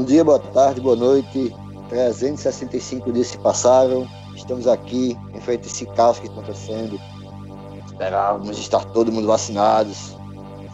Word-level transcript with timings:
Bom 0.00 0.06
dia, 0.06 0.24
boa 0.24 0.38
tarde, 0.38 0.80
boa 0.80 0.96
noite. 0.96 1.54
365 1.90 3.12
dias 3.12 3.26
se 3.26 3.38
passaram. 3.38 4.08
Estamos 4.34 4.66
aqui 4.66 5.14
em 5.34 5.40
frente 5.42 5.64
a 5.64 5.66
esse 5.66 5.84
caos 5.84 6.18
que 6.18 6.26
está 6.26 6.40
acontecendo. 6.40 6.98
Esperávamos 7.84 8.58
estar 8.58 8.82
todo 8.82 9.12
mundo 9.12 9.26
vacinados. 9.26 10.16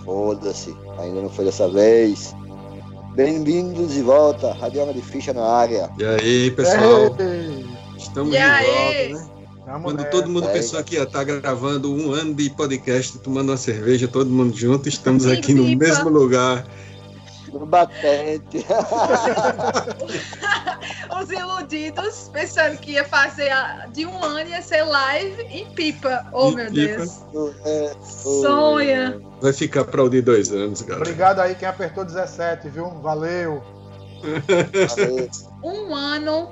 Foda-se, 0.04 0.76
ainda 1.00 1.22
não 1.22 1.28
foi 1.28 1.44
dessa 1.44 1.68
vez. 1.68 2.36
Bem-vindos 3.16 3.94
de 3.94 4.02
volta, 4.02 4.52
Radiola 4.52 4.94
de 4.94 5.02
Ficha 5.02 5.32
na 5.32 5.44
área. 5.44 5.90
E 5.98 6.04
aí, 6.04 6.50
pessoal? 6.52 7.16
Estamos 7.98 8.28
e 8.28 8.36
de 8.36 8.38
aí? 8.38 9.12
volta, 9.12 9.28
né? 9.66 9.80
Quando 9.82 10.04
todo 10.08 10.30
mundo 10.30 10.48
é. 10.50 10.52
pensou 10.52 10.84
que 10.84 10.94
ia 10.94 11.02
estar 11.02 11.24
gravando 11.24 11.92
um 11.92 12.12
ano 12.12 12.32
de 12.32 12.48
podcast, 12.50 13.18
tomando 13.18 13.50
uma 13.50 13.56
cerveja, 13.56 14.06
todo 14.06 14.30
mundo 14.30 14.56
junto, 14.56 14.88
estamos 14.88 15.26
aqui 15.26 15.52
no 15.52 15.64
mesmo 15.76 16.10
lugar. 16.10 16.64
No 17.58 17.66
batente. 17.66 18.64
Os 21.20 21.30
iludidos 21.30 22.30
pensando 22.32 22.78
que 22.78 22.92
ia 22.92 23.04
fazer 23.04 23.50
de 23.92 24.06
um 24.06 24.22
ano 24.22 24.48
ia 24.50 24.62
ser 24.62 24.82
live 24.82 25.42
em 25.42 25.66
pipa. 25.72 26.26
Oh, 26.32 26.50
meu 26.50 26.70
pipa. 26.70 26.96
Deus. 26.96 27.22
É, 27.64 27.94
Sonha. 28.02 29.20
Vai 29.40 29.52
ficar 29.52 29.84
para 29.84 30.02
o 30.02 30.08
de 30.08 30.22
dois 30.22 30.52
anos, 30.52 30.82
galera. 30.82 31.02
Obrigado 31.02 31.40
aí 31.40 31.54
quem 31.54 31.68
apertou 31.68 32.04
17, 32.04 32.68
viu? 32.68 32.90
Valeu. 33.00 33.62
Valeu. 34.96 35.28
Um 35.62 35.94
ano 35.94 36.50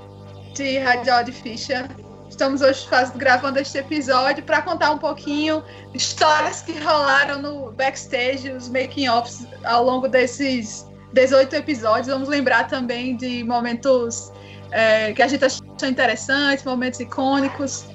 de 0.54 0.78
Radial 0.78 1.24
de 1.24 1.32
Ficha 1.32 1.88
Estamos 2.34 2.62
hoje 2.62 2.88
faz, 2.88 3.10
gravando 3.10 3.60
este 3.60 3.78
episódio 3.78 4.42
para 4.42 4.60
contar 4.60 4.90
um 4.90 4.98
pouquinho 4.98 5.62
histórias 5.94 6.62
que 6.62 6.72
rolaram 6.80 7.40
no 7.40 7.70
backstage, 7.70 8.50
os 8.50 8.68
making-offs 8.68 9.46
ao 9.62 9.84
longo 9.84 10.08
desses 10.08 10.84
18 11.14 11.54
episódios. 11.54 12.08
Vamos 12.08 12.28
lembrar 12.28 12.68
também 12.68 13.16
de 13.16 13.44
momentos 13.44 14.32
é, 14.70 15.12
que 15.12 15.22
a 15.22 15.28
gente 15.28 15.44
achou 15.44 15.64
interessantes, 15.84 16.64
momentos 16.64 17.00
icônicos. 17.00 17.86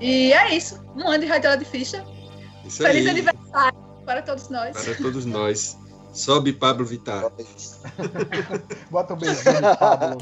E 0.00 0.32
é 0.32 0.54
isso. 0.54 0.80
Um 0.94 1.08
ano 1.08 1.20
de 1.20 1.26
Radiola 1.26 1.56
de 1.56 1.64
Ficha. 1.64 2.04
Isso 2.64 2.82
Feliz 2.82 3.06
aí. 3.06 3.10
aniversário 3.10 3.78
para 4.04 4.22
todos 4.22 4.48
nós. 4.50 4.76
Para 4.76 4.94
todos 4.94 5.24
nós. 5.24 5.76
Sobe 6.12 6.52
Pablo 6.52 6.84
Vittar. 6.84 7.24
Bota 8.90 9.14
um 9.14 9.16
beijinho, 9.16 9.76
Pablo. 9.78 10.18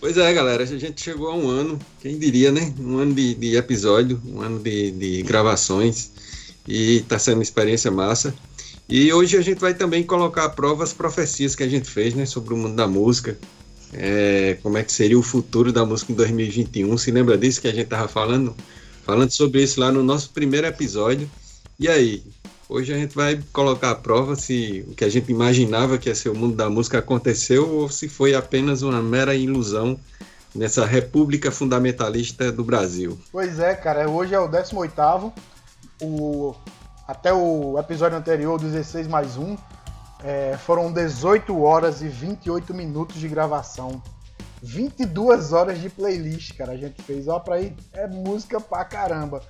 Pois 0.00 0.16
é, 0.16 0.32
galera, 0.32 0.62
a 0.62 0.66
gente 0.66 1.00
chegou 1.00 1.30
a 1.30 1.34
um 1.34 1.48
ano, 1.48 1.78
quem 2.00 2.18
diria, 2.18 2.52
né? 2.52 2.72
Um 2.78 2.98
ano 2.98 3.14
de, 3.14 3.34
de 3.34 3.56
episódio, 3.56 4.20
um 4.26 4.40
ano 4.40 4.60
de, 4.60 4.90
de 4.92 5.22
gravações, 5.22 6.12
e 6.68 6.98
está 6.98 7.18
sendo 7.18 7.38
uma 7.38 7.42
experiência 7.42 7.90
massa. 7.90 8.34
E 8.88 9.12
hoje 9.12 9.36
a 9.36 9.40
gente 9.40 9.60
vai 9.60 9.74
também 9.74 10.02
colocar 10.02 10.44
à 10.44 10.48
prova 10.48 10.84
as 10.84 10.92
profecias 10.92 11.54
que 11.54 11.62
a 11.62 11.68
gente 11.68 11.90
fez, 11.90 12.14
né? 12.14 12.26
Sobre 12.26 12.54
o 12.54 12.56
mundo 12.56 12.76
da 12.76 12.86
música, 12.86 13.36
é, 13.92 14.58
como 14.62 14.76
é 14.76 14.84
que 14.84 14.92
seria 14.92 15.18
o 15.18 15.22
futuro 15.22 15.72
da 15.72 15.84
música 15.84 16.12
em 16.12 16.14
2021. 16.14 16.96
Se 16.98 17.10
lembra 17.10 17.38
disso 17.38 17.60
que 17.60 17.68
a 17.68 17.72
gente 17.72 17.84
estava 17.84 18.08
falando? 18.08 18.54
Falando 19.04 19.30
sobre 19.30 19.62
isso 19.62 19.80
lá 19.80 19.90
no 19.90 20.02
nosso 20.02 20.30
primeiro 20.30 20.66
episódio. 20.66 21.30
E 21.78 21.88
aí, 21.88 22.22
Hoje 22.66 22.94
a 22.94 22.96
gente 22.96 23.14
vai 23.14 23.40
colocar 23.52 23.90
à 23.90 23.94
prova 23.94 24.36
se 24.36 24.84
o 24.88 24.94
que 24.94 25.04
a 25.04 25.08
gente 25.08 25.30
imaginava 25.30 25.98
que 25.98 26.08
ia 26.08 26.14
ser 26.14 26.30
o 26.30 26.34
mundo 26.34 26.56
da 26.56 26.70
música 26.70 26.98
aconteceu 26.98 27.68
ou 27.68 27.90
se 27.90 28.08
foi 28.08 28.34
apenas 28.34 28.80
uma 28.80 29.02
mera 29.02 29.34
ilusão 29.34 30.00
nessa 30.54 30.86
república 30.86 31.50
fundamentalista 31.50 32.50
do 32.50 32.64
Brasil. 32.64 33.18
Pois 33.30 33.58
é, 33.58 33.74
cara, 33.74 34.08
hoje 34.08 34.34
é 34.34 34.40
o 34.40 34.48
18º, 34.48 35.32
o, 36.00 36.54
até 37.06 37.32
o 37.32 37.78
episódio 37.78 38.16
anterior, 38.16 38.58
16 38.58 39.06
mais 39.06 39.36
1, 39.36 39.56
é, 40.22 40.56
foram 40.56 40.90
18 40.90 41.60
horas 41.62 42.00
e 42.00 42.08
28 42.08 42.72
minutos 42.72 43.16
de 43.16 43.28
gravação. 43.28 44.02
22 44.62 45.52
horas 45.52 45.78
de 45.78 45.90
playlist, 45.90 46.56
cara, 46.56 46.72
a 46.72 46.76
gente 46.76 47.02
fez. 47.02 47.28
Ó, 47.28 47.38
pra 47.38 47.60
ir, 47.60 47.76
é 47.92 48.06
música 48.06 48.58
pra 48.58 48.84
caramba. 48.84 49.42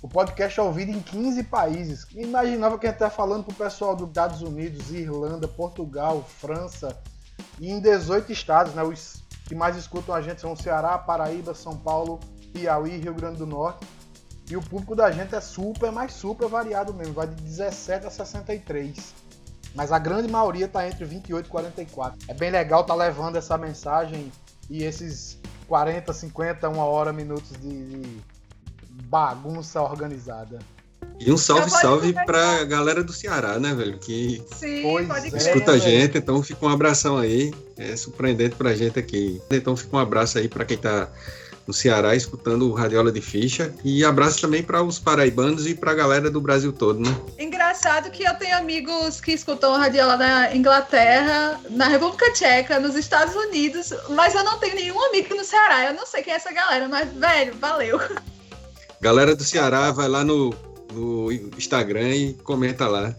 O 0.00 0.08
podcast 0.08 0.58
é 0.58 0.62
ouvido 0.62 0.90
em 0.90 1.00
15 1.00 1.44
países. 1.44 2.06
Imaginava 2.12 2.78
que 2.78 2.86
a 2.86 2.90
gente 2.90 2.98
tá 2.98 3.10
falando 3.10 3.44
pro 3.44 3.54
pessoal 3.54 3.94
dos 3.94 4.08
Estados 4.08 4.40
Unidos, 4.40 4.90
Irlanda, 4.90 5.46
Portugal, 5.46 6.24
França 6.40 6.98
e 7.60 7.70
em 7.70 7.78
18 7.78 8.32
estados, 8.32 8.74
né? 8.74 8.82
Os 8.82 9.22
que 9.44 9.54
mais 9.54 9.76
escutam 9.76 10.14
a 10.14 10.22
gente 10.22 10.40
são 10.40 10.56
Ceará, 10.56 10.96
Paraíba, 10.96 11.54
São 11.54 11.76
Paulo, 11.76 12.18
Piauí, 12.52 12.96
Rio 12.96 13.14
Grande 13.14 13.36
do 13.36 13.46
Norte. 13.46 13.86
E 14.50 14.56
o 14.56 14.62
público 14.62 14.94
da 14.94 15.10
gente 15.10 15.34
é 15.34 15.40
super, 15.40 15.90
mas 15.90 16.12
super 16.12 16.48
variado 16.48 16.92
mesmo, 16.92 17.14
vai 17.14 17.26
de 17.26 17.34
17 17.42 18.06
a 18.06 18.10
63. 18.10 19.14
Mas 19.74 19.90
a 19.90 19.98
grande 19.98 20.30
maioria 20.30 20.68
tá 20.68 20.86
entre 20.86 21.04
28 21.04 21.46
e 21.46 21.48
44. 21.48 22.18
É 22.28 22.34
bem 22.34 22.50
legal 22.50 22.84
tá 22.84 22.94
levando 22.94 23.36
essa 23.36 23.56
mensagem 23.56 24.30
e 24.68 24.84
esses 24.84 25.38
40, 25.66 26.12
50, 26.12 26.68
uma 26.68 26.84
hora, 26.84 27.12
minutos 27.12 27.52
de, 27.58 28.00
de 28.00 28.22
bagunça 29.04 29.80
organizada. 29.80 30.58
E 31.18 31.32
um 31.32 31.36
salve, 31.36 31.70
salve 31.70 32.12
pra 32.26 32.64
galera 32.64 33.02
do 33.02 33.12
Ceará, 33.12 33.58
né, 33.58 33.74
velho? 33.74 33.98
Que 33.98 34.42
Sim, 34.54 35.06
pode 35.06 35.28
escuta 35.28 35.72
a 35.72 35.78
gente, 35.78 36.18
então 36.18 36.42
fica 36.42 36.66
um 36.66 36.68
abração 36.68 37.16
aí. 37.16 37.52
É 37.76 37.96
surpreendente 37.96 38.56
pra 38.56 38.74
gente 38.74 38.98
aqui. 38.98 39.40
Então 39.50 39.76
fica 39.76 39.96
um 39.96 40.00
abraço 40.00 40.38
aí 40.38 40.48
pra 40.48 40.64
quem 40.64 40.76
tá 40.76 41.08
no 41.72 41.74
Ceará 41.74 42.14
escutando 42.14 42.68
o 42.68 42.74
Radiola 42.74 43.10
de 43.10 43.22
Ficha. 43.22 43.74
E 43.82 44.04
abraço 44.04 44.42
também 44.42 44.62
para 44.62 44.82
os 44.82 44.98
paraibanos 44.98 45.66
e 45.66 45.74
para 45.74 45.92
a 45.92 45.94
galera 45.94 46.30
do 46.30 46.38
Brasil 46.38 46.70
todo, 46.70 47.00
né? 47.00 47.16
Engraçado 47.38 48.10
que 48.10 48.22
eu 48.22 48.34
tenho 48.34 48.54
amigos 48.58 49.22
que 49.22 49.32
escutam 49.32 49.72
o 49.72 49.76
Radiola 49.78 50.18
na 50.18 50.54
Inglaterra, 50.54 51.58
na 51.70 51.88
República 51.88 52.30
Tcheca, 52.32 52.78
nos 52.78 52.94
Estados 52.94 53.34
Unidos, 53.34 53.94
mas 54.10 54.34
eu 54.34 54.44
não 54.44 54.58
tenho 54.58 54.74
nenhum 54.74 55.02
amigo 55.06 55.34
no 55.34 55.44
Ceará. 55.44 55.86
Eu 55.86 55.94
não 55.94 56.04
sei 56.04 56.22
quem 56.22 56.34
é 56.34 56.36
essa 56.36 56.52
galera, 56.52 56.86
mas, 56.88 57.10
velho, 57.10 57.54
valeu. 57.58 57.98
Galera 59.00 59.34
do 59.34 59.42
Ceará, 59.42 59.90
vai 59.92 60.08
lá 60.08 60.22
no, 60.22 60.54
no 60.92 61.32
Instagram 61.32 62.14
e 62.14 62.34
comenta 62.34 62.86
lá. 62.86 63.14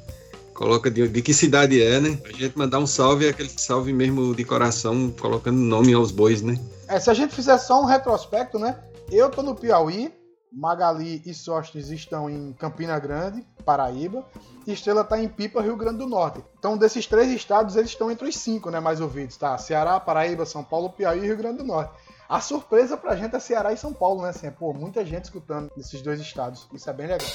Coloca 0.54 0.92
de, 0.92 1.08
de, 1.08 1.22
que 1.24 1.34
cidade 1.34 1.82
é, 1.82 2.00
né? 2.00 2.20
A 2.24 2.32
gente 2.32 2.56
mandar 2.56 2.78
um 2.78 2.86
salve, 2.86 3.28
aquele 3.28 3.50
salve 3.50 3.92
mesmo 3.92 4.36
de 4.36 4.46
coração, 4.46 5.12
colocando 5.20 5.58
nome 5.58 5.92
aos 5.92 6.12
bois, 6.12 6.44
né? 6.44 6.60
É, 6.88 7.00
se 7.00 7.10
a 7.10 7.14
gente 7.14 7.34
fizer 7.34 7.58
só 7.58 7.82
um 7.82 7.86
retrospecto, 7.86 8.60
né? 8.60 8.84
Eu 9.12 9.30
tô 9.30 9.42
no 9.42 9.56
Piauí, 9.56 10.14
Magali 10.52 11.22
e 11.26 11.34
Sostes 11.34 11.90
estão 11.90 12.30
em 12.30 12.54
Campina 12.54 13.00
Grande, 13.00 13.46
Paraíba, 13.66 14.26
e 14.68 14.72
Estrela 14.72 15.04
tá 15.04 15.20
em 15.20 15.28
Pipa, 15.28 15.62
Rio 15.62 15.76
Grande 15.76 16.00
do 16.00 16.08
Norte. 16.08 16.44
Então, 16.60 16.78
desses 16.78 17.08
três 17.08 17.32
estados, 17.32 17.76
eles 17.76 17.90
estão 17.90 18.12
entre 18.12 18.28
os 18.28 18.38
cinco, 18.38 18.70
né? 18.70 18.80
Mais 18.80 19.02
ouvidos, 19.02 19.38
tá? 19.38 19.58
Ceará, 19.58 20.00
Paraíba, 20.00 20.46
São 20.46 20.64
Paulo, 20.64 20.90
Piauí 20.90 21.20
e 21.20 21.26
Rio 21.26 21.38
Grande 21.38 21.58
do 21.60 21.64
Norte. 21.64 21.94
A 22.30 22.40
surpresa 22.40 22.96
pra 22.96 23.16
gente 23.16 23.36
é 23.36 23.40
Ceará 23.40 23.74
e 23.74 23.78
São 23.78 23.94
Paulo, 23.94 24.22
né? 24.22 24.30
Assim, 24.30 24.48
é, 24.48 24.52
pô, 24.52 24.74
muita 24.74 25.06
gente 25.06 25.26
escutando 25.26 25.72
nesses 25.76 26.02
dois 26.02 26.20
estados. 26.20 26.68
Isso 26.74 26.90
é 26.90 26.94
bem 26.94 27.08
legal. 27.08 27.30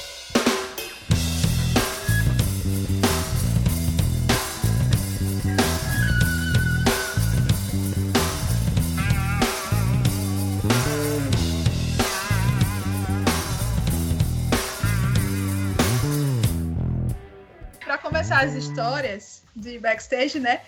Para 18.28 18.40
começar 18.40 18.44
as 18.44 18.54
histórias 18.54 19.42
de 19.56 19.78
backstage, 19.78 20.38
né? 20.38 20.60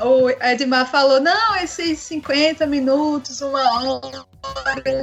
o 0.00 0.30
Edmar 0.30 0.88
falou, 0.88 1.20
não, 1.20 1.56
esses 1.56 1.98
50 1.98 2.64
minutos, 2.66 3.40
uma 3.40 3.60
hora 3.82 4.24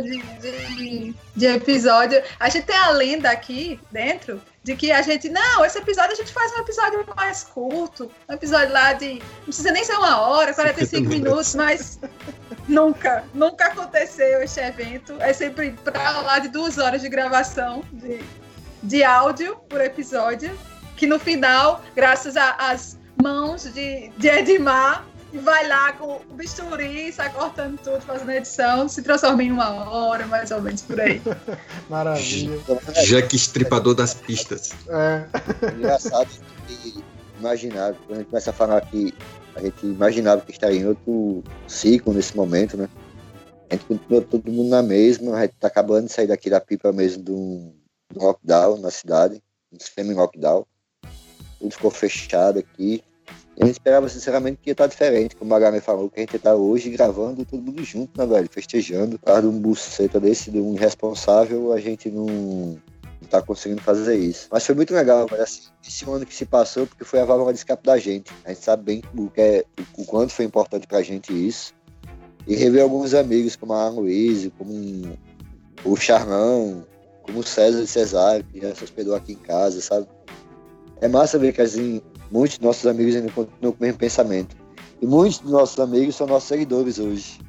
de, 0.02 0.22
de, 0.40 1.16
de, 1.36 1.46
episódio. 1.46 2.24
A 2.40 2.48
gente 2.48 2.66
tem 2.66 2.78
a 2.78 2.92
lenda 2.92 3.30
aqui 3.30 3.78
dentro 3.92 4.42
de 4.64 4.78
que 4.78 4.94
a 4.94 5.02
gente, 5.02 5.28
não, 5.28 5.66
esse 5.66 5.78
episódio 5.78 6.14
a 6.14 6.16
gente 6.16 6.32
faz 6.32 6.54
um 6.54 6.60
episódio 6.60 7.06
mais 7.18 7.44
curto, 7.44 8.10
um 8.30 8.34
episódio 8.34 8.72
lá 8.72 8.94
de, 8.94 9.16
não 9.16 9.44
precisa 9.44 9.72
nem 9.72 9.84
ser 9.84 9.98
uma 9.98 10.22
hora, 10.22 10.54
45 10.54 11.10
minutos, 11.10 11.54
mas 11.54 12.00
nunca, 12.66 13.26
nunca 13.34 13.66
aconteceu 13.66 14.42
este 14.42 14.62
evento. 14.62 15.18
É 15.20 15.34
sempre 15.34 15.72
para 15.72 16.22
lá 16.22 16.40
de 16.40 16.48
duas 16.48 16.78
horas 16.78 17.02
de 17.02 17.10
gravação 17.10 17.84
de, 17.92 18.24
de 18.82 19.04
áudio 19.04 19.58
por 19.68 19.82
episódio, 19.82 20.58
que 20.96 21.06
no 21.06 21.20
final, 21.20 21.84
graças 21.96 22.36
às 22.38 22.98
mãos 23.22 23.64
de, 23.74 24.10
de 24.18 24.28
Edmar 24.28 25.06
e 25.34 25.38
vai 25.38 25.68
lá 25.68 25.92
com 25.94 26.22
o 26.30 26.34
bisturi, 26.34 27.12
sai 27.12 27.32
cortando 27.34 27.78
tudo, 27.84 28.00
fazendo 28.02 28.32
edição, 28.32 28.88
se 28.88 29.02
transforma 29.02 29.44
em 29.44 29.52
uma 29.52 29.90
hora, 29.90 30.26
mais 30.28 30.50
ou 30.52 30.62
menos 30.62 30.82
por 30.82 31.00
aí. 31.00 31.22
Maravilha. 31.90 32.58
Jack 33.06 33.36
estripador 33.36 33.94
das 33.94 34.14
pistas. 34.14 34.72
É. 34.88 35.26
Engraçado 35.76 36.30
que 36.68 37.04
imaginava, 37.38 37.98
quando 38.06 38.14
a 38.14 38.20
gente 38.20 38.30
começa 38.30 38.50
a 38.50 38.54
falar 38.54 38.82
que 38.82 39.14
a 39.56 39.62
gente 39.62 39.86
imaginava 39.86 40.42
que 40.42 40.52
estaria 40.52 40.80
em 40.80 40.88
outro 40.88 41.44
ciclo 41.68 42.14
nesse 42.14 42.36
momento, 42.36 42.78
né? 42.78 42.88
A 43.70 43.76
gente 43.76 43.86
continua 43.86 44.22
todo 44.22 44.52
mundo 44.52 44.70
na 44.70 44.84
mesma, 44.84 45.36
a 45.36 45.42
gente 45.42 45.56
tá 45.60 45.68
acabando 45.68 46.08
de 46.08 46.14
sair 46.14 46.28
daqui 46.28 46.50
da 46.50 46.62
pipa 46.62 46.94
mesmo 46.94 47.24
de 47.24 47.32
um, 47.32 47.74
de 48.12 48.20
um 48.20 48.24
lockdown 48.24 48.78
na 48.78 48.92
cidade, 48.92 49.42
um 49.72 49.78
semi-lockdown 49.80 50.66
tudo 51.60 51.72
ficou 51.72 51.92
fechado 51.92 52.60
aqui. 52.60 53.04
E 53.58 53.64
a 53.64 53.66
gente 53.66 53.76
esperava, 53.76 54.10
sinceramente, 54.10 54.60
que 54.62 54.70
ia 54.70 54.74
estar 54.74 54.88
diferente, 54.88 55.36
como 55.36 55.50
o 55.50 55.54
Magami 55.54 55.80
falou, 55.80 56.10
que 56.10 56.20
a 56.20 56.24
gente 56.24 56.36
está 56.36 56.54
hoje 56.54 56.90
gravando 56.90 57.46
todo 57.46 57.62
mundo 57.62 57.84
junto, 57.84 58.18
né, 58.18 58.26
velho? 58.26 58.50
Festejando. 58.52 59.18
Por 59.18 59.26
causa 59.26 59.42
de 59.44 59.48
um 59.48 59.60
buceta 59.60 60.20
desse, 60.20 60.52
de 60.52 60.60
um 60.60 60.76
irresponsável, 60.76 61.72
a 61.72 61.80
gente 61.80 62.10
não 62.10 62.78
tá 63.30 63.42
conseguindo 63.42 63.82
fazer 63.82 64.18
isso. 64.18 64.48
Mas 64.52 64.66
foi 64.66 64.76
muito 64.76 64.94
legal, 64.94 65.26
velho, 65.28 65.42
assim, 65.42 65.70
esse 65.86 66.10
ano 66.10 66.26
que 66.26 66.36
se 66.36 66.46
passou, 66.46 66.86
porque 66.86 67.04
foi 67.04 67.20
a 67.20 67.26
válvula 67.26 67.54
de 67.54 67.60
escape 67.60 67.84
da 67.84 67.98
gente. 67.98 68.32
A 68.44 68.50
gente 68.50 68.64
sabe 68.64 68.84
bem 68.84 69.04
o, 69.18 69.30
que 69.30 69.42
é, 69.42 69.66
o 69.98 70.06
quanto 70.06 70.34
foi 70.34 70.46
importante 70.46 70.86
pra 70.86 71.02
gente 71.02 71.32
isso. 71.34 71.74
E 72.46 72.56
rever 72.56 72.84
alguns 72.84 73.14
amigos, 73.14 73.56
como 73.56 73.74
a 73.74 73.90
Luiz, 73.90 74.50
como 74.58 75.18
o 75.84 75.96
Charlão, 75.96 76.86
como 77.24 77.40
o 77.40 77.44
César 77.44 77.82
de 77.82 77.88
Cesário, 77.88 78.46
que 78.52 78.60
já 78.60 78.74
se 78.76 78.84
hospedou 78.84 79.16
aqui 79.16 79.34
em 79.34 79.38
casa, 79.38 79.82
sabe? 79.82 80.08
É 81.02 81.08
massa 81.08 81.38
ver 81.38 81.54
que 81.54 81.62
assim, 81.62 82.02
muitos 82.32 82.58
dos 82.58 82.66
nossos 82.66 82.88
amigos 82.88 83.16
ainda 83.16 83.32
continuam 83.32 83.74
com 83.74 83.80
o 83.80 83.82
mesmo 83.82 84.00
pensamento. 84.00 84.56
E 85.02 85.06
muitos 85.06 85.40
dos 85.40 85.52
nossos 85.52 85.80
amigos 85.80 86.16
são 86.16 86.28
nossos 86.28 86.48
seguidores 86.48 87.00
hoje. 87.00 87.40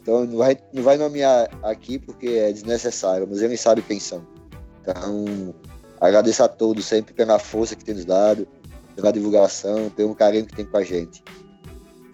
Então 0.00 0.24
não 0.24 0.36
vai, 0.36 0.58
não 0.72 0.82
vai 0.82 0.98
nomear 0.98 1.48
aqui 1.62 1.98
porque 1.98 2.28
é 2.28 2.52
desnecessário, 2.52 3.26
mas 3.28 3.40
eles 3.40 3.60
sabem 3.60 3.82
quem 3.82 3.98
são. 3.98 4.26
Então, 4.82 5.54
agradeço 6.00 6.42
a 6.42 6.48
todos 6.48 6.84
sempre 6.84 7.14
pela 7.14 7.38
força 7.38 7.74
que 7.74 7.84
tem 7.84 7.94
nos 7.94 8.04
dado, 8.04 8.46
pela 8.94 9.10
divulgação, 9.10 9.88
pelo 9.90 10.14
carinho 10.14 10.44
que 10.44 10.54
tem 10.54 10.66
com 10.66 10.76
a 10.76 10.84
gente. 10.84 11.24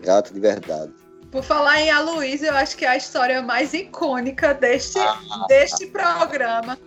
Grato 0.00 0.32
de 0.32 0.38
verdade. 0.38 0.92
Por 1.30 1.44
falar 1.44 1.80
em 1.80 1.90
Aloysio, 1.90 2.48
eu 2.48 2.56
acho 2.56 2.76
que 2.76 2.84
a 2.84 2.96
história 2.96 3.42
mais 3.42 3.72
icônica 3.72 4.52
deste, 4.54 4.98
ah, 4.98 5.46
deste 5.48 5.86
programa 5.86 6.78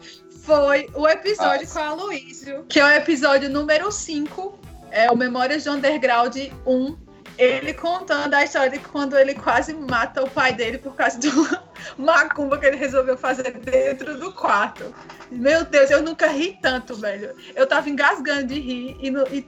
foi 0.43 0.89
o 0.93 1.07
episódio 1.07 1.65
ah, 1.69 1.73
com 1.73 1.79
a 1.79 1.87
Aloysio, 1.87 2.65
que 2.67 2.79
é 2.79 2.85
o 2.85 2.89
episódio 2.89 3.49
número 3.49 3.89
5, 3.89 4.59
é 4.91 5.09
o 5.09 5.15
Memórias 5.15 5.63
de 5.63 5.69
Underground 5.69 6.35
1. 6.65 6.97
Ele 7.35 7.73
contando 7.73 8.33
a 8.33 8.43
história 8.43 8.69
de 8.69 8.79
quando 8.79 9.17
ele 9.17 9.33
quase 9.33 9.73
mata 9.73 10.21
o 10.21 10.29
pai 10.29 10.53
dele 10.53 10.77
por 10.77 10.95
causa 10.95 11.17
de 11.17 11.29
uma 11.29 11.63
macumba 11.97 12.59
que 12.59 12.65
ele 12.65 12.75
resolveu 12.75 13.17
fazer 13.17 13.57
dentro 13.59 14.19
do 14.19 14.31
quarto. 14.33 14.93
Meu 15.31 15.63
Deus, 15.63 15.89
eu 15.89 16.03
nunca 16.03 16.27
ri 16.27 16.59
tanto, 16.61 16.93
velho. 16.93 17.33
Eu 17.55 17.65
tava 17.65 17.89
engasgando 17.89 18.47
de 18.47 18.59
rir 18.59 18.97
e, 18.99 19.09
e 19.35 19.47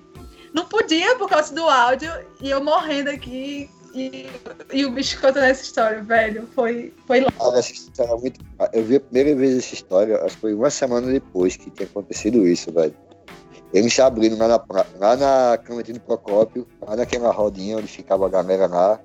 não 0.54 0.66
podia 0.66 1.16
por 1.18 1.30
causa 1.30 1.54
do 1.54 1.70
áudio 1.70 2.12
e 2.42 2.50
eu 2.50 2.64
morrendo 2.64 3.10
aqui 3.10 3.70
e, 3.96 4.30
e, 4.74 4.86
o 4.86 4.92
bicho 4.92 5.20
contando 5.20 5.46
essa 5.46 5.64
história, 5.64 6.04
velho, 6.04 6.48
foi, 6.54 6.94
foi 7.08 7.22
lá. 7.22 7.32
essa 7.56 7.72
história 7.72 8.12
é 8.12 8.16
muito... 8.16 8.40
Eu 8.74 8.84
vi 8.84 8.98
a 8.98 9.00
primeira 9.00 9.36
vez 9.36 9.58
essa 9.58 9.74
história, 9.74 10.18
acho 10.24 10.36
que 10.36 10.42
foi 10.42 10.54
uma 10.54 10.70
semana 10.70 11.12
depois 11.12 11.56
que 11.56 11.72
tinha 11.72 11.88
acontecido 11.88 12.48
isso, 12.48 12.72
velho. 12.72 12.96
Ele 13.74 13.90
se 13.90 14.02
abrindo 14.02 14.38
lá 14.38 14.48
na, 14.48 14.64
lá 15.00 15.16
na 15.18 15.58
Clementino 15.58 16.00
Procópio, 16.00 16.68
lá 16.82 16.96
naquela 16.96 17.32
rodinha 17.32 17.78
onde 17.78 17.88
ficava 17.88 18.26
a 18.26 18.30
galera 18.30 18.68
lá. 18.68 19.00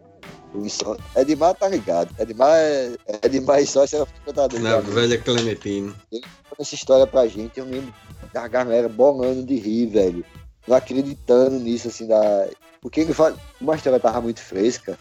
É 1.14 1.24
demais, 1.24 1.56
tá 1.58 1.68
ligado? 1.68 2.14
É 2.18 2.24
demais, 2.24 2.96
é 3.06 3.28
demais 3.28 3.70
só 3.70 3.86
se 3.86 3.96
ela 3.96 4.06
fica 4.06 4.32
Na 4.58 4.78
velha 4.80 5.18
Clementino. 5.18 5.94
Ele 6.10 6.22
contou 6.22 6.56
essa 6.60 6.74
história 6.74 7.06
pra 7.06 7.26
gente, 7.26 7.58
eu 7.58 7.64
lembro 7.64 7.92
da 8.32 8.46
galera 8.48 8.88
bolando 8.88 9.44
de 9.44 9.56
rir, 9.56 9.86
velho. 9.86 10.24
Não 10.66 10.76
acreditando 10.76 11.58
nisso, 11.58 11.88
assim, 11.88 12.06
da. 12.06 12.48
Porque 12.80 13.00
ele 13.00 13.12
fala, 13.12 13.36
uma 13.60 13.76
história 13.76 14.00
tava 14.00 14.20
muito 14.20 14.40
fresca, 14.40 14.98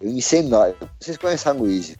eu 0.00 0.08
ensinava. 0.08 0.74
Vocês 1.00 1.16
conhecem 1.16 1.50
a 1.50 1.54
Luiz? 1.54 1.96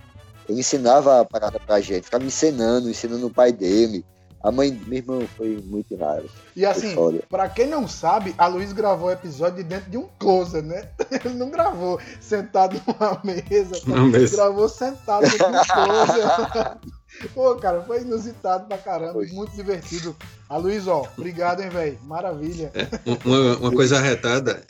Ele 0.49 0.61
ensinava 0.61 1.21
a 1.21 1.25
parada 1.25 1.61
pra 1.61 1.81
gente, 1.81 2.05
ficava 2.05 2.23
me 2.23 2.29
ensinando, 2.29 2.89
ensinando 2.89 3.27
o 3.27 3.33
pai 3.33 3.53
dele. 3.53 4.05
A 4.43 4.53
mãe, 4.53 4.71
meu 4.87 4.99
irmão, 4.99 5.29
foi 5.37 5.61
muito 5.67 5.97
raro. 5.97 6.31
E 6.55 6.65
assim, 6.65 6.95
para 7.29 7.49
quem 7.49 7.67
não 7.67 7.89
sabe, 7.89 8.35
a 8.39 8.47
Luiz 8.47 8.73
gravou 8.73 9.09
o 9.09 9.13
episódio 9.13 9.65
dentro 9.65 9.91
de 9.91 9.99
um 9.99 10.09
closet, 10.19 10.65
né? 10.65 10.89
Ele 11.25 11.35
não 11.35 11.51
gravou 11.51 12.01
sentado 12.21 12.81
numa 12.87 13.21
mesa, 13.25 13.81
não 13.85 14.07
mesa. 14.07 14.37
gravou 14.37 14.69
sentado 14.69 15.23
dentro 15.23 15.39
de 15.39 15.57
um 15.57 15.65
closet. 15.65 16.79
Pô, 17.35 17.57
cara, 17.57 17.83
foi 17.83 18.03
inusitado 18.03 18.67
pra 18.67 18.79
caramba, 18.79 19.15
foi. 19.15 19.27
muito 19.29 19.55
divertido. 19.55 20.17
A 20.49 20.57
Luiz, 20.57 20.87
ó, 20.87 21.07
obrigado, 21.17 21.61
hein, 21.61 21.69
velho? 21.69 21.99
Maravilha. 22.05 22.71
É, 22.75 22.87
uma, 23.25 23.57
uma 23.57 23.73
coisa 23.73 23.97
arretada 23.99 24.65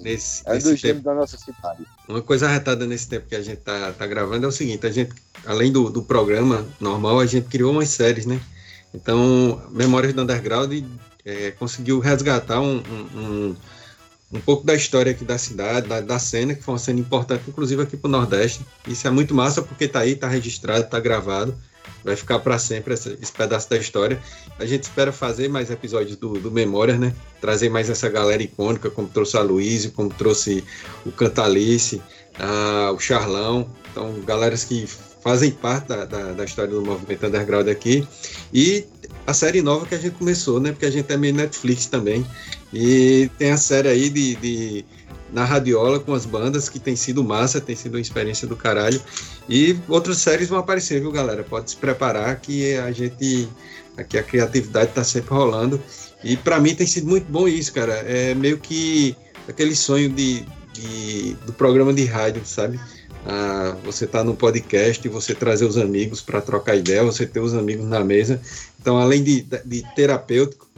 Nesse, 0.00 0.42
é 0.46 0.54
nesse 0.54 0.78
tempo, 0.78 1.00
da 1.00 1.12
nossa 1.12 1.36
cidade. 1.36 1.84
Uma 2.08 2.22
coisa 2.22 2.46
arretada 2.46 2.86
nesse 2.86 3.08
tempo 3.08 3.28
que 3.28 3.34
a 3.34 3.42
gente 3.42 3.58
tá, 3.58 3.92
tá 3.92 4.06
gravando 4.06 4.46
é 4.46 4.48
o 4.48 4.52
seguinte, 4.52 4.86
a 4.86 4.90
gente, 4.90 5.12
além 5.44 5.72
do, 5.72 5.90
do 5.90 6.02
programa 6.02 6.64
normal, 6.80 7.18
a 7.18 7.26
gente 7.26 7.48
criou 7.48 7.72
umas 7.72 7.88
séries, 7.88 8.24
né? 8.24 8.40
Então, 8.94 9.60
Memórias 9.70 10.12
do 10.12 10.22
Underground 10.22 10.72
é, 11.24 11.50
conseguiu 11.52 11.98
resgatar 11.98 12.60
um, 12.60 12.76
um, 12.76 13.18
um, 13.18 13.56
um, 14.34 14.40
pouco 14.40 14.64
da 14.64 14.74
história 14.74 15.10
aqui 15.10 15.24
da 15.24 15.36
cidade, 15.36 15.88
da, 15.88 16.00
da 16.00 16.18
cena, 16.18 16.54
que 16.54 16.62
foi 16.62 16.74
uma 16.74 16.78
cena 16.78 17.00
importante, 17.00 17.42
inclusive 17.48 17.82
aqui 17.82 17.96
para 17.96 18.08
o 18.08 18.12
Nordeste. 18.12 18.64
Isso 18.86 19.08
é 19.08 19.10
muito 19.10 19.34
massa 19.34 19.62
porque 19.62 19.88
tá 19.88 20.00
aí, 20.00 20.14
tá 20.14 20.28
registrado, 20.28 20.88
tá 20.88 21.00
gravado 21.00 21.56
vai 22.04 22.16
ficar 22.16 22.38
para 22.40 22.58
sempre 22.58 22.94
esse, 22.94 23.16
esse, 23.20 23.32
pedaço 23.32 23.68
da 23.70 23.76
história. 23.76 24.20
A 24.58 24.66
gente 24.66 24.84
espera 24.84 25.12
fazer 25.12 25.48
mais 25.48 25.70
episódios 25.70 26.16
do, 26.16 26.34
do 26.34 26.50
Memórias, 26.50 26.98
né? 26.98 27.14
Trazer 27.40 27.68
mais 27.68 27.88
essa 27.88 28.08
galera 28.08 28.42
icônica, 28.42 28.90
como 28.90 29.08
trouxe 29.08 29.36
a 29.36 29.42
Luísio, 29.42 29.92
como 29.92 30.08
trouxe 30.10 30.64
o 31.06 31.12
Cantalice, 31.12 32.02
a, 32.38 32.92
o 32.92 32.98
Charlão. 32.98 33.70
Então, 33.90 34.20
galeras 34.22 34.64
que 34.64 34.86
fazem 35.22 35.52
parte 35.52 35.88
da, 35.88 36.04
da, 36.04 36.32
da, 36.32 36.44
história 36.44 36.70
do 36.70 36.82
movimento 36.82 37.26
underground 37.26 37.68
aqui. 37.68 38.06
E 38.52 38.84
a 39.26 39.32
série 39.32 39.62
nova 39.62 39.86
que 39.86 39.94
a 39.94 39.98
gente 39.98 40.14
começou, 40.14 40.58
né? 40.58 40.72
Porque 40.72 40.86
a 40.86 40.90
gente 40.90 41.12
é 41.12 41.16
meio 41.16 41.34
Netflix 41.34 41.86
também. 41.86 42.26
E 42.72 43.30
tem 43.38 43.52
a 43.52 43.56
série 43.56 43.88
aí 43.88 44.08
de, 44.08 44.34
de 44.36 44.84
na 45.32 45.44
radiola 45.44 45.98
com 45.98 46.12
as 46.12 46.26
bandas, 46.26 46.68
que 46.68 46.78
tem 46.78 46.94
sido 46.94 47.24
massa, 47.24 47.60
tem 47.60 47.74
sido 47.74 47.94
uma 47.94 48.00
experiência 48.00 48.46
do 48.46 48.56
caralho. 48.56 49.00
E 49.48 49.76
outras 49.88 50.18
séries 50.18 50.48
vão 50.48 50.58
aparecer, 50.58 51.00
viu, 51.00 51.10
galera? 51.10 51.42
Pode 51.42 51.70
se 51.70 51.76
preparar 51.76 52.38
que 52.40 52.76
a 52.76 52.92
gente. 52.92 53.48
Aqui 53.96 54.16
a 54.16 54.22
criatividade 54.22 54.90
está 54.90 55.04
sempre 55.04 55.34
rolando. 55.34 55.80
E 56.24 56.36
para 56.36 56.58
mim 56.60 56.74
tem 56.74 56.86
sido 56.86 57.08
muito 57.08 57.30
bom 57.30 57.46
isso, 57.48 57.72
cara. 57.72 57.92
É 57.92 58.34
meio 58.34 58.58
que 58.58 59.16
aquele 59.48 59.74
sonho 59.74 60.08
de, 60.08 60.46
de 60.72 61.36
do 61.46 61.52
programa 61.52 61.92
de 61.92 62.04
rádio, 62.04 62.42
sabe? 62.44 62.80
Ah, 63.26 63.76
você 63.84 64.06
tá 64.06 64.24
no 64.24 64.34
podcast, 64.34 65.06
você 65.08 65.34
trazer 65.34 65.64
os 65.64 65.76
amigos 65.76 66.20
para 66.20 66.40
trocar 66.40 66.76
ideia, 66.76 67.04
você 67.04 67.26
ter 67.26 67.40
os 67.40 67.54
amigos 67.54 67.86
na 67.86 68.02
mesa. 68.02 68.40
Então, 68.80 68.98
além 68.98 69.22
de, 69.22 69.42
de 69.64 69.82
terapêutico, 69.94 70.68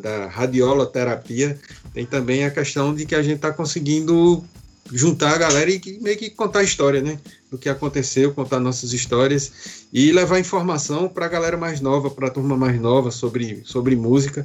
da 0.00 0.26
radioloterapia, 0.26 1.58
tem 1.92 2.04
também 2.06 2.44
a 2.44 2.50
questão 2.50 2.94
de 2.94 3.06
que 3.06 3.14
a 3.14 3.22
gente 3.22 3.36
está 3.36 3.52
conseguindo 3.52 4.44
juntar 4.92 5.34
a 5.34 5.38
galera 5.38 5.70
e 5.70 5.98
meio 6.00 6.16
que 6.16 6.30
contar 6.30 6.60
a 6.60 6.62
história, 6.62 7.00
né? 7.00 7.18
Do 7.50 7.58
que 7.58 7.68
aconteceu, 7.68 8.32
contar 8.32 8.60
nossas 8.60 8.92
histórias 8.92 9.86
e 9.92 10.12
levar 10.12 10.38
informação 10.38 11.08
para 11.08 11.26
a 11.26 11.28
galera 11.28 11.56
mais 11.56 11.80
nova, 11.80 12.10
para 12.10 12.28
a 12.28 12.30
turma 12.30 12.56
mais 12.56 12.80
nova 12.80 13.10
sobre, 13.10 13.62
sobre 13.64 13.96
música. 13.96 14.44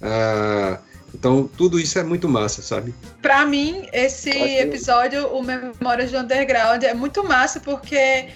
Ah, 0.00 0.78
então, 1.14 1.48
tudo 1.56 1.78
isso 1.78 1.98
é 1.98 2.02
muito 2.02 2.28
massa, 2.28 2.60
sabe? 2.60 2.92
Para 3.22 3.46
mim, 3.46 3.86
esse 3.92 4.30
episódio, 4.30 5.28
o 5.28 5.42
Memórias 5.42 6.10
de 6.10 6.16
Underground, 6.16 6.82
é 6.82 6.92
muito 6.92 7.22
massa 7.22 7.60
porque 7.60 8.26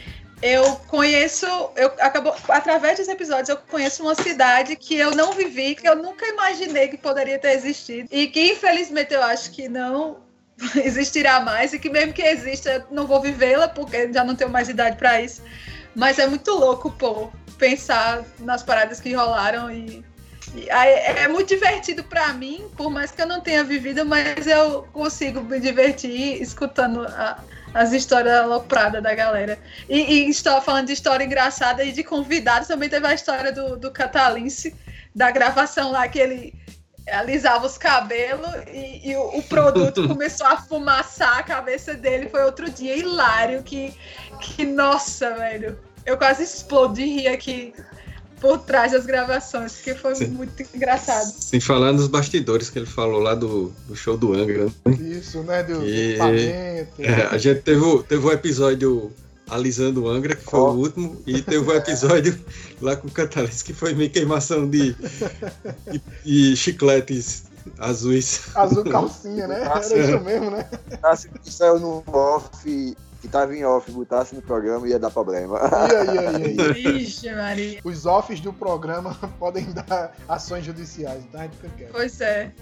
eu 0.40 0.76
conheço, 0.86 1.46
eu 1.74 1.92
acabou 2.00 2.34
através 2.48 2.98
dos 2.98 3.08
episódios 3.08 3.48
eu 3.48 3.56
conheço 3.56 4.02
uma 4.02 4.14
cidade 4.14 4.76
que 4.76 4.96
eu 4.96 5.10
não 5.10 5.32
vivi, 5.32 5.74
que 5.74 5.88
eu 5.88 5.96
nunca 5.96 6.26
imaginei 6.26 6.88
que 6.88 6.96
poderia 6.96 7.38
ter 7.38 7.52
existido 7.52 8.08
e 8.10 8.28
que 8.28 8.52
infelizmente 8.52 9.12
eu 9.12 9.22
acho 9.22 9.50
que 9.50 9.68
não 9.68 10.18
existirá 10.76 11.40
mais 11.40 11.72
e 11.72 11.78
que 11.78 11.90
mesmo 11.90 12.12
que 12.12 12.22
exista 12.22 12.70
eu 12.70 12.84
não 12.90 13.06
vou 13.06 13.20
vivê-la 13.20 13.68
porque 13.68 14.12
já 14.12 14.24
não 14.24 14.36
tenho 14.36 14.50
mais 14.50 14.68
idade 14.68 14.96
para 14.96 15.20
isso. 15.20 15.42
Mas 15.94 16.18
é 16.18 16.26
muito 16.26 16.52
louco, 16.52 16.92
pô, 16.92 17.30
pensar 17.56 18.24
nas 18.38 18.62
paradas 18.62 19.00
que 19.00 19.12
rolaram 19.12 19.70
e, 19.70 20.04
e 20.54 20.68
é, 20.70 21.24
é 21.24 21.28
muito 21.28 21.48
divertido 21.48 22.04
para 22.04 22.32
mim, 22.32 22.68
por 22.76 22.90
mais 22.90 23.10
que 23.10 23.20
eu 23.20 23.26
não 23.26 23.40
tenha 23.40 23.64
vivido, 23.64 24.04
mas 24.06 24.46
eu 24.46 24.84
consigo 24.92 25.40
me 25.40 25.58
divertir 25.58 26.40
escutando 26.40 27.02
a 27.02 27.42
as 27.74 27.92
histórias 27.92 28.34
alopradas 28.34 29.02
da 29.02 29.14
galera. 29.14 29.58
E, 29.88 29.98
e 29.98 30.30
estou 30.30 30.60
falando 30.60 30.86
de 30.86 30.92
história 30.92 31.24
engraçada 31.24 31.84
e 31.84 31.92
de 31.92 32.02
convidados, 32.02 32.68
também 32.68 32.88
teve 32.88 33.06
a 33.06 33.14
história 33.14 33.52
do, 33.52 33.76
do 33.76 33.90
Catalince, 33.90 34.74
da 35.14 35.30
gravação 35.30 35.90
lá 35.90 36.06
que 36.08 36.18
ele 36.18 36.54
alisava 37.10 37.66
os 37.66 37.78
cabelos 37.78 38.50
e, 38.70 39.10
e 39.10 39.16
o, 39.16 39.38
o, 39.38 39.42
produto 39.42 40.06
começou 40.08 40.46
a 40.46 40.58
fumaçar 40.58 41.38
a 41.38 41.42
cabeça 41.42 41.94
dele. 41.94 42.28
Foi 42.28 42.44
outro 42.44 42.70
dia 42.70 42.96
hilário 42.96 43.62
que, 43.62 43.94
que 44.40 44.64
nossa, 44.64 45.30
velho. 45.34 45.78
Eu 46.04 46.16
quase 46.16 46.42
explodi 46.42 47.04
de 47.04 47.20
rir 47.20 47.28
aqui 47.28 47.74
por 48.40 48.58
trás 48.58 48.92
das 48.92 49.06
gravações, 49.06 49.76
que 49.76 49.94
foi 49.94 50.14
Sim. 50.14 50.28
muito 50.28 50.64
engraçado. 50.74 51.32
Sem 51.38 51.60
falar 51.60 51.92
nos 51.92 52.08
bastidores 52.08 52.70
que 52.70 52.78
ele 52.78 52.86
falou 52.86 53.20
lá 53.20 53.34
do, 53.34 53.72
do 53.86 53.96
show 53.96 54.16
do 54.16 54.34
Angra. 54.34 54.66
Né? 54.66 54.94
Isso, 55.00 55.42
né? 55.42 55.62
Do, 55.62 55.86
e, 55.86 56.16
do 56.16 57.02
é, 57.02 57.28
a 57.30 57.38
gente 57.38 57.60
teve, 57.62 58.02
teve 58.04 58.26
um 58.26 58.32
episódio 58.32 59.12
alisando 59.50 60.04
o 60.04 60.08
Angra, 60.08 60.36
que 60.36 60.44
foi 60.44 60.60
oh. 60.60 60.72
o 60.72 60.78
último, 60.78 61.22
e 61.26 61.40
teve 61.40 61.64
um 61.70 61.74
episódio 61.74 62.38
lá 62.80 62.96
com 62.96 63.08
o 63.08 63.10
Catalyst, 63.10 63.64
que 63.64 63.72
foi 63.72 63.94
meio 63.94 64.10
queimação 64.10 64.68
de, 64.68 64.94
de, 65.90 66.02
de 66.24 66.56
chicletes 66.56 67.44
Azuis. 67.78 68.42
Azul 68.54 68.84
calcinha, 68.84 69.46
né? 69.46 69.60
Era 69.64 69.80
isso 69.80 70.20
mesmo, 70.20 70.50
né? 70.50 70.68
Se 71.42 71.52
saiu 71.52 71.78
no 71.78 72.04
off, 72.06 72.96
que 73.20 73.28
tava 73.28 73.54
em 73.56 73.64
off, 73.64 73.90
botasse 73.90 74.34
no 74.34 74.42
programa, 74.42 74.86
ia 74.88 74.98
dar 74.98 75.10
problema. 75.10 75.58
Ia, 75.90 76.38
ia, 76.48 76.48
ia. 76.48 76.72
Vixe, 76.98 77.32
Maria. 77.34 77.80
Os 77.84 78.06
offs 78.06 78.40
do 78.40 78.52
programa 78.52 79.14
podem 79.38 79.66
dar 79.72 80.14
ações 80.28 80.64
judiciais, 80.64 81.22
então 81.24 81.40
a 81.40 81.44
gente 81.44 81.56
fica 81.56 81.68
quieto. 81.76 81.92
Pois 81.92 82.20
é. 82.20 82.52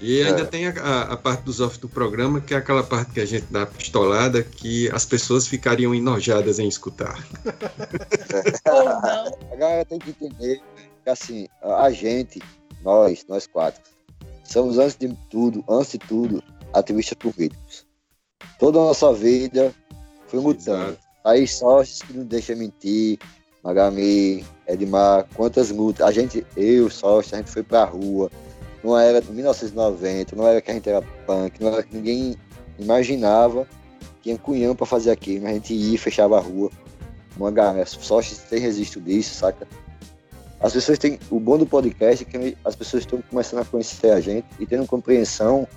E 0.00 0.20
ainda 0.22 0.42
É. 0.42 0.44
tem 0.44 0.66
a, 0.66 1.02
a- 1.12 1.16
parte 1.16 1.44
dos 1.44 1.60
off 1.60 1.78
do 1.78 1.88
programa, 1.88 2.40
que 2.40 2.52
é 2.54 2.56
aquela 2.56 2.82
parte 2.82 3.12
que 3.12 3.20
a 3.20 3.24
gente 3.24 3.46
dá 3.50 3.64
pistolada, 3.64 4.42
que 4.42 4.90
as 4.90 5.04
pessoas 5.06 5.46
ficariam 5.46 5.94
enojadas 5.94 6.58
em 6.58 6.66
escutar. 6.66 7.24
Ou 8.68 8.84
não. 8.84 9.52
A 9.52 9.56
galera 9.56 9.84
tem 9.84 9.98
que 10.00 10.10
entender 10.10 10.60
que, 11.04 11.10
assim, 11.10 11.46
a 11.62 11.84
a 11.84 11.90
gente, 11.92 12.40
nós, 12.82 13.24
nós 13.28 13.46
quatro, 13.46 13.80
somos, 14.44 14.76
antes 14.76 14.96
de 14.96 15.16
tudo, 15.30 15.64
antes 15.68 15.92
de 15.92 15.98
tudo, 15.98 16.42
ativistas 16.74 17.16
políticos. 17.18 17.86
Toda 18.58 18.78
a 18.80 18.82
nossa 18.82 19.12
vida 19.12 19.72
foi 20.32 20.40
mutando. 20.40 20.84
Exato. 20.84 20.98
Aí 21.24 21.46
sócios 21.46 22.02
que 22.02 22.14
não 22.14 22.24
deixam 22.24 22.56
mentir, 22.56 23.18
Magami, 23.62 24.44
Edmar, 24.66 25.26
quantas 25.34 25.70
multas. 25.70 26.06
A 26.06 26.10
gente, 26.10 26.44
eu, 26.56 26.90
sócio, 26.90 27.34
a 27.34 27.38
gente 27.38 27.50
foi 27.50 27.62
pra 27.62 27.84
rua. 27.84 28.30
Não 28.82 28.98
era 28.98 29.20
de 29.20 29.30
1990, 29.30 30.34
não 30.34 30.48
era 30.48 30.60
que 30.60 30.70
a 30.70 30.74
gente 30.74 30.88
era 30.88 31.02
punk, 31.24 31.62
não 31.62 31.72
era 31.72 31.82
que 31.84 31.94
ninguém 31.94 32.36
imaginava 32.78 33.64
que 34.16 34.24
tinha 34.24 34.38
cunhão 34.38 34.74
pra 34.74 34.86
fazer 34.86 35.12
aquilo. 35.12 35.42
mas 35.42 35.52
A 35.52 35.54
gente 35.54 35.74
ia 35.74 35.94
e 35.94 35.98
fechava 35.98 36.38
a 36.38 36.40
rua. 36.40 36.70
Uma 37.36 37.50
galera, 37.50 37.86
sócios 37.86 38.38
têm 38.38 38.58
registro 38.58 39.00
disso, 39.00 39.34
saca? 39.34 39.68
As 40.60 40.72
pessoas 40.72 40.98
têm. 40.98 41.18
O 41.30 41.38
bom 41.38 41.58
do 41.58 41.66
podcast 41.66 42.24
é 42.24 42.26
que 42.26 42.56
as 42.64 42.74
pessoas 42.74 43.04
estão 43.04 43.22
começando 43.22 43.60
a 43.60 43.64
conhecer 43.64 44.10
a 44.10 44.20
gente 44.20 44.46
e 44.58 44.66
tendo 44.66 44.86
compreensão 44.86 45.68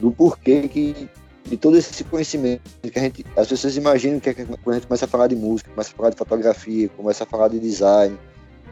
do 0.00 0.10
porquê 0.10 0.68
que 0.68 1.08
de 1.46 1.56
todo 1.56 1.76
esse 1.76 2.02
conhecimento 2.04 2.62
que 2.82 2.98
a 2.98 3.02
gente, 3.02 3.24
as 3.36 3.46
pessoas 3.48 3.76
imaginam 3.76 4.18
que 4.20 4.30
é 4.30 4.34
quando 4.34 4.58
a 4.66 4.74
gente 4.74 4.86
começa 4.86 5.04
a 5.04 5.08
falar 5.08 5.28
de 5.28 5.36
música, 5.36 5.70
começa 5.70 5.90
a 5.92 5.96
falar 5.96 6.10
de 6.10 6.16
fotografia, 6.16 6.88
começa 6.90 7.24
a 7.24 7.26
falar 7.26 7.48
de 7.48 7.58
design, 7.60 8.18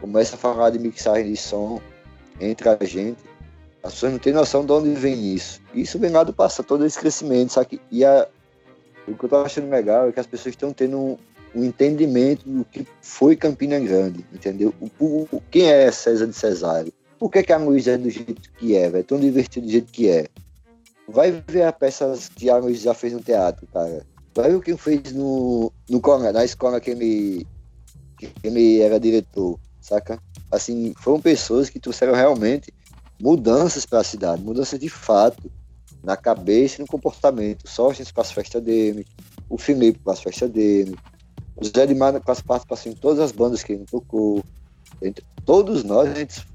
começa 0.01 0.35
a 0.35 0.39
falar 0.39 0.69
de 0.71 0.79
mixagem 0.79 1.31
de 1.31 1.37
som 1.37 1.81
entre 2.39 2.67
a 2.67 2.77
gente, 2.83 3.17
as 3.81 3.93
pessoas 3.93 4.11
não 4.13 4.19
têm 4.19 4.33
noção 4.33 4.65
de 4.65 4.71
onde 4.71 4.89
vem 4.91 5.33
isso. 5.33 5.61
Isso 5.73 5.97
vem 5.99 6.09
lá 6.11 6.23
do 6.23 6.33
passado, 6.33 6.65
todo 6.65 6.85
esse 6.85 6.99
crescimento, 6.99 7.53
sabe? 7.53 7.79
E 7.91 8.03
a, 8.03 8.27
o 9.07 9.15
que 9.15 9.25
eu 9.25 9.29
tô 9.29 9.37
achando 9.37 9.69
legal 9.69 10.09
é 10.09 10.11
que 10.11 10.19
as 10.19 10.25
pessoas 10.27 10.53
estão 10.53 10.73
tendo 10.73 10.97
um, 10.97 11.17
um 11.55 11.63
entendimento 11.63 12.43
do 12.49 12.65
que 12.65 12.85
foi 13.01 13.35
Campina 13.35 13.79
Grande, 13.79 14.25
entendeu? 14.33 14.73
O, 14.99 15.27
o- 15.31 15.41
quem 15.49 15.69
é 15.71 15.89
César 15.91 16.27
de 16.27 16.33
Cesário? 16.33 16.91
Por 17.17 17.31
que, 17.31 17.43
que 17.43 17.53
a 17.53 17.57
Luísa 17.57 17.91
é 17.91 17.97
do 17.97 18.09
jeito 18.09 18.51
que 18.57 18.75
é, 18.75 18.89
velho? 18.89 19.03
Tão 19.03 19.19
divertido 19.19 19.65
do 19.65 19.71
jeito 19.71 19.91
que 19.91 20.09
é. 20.09 20.27
Vai 21.07 21.43
ver 21.47 21.63
a 21.63 21.71
peça 21.71 22.17
que 22.35 22.49
a 22.49 22.57
Luiz 22.57 22.81
já 22.81 22.93
fez 22.93 23.13
no 23.13 23.19
teatro, 23.21 23.67
cara. 23.67 24.05
Vai 24.33 24.49
ver 24.49 24.55
o 24.55 24.61
que 24.61 24.75
fez 24.75 25.13
no, 25.13 25.71
no 25.89 26.01
Cona, 26.01 26.31
na 26.31 26.43
escola 26.43 26.79
que 26.81 26.91
ele, 26.91 27.47
que 28.17 28.29
ele 28.43 28.81
era 28.81 28.99
diretor, 28.99 29.59
saca? 29.79 30.19
Assim, 30.51 30.93
foram 30.97 31.21
pessoas 31.21 31.69
que 31.69 31.79
trouxeram 31.79 32.13
realmente 32.13 32.73
mudanças 33.21 33.85
para 33.85 33.99
a 33.99 34.03
cidade, 34.03 34.41
mudanças 34.43 34.79
de 34.79 34.89
fato, 34.89 35.49
na 36.03 36.17
cabeça 36.17 36.77
e 36.77 36.81
no 36.81 36.87
comportamento. 36.87 37.67
Sócios 37.69 38.11
com 38.11 38.19
as 38.21 38.31
festas 38.31 38.61
dele, 38.61 39.05
o 39.49 39.57
Felipe 39.57 39.99
com 39.99 40.11
as 40.11 40.21
festas 40.21 40.49
dele, 40.49 40.95
o 41.55 41.63
Zé 41.63 41.83
Edmar 41.83 42.19
com 42.19 42.31
as 42.31 42.41
participações 42.41 42.95
em 42.95 42.99
todas 42.99 43.19
as 43.19 43.31
bandas 43.31 43.63
que 43.63 43.73
ele 43.73 43.85
tocou. 43.85 44.43
Entre- 45.01 45.23
Todos 45.45 45.83
nós, 45.83 46.09
a 46.09 46.13
gente 46.15 46.45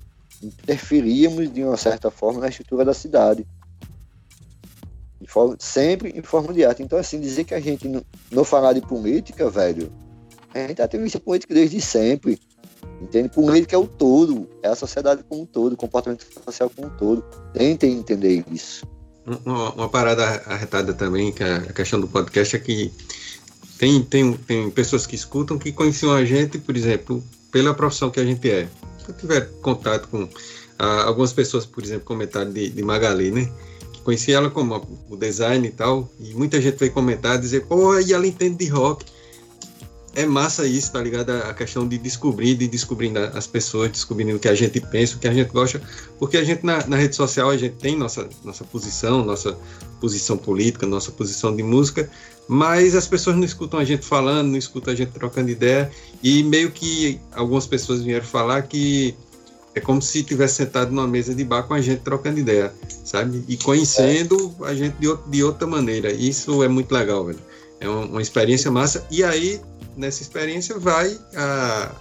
interferíamos 0.42 1.50
de 1.52 1.62
uma 1.62 1.76
certa 1.76 2.10
forma 2.10 2.40
na 2.40 2.48
estrutura 2.48 2.84
da 2.84 2.92
cidade. 2.92 3.46
Forma- 5.26 5.56
sempre 5.58 6.10
em 6.16 6.22
forma 6.22 6.52
de 6.52 6.64
arte. 6.64 6.82
Então, 6.82 6.98
assim, 6.98 7.20
dizer 7.20 7.44
que 7.44 7.54
a 7.54 7.60
gente 7.60 7.88
não, 7.88 8.02
não 8.30 8.44
falar 8.44 8.72
de 8.72 8.80
política, 8.80 9.48
velho, 9.50 9.92
a 10.54 10.66
gente 10.66 10.82
ativista 10.82 11.20
política 11.20 11.54
desde 11.54 11.80
sempre. 11.80 12.40
Entende? 13.00 13.28
Política 13.30 13.76
é 13.76 13.78
o 13.78 13.86
todo, 13.86 14.48
é 14.62 14.68
a 14.68 14.74
sociedade 14.74 15.22
como 15.28 15.42
um 15.42 15.46
todo, 15.46 15.72
o 15.72 15.76
comportamento 15.76 16.26
social 16.44 16.70
como 16.74 16.88
um 16.88 16.96
todo. 16.96 17.22
Tentem 17.52 17.92
entender 17.92 18.44
isso. 18.50 18.86
Uma, 19.44 19.72
uma 19.72 19.88
parada 19.88 20.24
arretada 20.46 20.92
também, 20.92 21.32
que 21.32 21.42
é 21.42 21.54
a 21.54 21.72
questão 21.72 22.00
do 22.00 22.08
podcast, 22.08 22.56
é 22.56 22.58
que 22.58 22.92
tem, 23.78 24.02
tem, 24.02 24.32
tem 24.34 24.70
pessoas 24.70 25.06
que 25.06 25.14
escutam 25.14 25.58
que 25.58 25.72
conheciam 25.72 26.12
a 26.12 26.24
gente, 26.24 26.58
por 26.58 26.76
exemplo, 26.76 27.22
pela 27.50 27.74
profissão 27.74 28.10
que 28.10 28.20
a 28.20 28.24
gente 28.24 28.50
é. 28.50 28.68
Se 28.98 29.10
eu 29.10 29.14
tiver 29.14 29.50
contato 29.62 30.08
com 30.08 30.28
ah, 30.78 31.04
algumas 31.04 31.32
pessoas, 31.32 31.64
por 31.64 31.82
exemplo, 31.82 32.04
comentaram 32.04 32.52
de, 32.52 32.70
de 32.70 32.82
Magali, 32.82 33.30
né? 33.30 33.50
Que 34.00 34.04
conhecia 34.04 34.36
ela 34.36 34.50
como 34.50 34.82
o 35.08 35.16
design 35.16 35.66
e 35.68 35.70
tal, 35.70 36.10
e 36.18 36.34
muita 36.34 36.60
gente 36.60 36.78
veio 36.78 36.92
comentar, 36.92 37.38
dizer, 37.38 37.66
pô, 37.66 37.98
e 37.98 38.12
ela 38.12 38.26
entende 38.26 38.56
de 38.56 38.66
rock. 38.66 39.04
É 40.12 40.26
massa 40.26 40.66
isso, 40.66 40.90
tá 40.90 41.00
ligado? 41.00 41.30
A 41.30 41.54
questão 41.54 41.86
de 41.86 41.96
descobrir, 41.96 42.56
de 42.56 42.66
descobrindo 42.66 43.20
as 43.20 43.46
pessoas, 43.46 43.92
descobrindo 43.92 44.34
o 44.34 44.40
que 44.40 44.48
a 44.48 44.54
gente 44.56 44.80
pensa, 44.80 45.14
o 45.14 45.20
que 45.20 45.28
a 45.28 45.32
gente 45.32 45.52
gosta, 45.52 45.80
porque 46.18 46.36
a 46.36 46.42
gente 46.42 46.66
na, 46.66 46.84
na 46.86 46.96
rede 46.96 47.14
social 47.14 47.48
a 47.48 47.56
gente 47.56 47.76
tem 47.76 47.96
nossa, 47.96 48.28
nossa 48.42 48.64
posição, 48.64 49.24
nossa 49.24 49.56
posição 50.00 50.36
política, 50.36 50.84
nossa 50.84 51.12
posição 51.12 51.54
de 51.54 51.62
música, 51.62 52.10
mas 52.48 52.96
as 52.96 53.06
pessoas 53.06 53.36
não 53.36 53.44
escutam 53.44 53.78
a 53.78 53.84
gente 53.84 54.04
falando, 54.04 54.48
não 54.48 54.58
escutam 54.58 54.92
a 54.92 54.96
gente 54.96 55.12
trocando 55.12 55.48
ideia, 55.48 55.88
e 56.20 56.42
meio 56.42 56.72
que 56.72 57.20
algumas 57.30 57.68
pessoas 57.68 58.02
vieram 58.02 58.26
falar 58.26 58.62
que 58.62 59.14
é 59.74 59.80
como 59.80 60.00
se 60.02 60.22
tivesse 60.24 60.54
sentado 60.56 60.90
numa 60.92 61.06
mesa 61.06 61.34
de 61.34 61.44
bar 61.44 61.62
com 61.64 61.74
a 61.74 61.80
gente 61.80 62.00
trocando 62.00 62.40
ideia, 62.40 62.72
sabe? 63.04 63.44
E 63.48 63.56
conhecendo 63.56 64.54
a 64.62 64.74
gente 64.74 64.96
de, 64.98 65.08
de 65.28 65.44
outra 65.44 65.66
maneira. 65.66 66.10
Isso 66.12 66.62
é 66.64 66.68
muito 66.68 66.92
legal, 66.92 67.24
velho. 67.26 67.38
É 67.78 67.88
uma, 67.88 68.04
uma 68.06 68.22
experiência 68.22 68.70
massa. 68.70 69.06
E 69.10 69.22
aí, 69.22 69.60
nessa 69.96 70.22
experiência, 70.22 70.78
vai 70.78 71.16
a. 71.36 71.92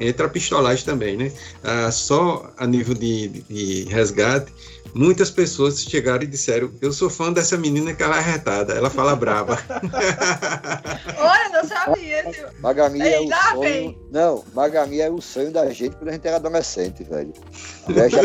Entra 0.00 0.26
a 0.26 0.28
pistolagem 0.28 0.84
também, 0.84 1.16
né? 1.16 1.30
Ah, 1.62 1.90
só 1.92 2.52
a 2.56 2.66
nível 2.66 2.94
de- 2.94 3.28
de 3.48 3.84
resgate, 3.84 4.52
muitas 4.94 5.30
pessoas 5.30 5.82
chegaram 5.82 6.22
e 6.22 6.26
disseram: 6.26 6.70
Eu 6.80 6.92
sou 6.92 7.10
fã 7.10 7.32
dessa 7.32 7.56
menina 7.56 7.92
que 7.92 8.02
ela 8.02 8.16
é 8.16 8.18
arretada, 8.20 8.72
ela 8.74 8.88
fala 8.88 9.16
braba. 9.16 9.58
Olha, 11.18 11.48
não 11.50 11.68
sabia. 11.68 12.24
Magami 12.60 13.00
é 13.00 13.20
o 13.20 13.28
sonho. 13.28 13.98
Não, 14.10 14.44
Magami 14.54 15.00
é 15.00 15.10
o 15.10 15.20
sonho 15.20 15.50
da 15.50 15.68
gente 15.70 15.96
quando 15.96 16.08
a 16.08 16.12
gente 16.12 16.26
era 16.26 16.36
adolescente, 16.36 17.02
velho. 17.04 17.32
Já, 17.88 18.08
já, 18.08 18.22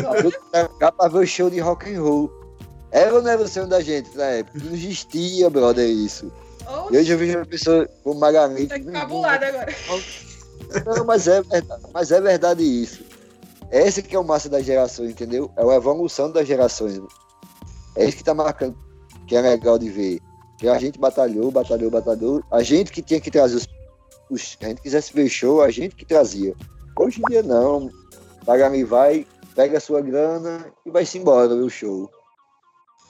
já 0.80 0.92
pra 0.92 1.08
ver 1.10 1.20
o 1.20 1.28
show 1.28 1.50
de 1.50 1.60
rock 1.60 1.94
and 1.94 2.02
roll. 2.02 2.32
Era 2.92 3.14
ou 3.14 3.22
não 3.22 3.30
era 3.30 3.42
o 3.42 3.48
sonho 3.48 3.68
da 3.68 3.82
gente 3.82 4.16
na 4.18 4.26
época? 4.26 4.60
Não 4.64 4.74
existia, 4.74 5.50
brother, 5.50 5.88
isso. 5.88 6.32
Oh, 6.68 6.94
E 6.94 6.98
hoje 6.98 7.12
eu 7.12 7.18
vejo 7.18 7.38
uma 7.38 7.46
pessoa 7.46 7.88
como 8.04 8.20
Magami. 8.20 8.68
tá 8.68 8.78
encabulado 8.78 9.44
agora. 9.46 9.76
Não, 10.86 11.06
mas 11.06 11.28
é, 11.28 11.42
verdade, 11.42 11.84
mas 11.94 12.12
é 12.12 12.22
verdade 12.22 12.64
isso. 12.64 13.04
Esse 13.72 14.02
que 14.02 14.16
é 14.16 14.20
o 14.20 14.24
massa 14.24 14.50
das 14.50 14.66
gerações, 14.66 15.12
entendeu? 15.12 15.52
É 15.56 15.62
a 15.64 15.76
evolução 15.76 16.32
das 16.32 16.48
gerações. 16.48 17.00
É 17.96 18.06
isso 18.06 18.18
que 18.18 18.24
tá 18.24 18.34
marcando, 18.34 18.78
que 19.28 19.36
é 19.36 19.42
legal 19.42 19.78
de 19.78 19.90
ver. 19.90 20.20
Que 20.58 20.68
a 20.68 20.78
gente 20.78 21.00
batalhou, 21.00 21.52
batalhou, 21.52 21.90
batalhou. 21.90 22.44
A 22.52 22.62
gente 22.62 22.92
que 22.92 23.02
tinha 23.02 23.22
que 23.22 23.32
trazer 23.32 23.58
os. 23.58 23.68
os 24.30 24.58
a 24.62 24.66
gente 24.66 24.82
quisesse 24.82 25.14
ver 25.14 25.30
show, 25.30 25.62
a 25.62 25.70
gente 25.70 25.96
que 25.96 26.06
trazia. 26.06 26.56
Hoje 26.98 27.22
em 27.22 27.30
dia 27.30 27.44
não. 27.44 27.90
Pagami 28.46 28.84
vai, 28.84 29.26
pega 29.56 29.78
a 29.78 29.82
sua 29.82 30.02
grana 30.02 30.66
e 30.86 30.90
vai-se 30.90 31.18
embora 31.18 31.56
ver 31.56 31.62
o 31.62 31.70
show. 31.70 32.10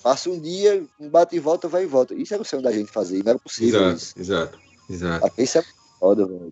Passa 0.04 0.30
um 0.30 0.40
dia, 0.40 0.84
um 1.00 1.10
bate 1.10 1.36
e 1.36 1.40
volta, 1.40 1.68
vai 1.68 1.84
e 1.84 1.88
volta. 1.88 2.14
Isso 2.14 2.34
era 2.34 2.44
o 2.44 2.46
sonho 2.46 2.62
da 2.62 2.72
gente 2.72 2.92
fazer, 2.92 3.24
não 3.24 3.32
era 3.32 3.40
possível 3.40 3.82
exato, 3.82 3.98
isso. 3.98 4.20
exato, 4.20 4.60
exato. 4.90 5.32
Isso 5.38 5.58
é 5.58 5.64
foda, 6.00 6.26
velho. 6.26 6.52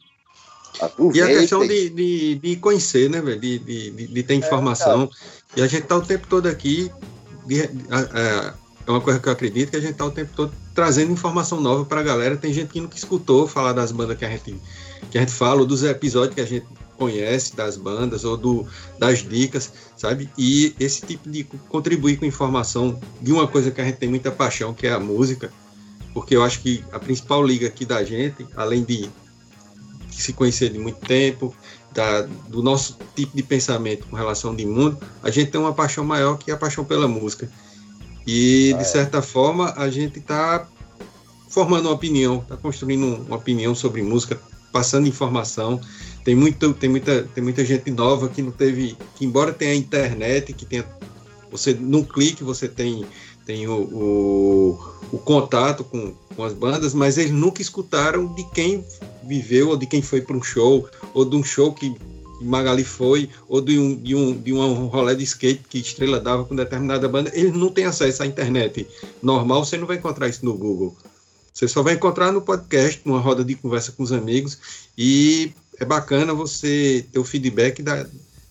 E 1.16 1.22
a 1.22 1.26
questão 1.42 1.60
de, 1.68 1.90
de, 1.90 2.36
de 2.36 2.56
conhecer, 2.58 3.10
né, 3.10 3.22
velho? 3.22 3.40
De, 3.40 3.60
de, 3.60 3.92
de, 4.08 4.24
ter 4.24 4.36
informação. 4.36 5.10
e 5.56 5.62
a 5.62 5.68
gente 5.68 5.84
tá 5.86 5.98
o 5.98 6.02
tempo 6.02 6.28
todo 6.28 6.48
aqui. 6.48 6.92
a- 7.90 7.98
a- 7.98 8.54
é 8.86 8.92
uma 8.92 9.02
coisa 9.02 9.20
que 9.20 9.28
eu 9.28 9.34
acredito 9.34 9.70
que 9.72 9.76
a 9.76 9.82
gente 9.82 9.96
tá 9.96 10.06
o 10.06 10.12
tempo 10.12 10.32
todo 10.34 10.54
trazendo 10.74 11.12
informação 11.12 11.60
nova 11.60 11.84
pra 11.84 12.02
galera. 12.02 12.38
Tem 12.38 12.54
gente 12.54 12.70
que 12.70 12.80
nunca 12.80 12.96
escutou 12.96 13.46
falar 13.48 13.74
das 13.74 13.92
bandas 13.92 14.18
que 14.18 14.24
a 14.24 14.30
gente, 14.30 14.56
que 15.12 15.18
a 15.18 15.22
gente 15.22 15.34
fala, 15.34 15.60
ou 15.62 15.66
dos 15.66 15.84
episódios 15.84 16.36
que 16.36 16.42
a 16.42 16.46
gente 16.46 16.66
conhece 16.98 17.56
das 17.56 17.76
bandas, 17.78 18.24
ou 18.24 18.38
do, 18.38 18.66
das 18.98 19.20
dicas, 19.28 19.72
sabe? 19.98 20.30
E 20.38 20.74
esse 20.80 21.06
tipo 21.06 21.30
de 21.30 21.44
contribuir 21.70 22.18
com 22.18 22.26
informação 22.26 22.98
de 23.22 23.32
uma 23.34 23.46
coisa 23.48 23.72
que 23.72 23.82
a 23.82 23.84
gente 23.84 23.98
tem 23.98 24.08
muita 24.10 24.32
paixão, 24.32 24.74
que 24.74 24.88
é 24.88 24.92
a 24.94 25.00
música. 25.00 25.52
Porque 26.14 26.36
eu 26.36 26.44
acho 26.44 26.62
que 26.62 26.84
a 26.92 26.98
principal 27.00 27.46
liga 27.46 27.68
aqui 27.68 27.84
da 27.86 28.04
gente, 28.04 28.46
além 28.56 28.84
de 28.84 29.10
se 30.22 30.34
conhecer 30.34 30.70
de 30.70 30.80
muito 30.80 31.00
tempo, 31.06 31.56
da, 31.94 32.22
do 32.48 32.62
nosso 32.62 32.98
tipo 33.16 33.36
de 33.36 33.44
pensamento 33.44 34.06
com 34.08 34.16
relação 34.16 34.56
de 34.56 34.66
mundo, 34.66 34.98
a 35.24 35.32
gente 35.32 35.52
tem 35.52 35.60
uma 35.60 35.74
paixão 35.74 36.04
maior 36.04 36.38
que 36.38 36.52
a 36.52 36.58
paixão 36.58 36.86
pela 36.86 37.08
música. 37.08 37.50
E, 38.26 38.72
Ah, 38.74 38.78
de 38.78 38.84
é. 38.84 38.86
certa 38.86 39.22
forma, 39.22 39.74
a 39.78 39.90
gente 39.90 40.20
está 40.20 40.68
formando 41.50 41.86
uma 41.86 41.96
opinião, 41.96 42.40
está 42.40 42.58
construindo 42.58 43.26
uma 43.26 43.38
opinião 43.38 43.74
sobre 43.74 44.02
música, 44.02 44.40
passando 44.72 45.08
informação. 45.08 45.80
Tem, 46.24 46.36
muito, 46.36 46.74
tem, 46.74 46.90
muita, 46.90 47.24
tem 47.24 47.44
muita 47.44 47.64
gente 47.66 47.90
nova 47.90 48.28
que 48.28 48.42
não 48.42 48.52
teve, 48.52 48.98
que 49.16 49.26
embora 49.26 49.54
tenha 49.54 49.74
internet, 49.74 50.54
que 50.54 50.66
tenha 50.66 50.86
Você, 51.50 51.74
num 51.74 52.04
clique, 52.04 52.44
você 52.44 52.68
tem, 52.68 53.06
tem 53.48 53.66
o, 53.66 53.74
o, 53.74 54.80
o 55.14 55.18
contato 55.18 55.82
com, 55.86 56.14
com 56.36 56.44
as 56.44 56.52
bandas, 56.52 56.94
mas 56.94 57.18
eles 57.18 57.32
nunca 57.32 57.62
escutaram 57.62 58.28
de 58.34 58.44
quem 58.52 58.86
viveu, 59.24 59.70
ou 59.70 59.78
de 59.78 59.86
quem 59.86 60.02
foi 60.02 60.22
para 60.22 60.36
um 60.36 60.44
show, 60.44 60.88
ou 61.14 61.24
de 61.24 61.36
um 61.38 61.44
show 61.44 61.74
que 61.74 61.96
Magali 62.42 62.84
foi, 62.84 63.30
ou 63.48 63.62
de 63.62 63.80
um, 63.80 63.96
de, 63.96 64.14
um, 64.14 64.38
de 64.38 64.54
um 64.54 64.88
rolê 64.88 65.16
de 65.16 65.24
skate 65.24 65.64
que 65.70 65.80
Estrela 65.80 66.20
dava 66.20 66.44
com 66.44 66.56
determinada 66.56 67.08
banda, 67.08 67.32
eles 67.34 67.54
não 67.54 67.70
têm 67.70 67.86
acesso 67.86 68.22
à 68.22 68.26
internet 68.26 68.86
normal, 69.24 69.66
você 69.66 69.78
não 69.78 69.88
vai 69.88 69.96
encontrar 69.96 70.28
isso 70.28 70.46
no 70.46 70.54
Google. 70.54 70.96
Você 71.54 71.68
só 71.68 71.82
vai 71.82 71.94
encontrar 71.94 72.32
no 72.32 72.42
podcast, 72.42 73.02
numa 73.06 73.20
roda 73.20 73.44
de 73.44 73.56
conversa 73.56 73.94
com 73.94 74.04
os 74.04 74.12
amigos, 74.12 74.60
e 74.96 75.54
é 75.80 75.86
bacana 75.86 76.34
você 76.34 77.06
ter 77.12 77.18
o 77.18 77.24
feedback 77.24 77.82
da, 77.82 78.06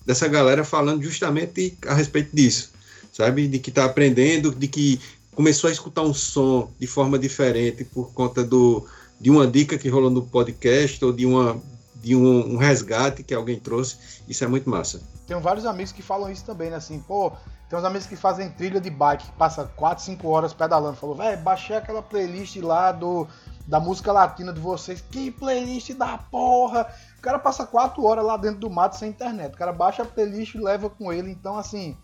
dessa 0.05 0.27
galera 0.27 0.63
falando 0.63 1.03
justamente 1.03 1.77
a 1.85 1.93
respeito 1.93 2.35
disso, 2.35 2.71
sabe? 3.17 3.47
De 3.47 3.57
que 3.57 3.69
está 3.69 3.85
aprendendo, 3.85 4.53
de 4.53 4.67
que 4.67 5.01
começou 5.33 5.69
a 5.69 5.73
escutar 5.73 6.03
um 6.03 6.13
som 6.13 6.69
de 6.79 6.85
forma 6.85 7.17
diferente 7.17 7.83
por 7.83 8.13
conta 8.13 8.43
do, 8.43 8.85
de 9.19 9.29
uma 9.31 9.47
dica 9.47 9.77
que 9.77 9.89
rolou 9.89 10.09
no 10.09 10.21
podcast 10.21 11.03
ou 11.03 11.11
de 11.11 11.25
uma 11.25 11.59
de 11.95 12.15
um, 12.15 12.53
um, 12.53 12.57
resgate 12.57 13.23
que 13.23 13.33
alguém 13.33 13.59
trouxe. 13.59 13.97
Isso 14.27 14.43
é 14.43 14.47
muito 14.47 14.69
massa. 14.69 15.01
Tenho 15.25 15.41
vários 15.41 15.65
amigos 15.65 15.91
que 15.91 16.03
falam 16.03 16.31
isso 16.31 16.45
também, 16.45 16.69
né? 16.69 16.77
Assim, 16.77 16.99
pô, 16.99 17.31
tem 17.67 17.77
uns 17.77 17.83
amigos 17.83 18.07
que 18.07 18.15
fazem 18.15 18.51
trilha 18.51 18.79
de 18.79 18.91
bike, 18.91 19.31
passa 19.31 19.65
4, 19.75 20.05
5 20.05 20.27
horas 20.27 20.53
pedalando. 20.53 20.95
Falou, 20.95 21.15
velho, 21.15 21.41
baixei 21.41 21.75
aquela 21.75 22.03
playlist 22.03 22.55
lá 22.57 22.91
do, 22.91 23.27
da 23.67 23.79
música 23.79 24.11
latina 24.11 24.53
de 24.53 24.59
vocês. 24.59 25.03
Que 25.11 25.31
playlist 25.31 25.91
da 25.93 26.19
porra! 26.19 26.87
O 27.17 27.21
cara 27.21 27.39
passa 27.39 27.65
4 27.65 28.01
horas 28.05 28.23
lá 28.23 28.37
dentro 28.37 28.59
do 28.59 28.69
mato 28.69 28.95
sem 28.95 29.09
internet. 29.09 29.55
O 29.55 29.57
cara 29.57 29.73
baixa 29.73 30.03
a 30.03 30.05
playlist 30.05 30.53
e 30.53 30.59
leva 30.59 30.89
com 30.89 31.11
ele. 31.11 31.31
Então, 31.31 31.57
assim, 31.57 31.97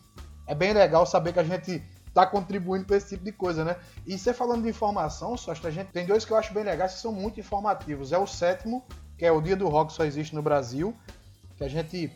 é 0.48 0.56
bem 0.56 0.74
legal 0.74 1.06
saber 1.06 1.34
que 1.34 1.40
a 1.40 1.44
gente 1.44 1.84
tá 2.14 2.26
contribuindo 2.26 2.86
para 2.86 2.98
esse 2.98 3.10
tipo 3.10 3.24
de 3.24 3.32
coisa, 3.32 3.66
né? 3.66 3.76
E 4.06 4.18
você 4.18 4.34
falando 4.34 4.64
de 4.64 4.70
informação, 4.70 5.36
só 5.36 5.52
a 5.52 5.72
gente 5.72 5.92
tem 5.92 6.06
dois 6.06 6.24
que 6.24 6.32
eu 6.32 6.38
acho 6.38 6.54
bem 6.54 6.64
legais 6.64 6.94
que 6.94 7.00
são 7.00 7.12
muito 7.12 7.40
informativos. 7.40 8.12
É 8.12 8.18
o 8.18 8.28
sétimo, 8.28 8.84
que 9.18 9.26
é 9.26 9.32
o 9.32 9.42
Dia 9.42 9.56
do 9.56 9.68
Rock 9.68 9.92
só 9.92 10.06
existe 10.06 10.36
no 10.36 10.42
Brasil, 10.42 10.96
que 11.58 11.64
a 11.64 11.68
gente 11.68 12.14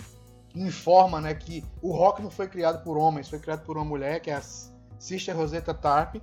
informa, 0.53 1.19
né, 1.22 1.34
que 1.34 1.63
o 1.81 1.91
rock 1.91 2.22
não 2.22 2.29
foi 2.29 2.48
criado 2.48 2.84
por 2.84 2.98
homens, 2.98 3.29
foi 3.29 3.39
criado 3.39 3.63
por 3.63 3.77
uma 3.77 3.86
mulher, 3.86 4.19
que 4.19 4.29
é 4.29 4.36
a 4.36 4.41
Sister 5.00 5.36
Rosetta 5.36 5.74
Tarp. 5.74 6.15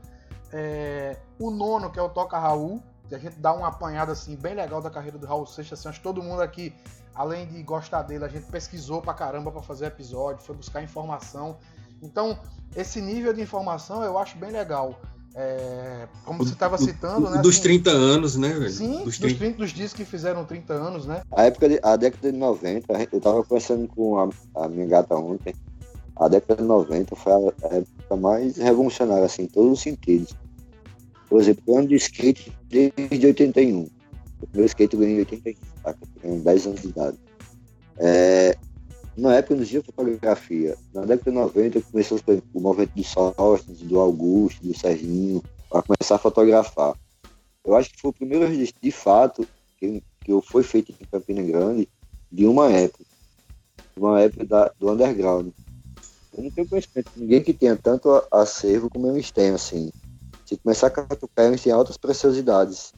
É, 0.53 1.17
o 1.39 1.51
nono, 1.51 1.91
que 1.91 1.99
é 1.99 2.03
o 2.03 2.09
Toca 2.09 2.39
Raul, 2.39 2.81
que 3.09 3.15
a 3.15 3.19
gente 3.19 3.37
dá 3.39 3.53
uma 3.53 3.69
apanhada 3.69 4.13
assim 4.13 4.37
bem 4.37 4.55
legal 4.55 4.81
da 4.81 4.91
carreira 4.91 5.19
do 5.19 5.27
Raul 5.27 5.47
Seixas. 5.47 5.81
Assim, 5.81 5.89
acho 5.89 5.99
que 5.99 6.05
todo 6.05 6.23
mundo 6.23 6.43
aqui, 6.43 6.75
além 7.15 7.47
de 7.47 7.63
gostar 7.63 8.03
dele, 8.03 8.25
a 8.25 8.29
gente 8.29 8.47
pesquisou 8.47 9.03
pra 9.03 9.15
caramba 9.15 9.51
para 9.51 9.63
fazer 9.63 9.87
episódio, 9.87 10.45
foi 10.45 10.55
buscar 10.55 10.83
informação. 10.83 11.59
Então, 12.05 12.39
esse 12.77 13.01
nível 13.01 13.33
de 13.33 13.41
informação 13.41 14.03
eu 14.03 14.19
acho 14.19 14.37
bem 14.37 14.51
legal. 14.51 15.01
É, 15.37 16.07
como 16.25 16.45
você 16.45 16.53
estava 16.53 16.79
citando, 16.79 17.29
né? 17.29 17.43
Dos 17.43 17.57
assim, 17.57 17.63
30 17.63 17.91
anos, 17.91 18.37
né, 18.37 18.51
velho? 18.51 18.71
Sim, 18.71 19.03
dos, 19.03 19.19
30... 19.19 19.27
dos, 19.27 19.39
30, 19.39 19.59
dos 19.59 19.71
discos 19.71 19.95
que 19.95 20.05
fizeram 20.05 20.45
30 20.45 20.73
anos, 20.75 21.07
né? 21.07 21.23
A 21.33 21.45
época 21.45 21.69
de, 21.69 21.81
a 21.83 21.97
década 21.97 22.31
de 22.31 22.39
90, 22.39 23.09
eu 23.11 23.19
estava 23.19 23.43
conversando 23.43 23.89
com 23.89 24.19
a, 24.19 24.29
a, 24.55 24.69
minha 24.69 24.87
gata 24.87 25.17
ontem. 25.17 25.53
A 26.15 26.29
década 26.29 26.63
de 26.63 26.69
90 26.69 27.17
foi 27.17 27.33
a, 27.33 27.37
a 27.37 27.75
época 27.75 28.17
mais 28.17 28.59
revolucionária, 28.59 29.25
assim, 29.25 29.43
em 29.43 29.49
todos 29.49 29.73
os 29.73 29.81
sentidos. 29.81 30.37
Por 31.29 31.41
exemplo, 31.41 31.65
eu 31.67 31.79
ando 31.79 31.89
de 31.89 31.97
skate 31.97 32.57
desde 32.69 33.27
81. 33.27 33.89
O 34.41 34.47
primeiro 34.47 34.69
skate 34.69 34.95
eu 34.95 35.01
ganhei 35.01 35.17
em 35.17 35.21
81, 35.21 35.55
tá? 35.83 35.91
Eu 36.01 36.21
tenho 36.23 36.41
10 36.43 36.67
anos 36.67 36.81
de 36.81 36.89
idade. 36.89 37.19
É, 37.99 38.57
na 39.17 39.37
época 39.37 39.55
não 39.55 39.63
existia 39.63 39.83
fotografia. 39.83 40.77
Na 40.93 41.03
década 41.03 41.31
de 41.31 41.37
90 41.37 41.81
começou 41.83 42.21
o 42.53 42.61
movimento 42.61 42.95
do 42.95 43.05
Sóstenes, 43.05 43.81
do 43.81 44.01
Augusto, 44.01 44.67
do 44.67 44.77
Serginho, 44.77 45.43
para 45.71 45.83
começar 45.83 46.17
a 46.17 46.19
fotografar. 46.19 46.95
Eu 47.65 47.75
acho 47.77 47.91
que 47.91 48.01
foi 48.01 48.11
o 48.11 48.15
primeiro 48.15 48.47
registro, 48.47 48.81
de 48.83 48.91
fato, 48.91 49.47
que, 49.79 50.03
que 50.21 50.41
foi 50.43 50.63
feito 50.63 50.93
em 50.93 51.07
Campina 51.07 51.43
Grande, 51.43 51.89
de 52.31 52.47
uma 52.47 52.71
época. 52.71 53.05
Uma 53.97 54.21
época 54.21 54.45
da, 54.45 54.73
do 54.79 54.91
underground. 54.91 55.49
Eu 56.37 56.43
não 56.43 56.51
tenho 56.51 56.69
conhecimento 56.69 57.11
de 57.15 57.21
ninguém 57.21 57.43
que 57.43 57.53
tenha 57.53 57.77
tanto 57.77 58.11
acervo 58.31 58.91
como 58.91 59.09
eles 59.09 59.31
têm, 59.31 59.51
assim. 59.51 59.93
Se 60.45 60.57
começar 60.57 60.89
a 60.89 60.91
catucar, 60.91 61.47
eles 61.47 61.63
têm 61.63 61.73
altas 61.73 61.97
preciosidades 61.97 62.93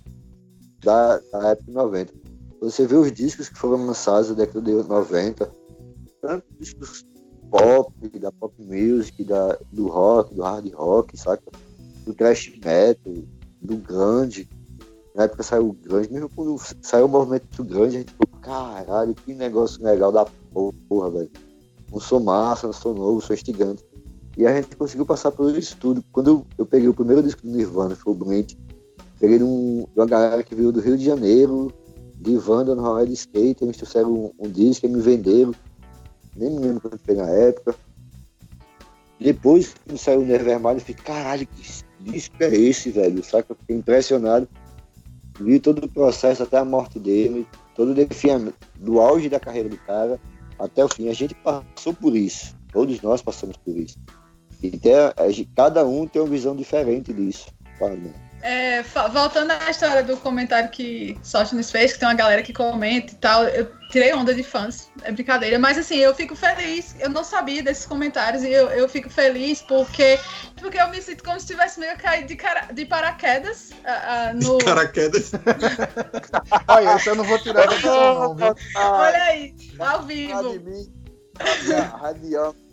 da, 0.81 1.19
da 1.19 1.51
época 1.51 1.67
de 1.69 1.73
90. 1.73 2.14
Você 2.61 2.87
vê 2.87 2.97
os 2.97 3.12
discos 3.12 3.49
que 3.51 3.59
foram 3.59 3.87
lançados 3.87 4.31
na 4.31 4.37
década 4.37 4.62
de 4.62 4.73
90, 4.73 5.51
tanto 6.27 6.45
discos 6.59 7.07
pop, 7.49 7.93
da 8.19 8.33
pop 8.33 8.53
music, 8.59 9.23
da, 9.23 9.57
do 9.73 9.87
rock, 9.87 10.35
do 10.35 10.43
hard 10.43 10.73
rock, 10.75 11.17
saca? 11.17 11.53
Do 12.05 12.12
thrash 12.12 12.53
metal, 12.65 13.15
do 13.62 13.77
grande. 13.77 14.49
Na 15.15 15.25
época 15.25 15.45
saiu 15.45 15.69
o 15.69 15.73
grande, 15.73 16.12
mesmo 16.12 16.29
quando 16.29 16.61
saiu 16.83 17.07
o 17.07 17.09
movimento 17.09 17.62
grande, 17.65 17.97
a 17.97 17.99
gente 18.01 18.12
ficou, 18.12 18.41
caralho, 18.41 19.15
que 19.15 19.33
negócio 19.33 19.83
legal 19.83 20.11
da 20.11 20.27
porra, 20.89 21.11
velho. 21.11 21.31
Não 21.91 22.01
sou 22.01 22.19
massa, 22.19 22.67
não 22.67 22.75
sou 22.75 22.93
novo, 22.93 23.21
sou 23.21 23.35
estigante. 23.35 23.85
E 24.37 24.45
a 24.47 24.55
gente 24.55 24.77
conseguiu 24.77 25.07
passar 25.07 25.31
por 25.31 25.57
isso 25.57 25.77
tudo. 25.79 26.05
Quando 26.12 26.45
eu, 26.59 26.67
peguei 26.67 26.89
o 26.89 26.95
primeiro 26.95 27.23
disco 27.23 27.43
do 27.43 27.49
Nirvana, 27.49 27.95
foi 27.95 28.12
o 28.12 28.17
Blink, 28.17 28.59
peguei 29.19 29.43
um, 29.43 29.87
uma 29.95 30.05
galera 30.05 30.43
que 30.43 30.55
veio 30.55 30.73
do 30.73 30.81
Rio 30.81 30.99
de 30.99 31.05
Janeiro, 31.05 31.73
de 32.17 32.37
Wanda 32.37 32.75
no 32.75 33.07
de 33.07 33.12
Skate, 33.12 33.62
eles 33.62 33.77
trouxeram 33.77 34.12
um, 34.12 34.33
um 34.39 34.51
disco 34.51 34.85
e 34.85 34.89
me 34.89 35.01
venderam 35.01 35.55
nem 36.37 36.51
me 36.51 36.59
lembro 36.59 36.81
quando 36.81 36.99
foi 36.99 37.14
na 37.14 37.29
época. 37.29 37.75
Depois 39.18 39.75
que 39.75 39.96
saiu 39.96 40.20
o 40.20 40.27
Nevermind, 40.27 40.75
eu 40.75 40.81
fiquei, 40.81 41.05
caralho, 41.05 41.46
que 41.46 41.62
disco 42.01 42.37
é 42.40 42.55
esse, 42.55 42.90
velho? 42.90 43.25
Sabe? 43.25 43.46
Eu 43.49 43.57
fiquei 43.57 43.77
impressionado. 43.77 44.49
Vi 45.40 45.59
todo 45.59 45.85
o 45.85 45.88
processo 45.88 46.42
até 46.42 46.59
a 46.59 46.64
morte 46.64 46.99
dele, 46.99 47.46
todo 47.75 47.90
o 47.90 47.94
defiamento, 47.94 48.57
do 48.77 49.01
auge 49.01 49.29
da 49.29 49.40
carreira 49.40 49.68
do 49.68 49.77
cara 49.79 50.20
até 50.59 50.85
o 50.85 50.88
fim. 50.88 51.09
A 51.09 51.14
gente 51.14 51.35
passou 51.35 51.92
por 51.94 52.16
isso. 52.16 52.55
Todos 52.72 53.01
nós 53.01 53.22
passamos 53.22 53.57
por 53.57 53.77
isso. 53.77 53.99
E 54.62 54.70
tem, 54.70 54.92
cada 55.55 55.85
um 55.87 56.07
tem 56.07 56.20
uma 56.20 56.31
visão 56.31 56.55
diferente 56.57 57.12
disso. 57.12 57.49
Claro, 57.79 58.01
é, 58.47 58.83
voltando 59.13 59.51
à 59.51 59.69
história 59.69 60.05
do 60.05 60.17
comentário 60.19 60.71
que 60.71 61.19
Sóstenes 61.21 61.69
fez, 61.69 61.93
que 61.93 61.99
tem 61.99 62.07
uma 62.07 62.15
galera 62.15 62.45
que 62.45 62.53
comenta 62.53 63.13
e 63.13 63.17
tal, 63.17 63.43
eu 63.43 63.69
tirei 63.91 64.15
onda 64.15 64.33
de 64.33 64.45
fãs, 64.45 64.89
é 65.03 65.11
brincadeira, 65.11 65.59
mas 65.59 65.77
assim, 65.77 65.97
eu 65.97 66.15
fico 66.15 66.37
feliz, 66.37 66.95
eu 67.01 67.11
não 67.11 67.25
sabia 67.25 67.61
desses 67.61 67.85
comentários 67.85 68.45
e 68.45 68.53
eu, 68.53 68.69
eu 68.69 68.89
fico 68.89 69.11
feliz 69.11 69.63
porque, 69.63 70.21
porque 70.61 70.79
eu 70.79 70.89
me 70.91 71.03
sinto 71.03 71.25
como 71.25 71.41
se 71.41 71.47
tivesse 71.49 71.81
meio 71.81 71.99
caído 71.99 72.29
de, 72.29 72.37
cara, 72.37 72.73
de 72.73 72.87
paraquedas 72.87 73.71
uh, 73.71 74.31
uh, 74.31 74.35
no... 74.41 74.59
De 74.59 74.65
paraquedas? 74.65 75.33
Olha, 76.69 76.97
isso 76.97 77.09
eu 77.09 77.17
não 77.17 77.25
vou 77.25 77.41
tirar 77.41 77.67
da 77.67 77.81
não, 77.81 78.37
viu? 78.37 78.55
Olha 78.77 79.23
aí, 79.25 79.57
ao 79.81 80.03
vivo. 80.05 80.63
Radiante 82.01 82.67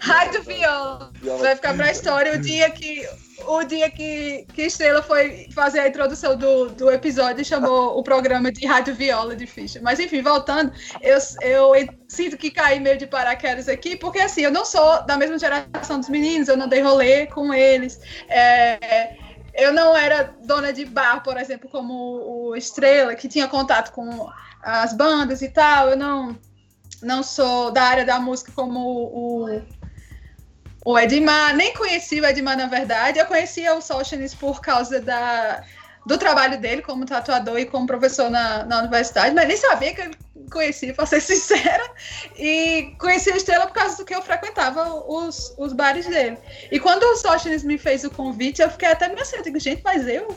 Rádio 0.00 0.42
Viola. 0.42 1.12
Vai 1.40 1.54
ficar 1.54 1.74
pra 1.74 1.90
história 1.90 2.34
o 2.34 2.38
dia 2.38 2.70
que 2.70 3.06
o 3.44 3.64
dia 3.64 3.90
que, 3.90 4.46
que 4.52 4.62
Estrela 4.62 5.02
foi 5.02 5.48
fazer 5.54 5.80
a 5.80 5.88
introdução 5.88 6.36
do, 6.36 6.70
do 6.70 6.90
episódio 6.90 7.42
e 7.42 7.44
chamou 7.44 7.98
o 7.98 8.02
programa 8.02 8.50
de 8.50 8.66
Rádio 8.66 8.94
Viola 8.94 9.36
de 9.36 9.46
Ficha. 9.46 9.80
Mas 9.82 10.00
enfim, 10.00 10.22
voltando, 10.22 10.72
eu, 11.00 11.18
eu 11.42 11.88
sinto 12.08 12.36
que 12.36 12.50
caí 12.50 12.80
meio 12.80 12.96
de 12.96 13.06
paraquedas 13.06 13.68
aqui, 13.68 13.96
porque 13.96 14.20
assim, 14.20 14.42
eu 14.42 14.50
não 14.50 14.64
sou 14.64 15.04
da 15.04 15.16
mesma 15.16 15.38
geração 15.38 16.00
dos 16.00 16.08
meninos, 16.08 16.48
eu 16.48 16.56
não 16.56 16.68
dei 16.68 16.80
rolê 16.80 17.26
com 17.26 17.52
eles. 17.52 18.00
É, 18.28 19.16
eu 19.54 19.72
não 19.72 19.96
era 19.96 20.34
dona 20.44 20.72
de 20.72 20.84
bar, 20.84 21.22
por 21.22 21.36
exemplo, 21.36 21.68
como 21.68 21.92
o 21.94 22.56
Estrela, 22.56 23.14
que 23.14 23.28
tinha 23.28 23.48
contato 23.48 23.92
com 23.92 24.30
as 24.62 24.92
bandas 24.92 25.42
e 25.42 25.48
tal. 25.48 25.90
Eu 25.90 25.96
não 25.96 26.38
não 27.02 27.22
sou 27.22 27.70
da 27.70 27.82
área 27.82 28.04
da 28.04 28.18
música 28.18 28.50
como 28.52 28.80
o, 28.80 29.62
o 30.86 30.96
Edmar, 30.96 31.56
nem 31.56 31.74
conheci 31.74 32.20
o 32.20 32.24
Edmar, 32.24 32.56
na 32.56 32.68
verdade. 32.68 33.18
Eu 33.18 33.26
conhecia 33.26 33.74
o 33.74 33.80
Sóstenes 33.82 34.32
por 34.32 34.60
causa 34.60 35.00
da, 35.00 35.64
do 36.06 36.16
trabalho 36.16 36.60
dele 36.60 36.80
como 36.80 37.04
tatuador 37.04 37.58
e 37.58 37.66
como 37.66 37.88
professor 37.88 38.30
na, 38.30 38.64
na 38.64 38.78
universidade, 38.78 39.34
mas 39.34 39.48
nem 39.48 39.56
sabia 39.56 39.92
que 39.92 40.02
eu 40.02 40.10
conhecia, 40.48 40.94
para 40.94 41.04
ser 41.04 41.18
sincera. 41.20 41.82
E 42.38 42.94
conheci 43.00 43.32
a 43.32 43.36
Estrela 43.36 43.66
por 43.66 43.72
causa 43.72 43.96
do 43.96 44.04
que 44.04 44.14
eu 44.14 44.22
frequentava 44.22 44.94
os, 45.10 45.52
os 45.58 45.72
bares 45.72 46.06
dele. 46.06 46.38
E 46.70 46.78
quando 46.78 47.02
o 47.02 47.16
Sóstenes 47.16 47.64
me 47.64 47.78
fez 47.78 48.04
o 48.04 48.10
convite, 48.10 48.62
eu 48.62 48.70
fiquei 48.70 48.88
até 48.88 49.08
meio 49.08 49.22
assim, 49.22 49.38
eu 49.38 49.42
digo, 49.42 49.58
gente, 49.58 49.82
mas 49.82 50.06
eu... 50.06 50.36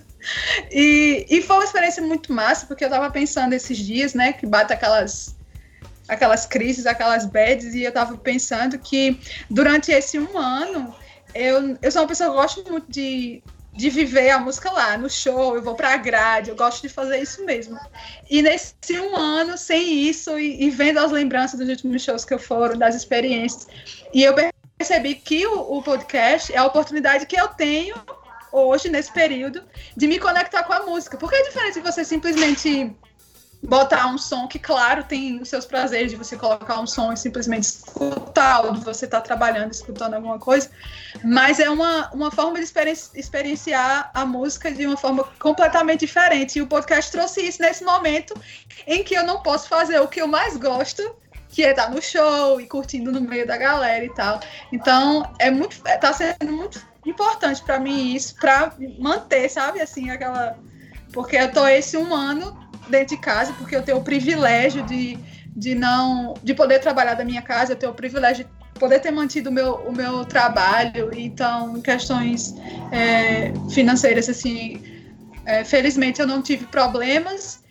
e, 0.72 1.26
e 1.28 1.42
foi 1.42 1.56
uma 1.56 1.64
experiência 1.64 2.02
muito 2.02 2.32
massa, 2.32 2.64
porque 2.64 2.86
eu 2.86 2.90
tava 2.90 3.10
pensando 3.10 3.52
esses 3.52 3.76
dias, 3.76 4.14
né, 4.14 4.32
que 4.32 4.46
bate 4.46 4.72
aquelas 4.72 5.36
aquelas 6.08 6.46
crises, 6.46 6.86
aquelas 6.86 7.26
bads, 7.26 7.74
e 7.74 7.82
eu 7.82 7.92
tava 7.92 8.16
pensando 8.16 8.78
que 8.78 9.20
durante 9.50 9.90
esse 9.90 10.18
um 10.18 10.38
ano, 10.38 10.94
eu, 11.34 11.76
eu 11.80 11.90
sou 11.90 12.02
uma 12.02 12.08
pessoa 12.08 12.30
que 12.30 12.36
gosto 12.36 12.70
muito 12.70 12.90
de, 12.90 13.42
de 13.72 13.90
viver 13.90 14.30
a 14.30 14.38
música 14.38 14.70
lá, 14.70 14.96
no 14.96 15.08
show, 15.08 15.56
eu 15.56 15.62
vou 15.62 15.74
pra 15.74 15.96
grade, 15.96 16.50
eu 16.50 16.56
gosto 16.56 16.82
de 16.82 16.88
fazer 16.88 17.18
isso 17.18 17.44
mesmo. 17.44 17.78
E 18.30 18.42
nesse 18.42 18.74
um 19.00 19.16
ano, 19.16 19.56
sem 19.56 20.02
isso, 20.02 20.38
e, 20.38 20.64
e 20.64 20.70
vendo 20.70 20.98
as 20.98 21.10
lembranças 21.10 21.58
dos 21.58 21.68
últimos 21.68 22.02
shows 22.02 22.24
que 22.24 22.34
eu 22.34 22.38
foram, 22.38 22.78
das 22.78 22.94
experiências, 22.94 23.66
e 24.12 24.22
eu 24.22 24.34
percebi 24.78 25.14
que 25.14 25.46
o, 25.46 25.78
o 25.78 25.82
podcast 25.82 26.52
é 26.52 26.58
a 26.58 26.66
oportunidade 26.66 27.26
que 27.26 27.38
eu 27.38 27.48
tenho 27.48 27.96
hoje, 28.52 28.88
nesse 28.88 29.12
período, 29.12 29.64
de 29.96 30.06
me 30.06 30.18
conectar 30.18 30.62
com 30.62 30.72
a 30.72 30.82
música. 30.82 31.16
Porque 31.16 31.34
é 31.34 31.42
diferente 31.42 31.74
de 31.74 31.80
você 31.80 32.04
simplesmente 32.04 32.94
botar 33.66 34.06
um 34.08 34.18
som 34.18 34.46
que, 34.46 34.58
claro, 34.58 35.04
tem 35.04 35.40
os 35.40 35.48
seus 35.48 35.64
prazeres 35.64 36.10
de 36.10 36.16
você 36.16 36.36
colocar 36.36 36.78
um 36.78 36.86
som 36.86 37.12
e 37.12 37.16
simplesmente 37.16 37.64
escutar, 37.64 38.64
ou 38.64 38.72
de 38.72 38.84
você 38.84 39.06
estar 39.06 39.20
tá 39.20 39.26
trabalhando, 39.26 39.72
escutando 39.72 40.14
alguma 40.14 40.38
coisa, 40.38 40.70
mas 41.22 41.58
é 41.58 41.70
uma, 41.70 42.10
uma 42.12 42.30
forma 42.30 42.58
de 42.60 42.66
experienciar 43.14 44.10
a 44.12 44.26
música 44.26 44.70
de 44.70 44.86
uma 44.86 44.96
forma 44.96 45.24
completamente 45.38 46.00
diferente. 46.00 46.58
E 46.58 46.62
o 46.62 46.66
podcast 46.66 47.10
trouxe 47.10 47.40
isso 47.40 47.62
nesse 47.62 47.84
momento 47.84 48.34
em 48.86 49.02
que 49.02 49.14
eu 49.14 49.24
não 49.24 49.42
posso 49.42 49.68
fazer 49.68 49.98
o 49.98 50.08
que 50.08 50.20
eu 50.20 50.26
mais 50.26 50.56
gosto, 50.56 51.16
que 51.48 51.64
é 51.64 51.70
estar 51.70 51.90
no 51.90 52.02
show 52.02 52.60
e 52.60 52.66
curtindo 52.66 53.10
no 53.10 53.20
meio 53.20 53.46
da 53.46 53.56
galera 53.56 54.04
e 54.04 54.12
tal. 54.12 54.40
Então, 54.72 55.32
é 55.38 55.50
muito, 55.50 55.80
é, 55.86 55.96
tá 55.96 56.12
sendo 56.12 56.52
muito 56.52 56.84
importante 57.06 57.62
para 57.62 57.78
mim 57.80 58.14
isso, 58.14 58.34
para 58.36 58.74
manter, 58.98 59.48
sabe, 59.48 59.80
assim, 59.80 60.10
aquela. 60.10 60.58
Porque 61.12 61.36
eu 61.36 61.52
tô 61.52 61.66
esse 61.68 61.96
um 61.96 62.12
ano 62.12 62.63
dentro 62.88 63.16
de 63.16 63.22
casa, 63.22 63.52
porque 63.54 63.74
eu 63.74 63.82
tenho 63.82 63.98
o 63.98 64.02
privilégio 64.02 64.82
de, 64.84 65.18
de 65.54 65.74
não. 65.74 66.34
de 66.42 66.54
poder 66.54 66.78
trabalhar 66.80 67.14
da 67.14 67.24
minha 67.24 67.42
casa, 67.42 67.72
eu 67.72 67.76
tenho 67.76 67.92
o 67.92 67.94
privilégio 67.94 68.44
de 68.44 68.78
poder 68.78 69.00
ter 69.00 69.10
mantido 69.10 69.50
o 69.50 69.52
meu, 69.52 69.74
o 69.76 69.92
meu 69.92 70.24
trabalho, 70.24 71.10
então, 71.14 71.80
questões 71.80 72.54
é, 72.90 73.52
financeiras, 73.70 74.28
assim, 74.28 74.82
é, 75.46 75.64
felizmente 75.64 76.20
eu 76.20 76.26
não 76.26 76.42
tive 76.42 76.66
problemas. 76.66 77.62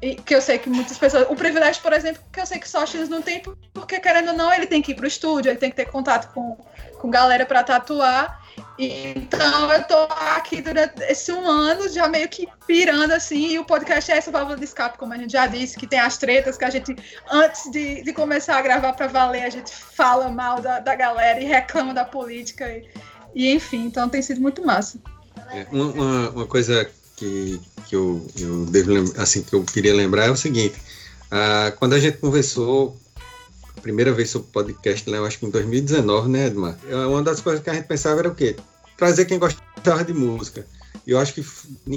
E 0.00 0.14
que 0.14 0.34
eu 0.34 0.42
sei 0.42 0.58
que 0.58 0.68
muitas 0.68 0.98
pessoas. 0.98 1.26
O 1.30 1.34
privilégio, 1.34 1.82
por 1.82 1.92
exemplo, 1.92 2.22
que 2.30 2.38
eu 2.38 2.44
sei 2.44 2.58
que 2.58 2.68
Sóstenes 2.68 3.08
não 3.08 3.22
tem, 3.22 3.42
porque 3.72 3.98
querendo 3.98 4.28
ou 4.28 4.36
não, 4.36 4.52
ele 4.52 4.66
tem 4.66 4.82
que 4.82 4.92
ir 4.92 4.94
para 4.94 5.04
o 5.04 5.08
estúdio, 5.08 5.50
ele 5.50 5.58
tem 5.58 5.70
que 5.70 5.76
ter 5.76 5.86
contato 5.86 6.32
com, 6.34 6.54
com 6.98 7.10
galera 7.10 7.46
para 7.46 7.62
tatuar. 7.62 8.45
Então 8.78 9.72
eu 9.72 9.82
tô 9.84 9.94
aqui 10.34 10.60
durante 10.60 11.02
esse 11.04 11.32
um 11.32 11.46
ano 11.46 11.88
já 11.88 12.08
meio 12.08 12.28
que 12.28 12.46
pirando 12.66 13.12
assim, 13.12 13.52
e 13.52 13.58
o 13.58 13.64
podcast 13.64 14.12
é 14.12 14.16
essa 14.16 14.30
válvula 14.30 14.56
de 14.56 14.64
escape, 14.64 14.98
como 14.98 15.14
a 15.14 15.16
gente 15.16 15.32
já 15.32 15.46
disse, 15.46 15.78
que 15.78 15.86
tem 15.86 15.98
as 15.98 16.18
tretas 16.18 16.58
que 16.58 16.64
a 16.64 16.70
gente, 16.70 16.94
antes 17.30 17.70
de, 17.70 18.02
de 18.02 18.12
começar 18.12 18.58
a 18.58 18.62
gravar 18.62 18.92
para 18.92 19.06
valer, 19.06 19.44
a 19.44 19.50
gente 19.50 19.74
fala 19.74 20.28
mal 20.28 20.60
da, 20.60 20.78
da 20.78 20.94
galera 20.94 21.40
e 21.40 21.44
reclama 21.44 21.94
da 21.94 22.04
política, 22.04 22.68
e, 22.68 22.86
e 23.34 23.52
enfim, 23.52 23.86
então 23.86 24.08
tem 24.08 24.20
sido 24.20 24.40
muito 24.40 24.64
massa. 24.64 24.98
É, 25.52 25.66
uma, 25.70 26.30
uma, 26.30 26.46
coisa 26.46 26.88
que, 27.16 27.60
que 27.86 27.96
eu, 27.96 28.26
eu 28.38 28.66
devo 28.66 28.92
assim 29.16 29.42
que 29.42 29.54
eu 29.54 29.64
queria 29.64 29.94
lembrar 29.94 30.26
é 30.26 30.30
o 30.30 30.36
seguinte: 30.36 30.76
ah, 31.30 31.72
quando 31.78 31.94
a 31.94 31.98
gente 31.98 32.18
conversou 32.18 32.98
primeira 33.86 34.12
vez 34.12 34.30
sobre 34.30 34.48
podcast, 34.50 35.08
né, 35.08 35.18
eu 35.18 35.24
acho 35.24 35.38
que 35.38 35.46
em 35.46 35.50
2019, 35.50 36.28
né, 36.28 36.46
Edmar? 36.46 36.76
É, 36.88 36.96
uma 37.06 37.22
das 37.22 37.40
coisas 37.40 37.62
que 37.62 37.70
a 37.70 37.74
gente 37.74 37.86
pensava 37.86 38.18
era 38.18 38.28
o 38.28 38.34
quê? 38.34 38.56
Trazer 38.96 39.26
quem 39.26 39.38
gostava 39.38 40.02
de 40.04 40.12
música. 40.12 40.66
E 41.06 41.12
eu 41.12 41.20
acho 41.20 41.32
que, 41.32 41.44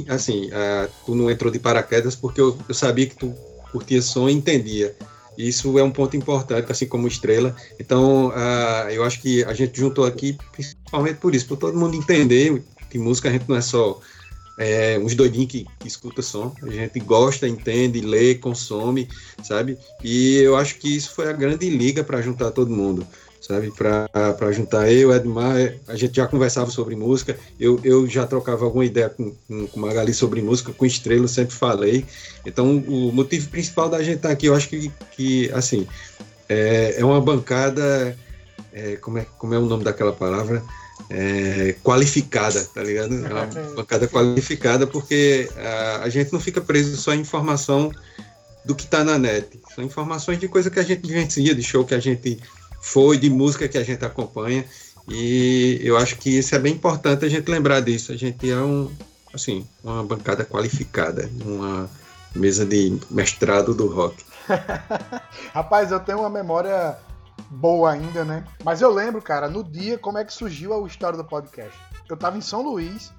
assim, 0.08 0.49
uh, 0.49 0.88
tu 1.04 1.15
não 1.15 1.32
entrou 1.32 1.52
de 1.52 1.58
paraquedas 1.58 2.15
porque 2.15 2.39
eu, 2.39 2.56
eu 2.67 2.75
sabia 2.75 3.08
que 3.08 3.15
tu 3.15 3.34
curtia 3.71 4.04
som 4.04 4.30
e 4.30 4.34
entendia. 4.34 4.95
Isso 5.36 5.80
é 5.80 5.84
um 5.84 5.89
ponto 5.89 6.15
importante, 6.15 6.71
assim 6.71 6.86
como 6.86 7.08
Estrela. 7.08 7.56
Então, 7.80 8.28
uh, 8.28 8.89
eu 8.91 9.04
acho 9.04 9.19
que 9.19 9.43
a 9.45 9.54
gente 9.54 9.80
juntou 9.80 10.06
aqui 10.06 10.38
principalmente 10.52 11.15
por 11.15 11.34
isso, 11.34 11.47
para 11.47 11.58
todo 11.58 11.75
mundo 11.78 11.95
entender 11.95 12.62
que 12.88 12.99
música 12.99 13.30
a 13.30 13.32
gente 13.32 13.45
não 13.49 13.56
é 13.56 13.62
só 13.62 13.99
é, 14.59 14.99
uns 14.99 15.15
doidinhos 15.15 15.49
que, 15.49 15.65
que 15.79 15.87
escuta 15.87 16.21
som. 16.21 16.53
A 16.61 16.69
gente 16.69 16.99
gosta, 16.99 17.47
entende, 17.47 18.01
lê, 18.01 18.35
consome, 18.35 19.07
sabe? 19.41 19.77
E 20.03 20.35
eu 20.35 20.57
acho 20.57 20.75
que 20.75 20.93
isso 20.93 21.15
foi 21.15 21.29
a 21.29 21.33
grande 21.33 21.69
liga 21.69 22.03
para 22.03 22.21
juntar 22.21 22.51
todo 22.51 22.69
mundo, 22.69 23.07
sabe? 23.41 23.71
Para 23.71 24.51
juntar 24.51 24.91
eu, 24.91 25.15
Edmar, 25.15 25.55
a 25.87 25.95
gente 25.95 26.17
já 26.17 26.27
conversava 26.27 26.69
sobre 26.69 26.93
música, 26.93 27.39
eu, 27.57 27.79
eu 27.85 28.05
já 28.05 28.27
trocava 28.27 28.65
alguma 28.65 28.83
ideia 28.83 29.09
com, 29.09 29.33
com, 29.47 29.65
com 29.67 29.79
Magali 29.79 30.13
sobre 30.13 30.41
música, 30.41 30.73
com 30.73 30.85
Estrela, 30.85 31.23
eu 31.23 31.29
sempre 31.29 31.55
falei. 31.55 32.05
Então, 32.45 32.83
o 32.85 33.13
motivo 33.13 33.47
principal 33.47 33.87
da 33.87 34.03
gente 34.03 34.17
estar 34.17 34.27
tá 34.27 34.33
aqui, 34.33 34.47
eu 34.47 34.55
acho 34.55 34.67
que, 34.67 34.91
que 35.15 35.49
assim, 35.53 35.87
é, 36.49 36.95
é 36.99 37.05
uma 37.05 37.21
bancada. 37.21 38.17
É, 38.71 38.97
como, 38.97 39.17
é, 39.17 39.25
como 39.37 39.53
é 39.53 39.57
o 39.57 39.65
nome 39.65 39.83
daquela 39.83 40.11
palavra? 40.11 40.61
É, 41.09 41.75
qualificada, 41.83 42.63
tá 42.65 42.83
ligado? 42.83 43.13
É 43.25 43.33
uma 43.33 43.45
bancada 43.75 44.07
qualificada 44.07 44.85
porque 44.85 45.49
a, 45.57 46.03
a, 46.03 46.09
gente 46.09 46.31
não 46.31 46.39
fica 46.39 46.62
preso 46.62 46.97
só 46.97 47.13
em 47.13 47.21
informação 47.21 47.91
do 48.65 48.75
que 48.75 48.83
está 48.83 49.03
na 49.03 49.17
net. 49.17 49.59
São 49.73 49.83
informações 49.83 50.39
de 50.39 50.47
coisa 50.47 50.69
que 50.69 50.79
a 50.79 50.83
gente 50.83 51.07
vivencia, 51.07 51.55
de 51.55 51.63
show 51.63 51.85
que 51.85 51.95
a 51.95 51.99
gente 51.99 52.39
foi, 52.81 53.17
de 53.17 53.29
música 53.29 53.67
que 53.67 53.77
a 53.77 53.83
gente 53.83 54.03
acompanha. 54.05 54.65
E 55.07 55.79
eu 55.81 55.97
acho 55.97 56.17
que 56.17 56.38
isso 56.38 56.53
é 56.53 56.59
bem 56.59 56.73
importante 56.73 57.25
a 57.25 57.29
gente 57.29 57.49
lembrar 57.49 57.79
disso. 57.79 58.12
A 58.12 58.15
gente 58.15 58.49
é 58.49 58.57
um, 58.57 58.91
assim, 59.33 59.65
uma 59.83 60.03
bancada 60.03 60.45
qualificada, 60.45 61.29
uma 61.43 61.89
mesa 62.35 62.65
de 62.65 62.99
mestrado 63.09 63.73
do 63.73 63.88
rock. 63.88 64.23
Rapaz, 65.53 65.91
eu 65.91 65.99
tenho 65.99 66.19
uma 66.19 66.29
memória 66.29 66.95
boa 67.49 67.91
ainda, 67.91 68.23
né? 68.23 68.45
Mas 68.63 68.82
eu 68.82 68.91
lembro, 68.91 69.21
cara, 69.21 69.49
no 69.49 69.63
dia 69.63 69.97
como 69.97 70.17
é 70.17 70.25
que 70.25 70.34
surgiu 70.34 70.73
a 70.73 70.88
história 70.88 71.17
do 71.17 71.23
podcast. 71.23 71.78
Eu 72.10 72.17
tava 72.17 72.38
em 72.38 72.41
São 72.41 72.62
Luís 72.62 73.13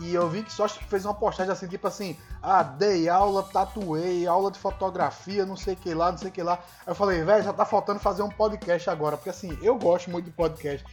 e 0.00 0.14
eu 0.14 0.28
vi 0.28 0.42
que 0.42 0.52
só 0.52 0.66
fez 0.66 1.04
uma 1.04 1.14
postagem 1.14 1.52
assim, 1.52 1.68
tipo 1.68 1.86
assim, 1.86 2.16
ah, 2.42 2.62
dei 2.62 3.08
aula, 3.08 3.42
tatuei, 3.42 4.26
aula 4.26 4.50
de 4.50 4.58
fotografia, 4.58 5.44
não 5.44 5.56
sei 5.56 5.76
que 5.76 5.92
lá, 5.92 6.10
não 6.10 6.18
sei 6.18 6.30
que 6.30 6.42
lá. 6.42 6.54
Aí 6.86 6.92
eu 6.92 6.94
falei, 6.94 7.22
velho, 7.22 7.44
já 7.44 7.52
tá 7.52 7.66
faltando 7.66 8.00
fazer 8.00 8.22
um 8.22 8.30
podcast 8.30 8.88
agora, 8.88 9.16
porque 9.16 9.30
assim, 9.30 9.56
eu 9.62 9.76
gosto 9.76 10.10
muito 10.10 10.24
de 10.24 10.30
podcast. 10.30 10.84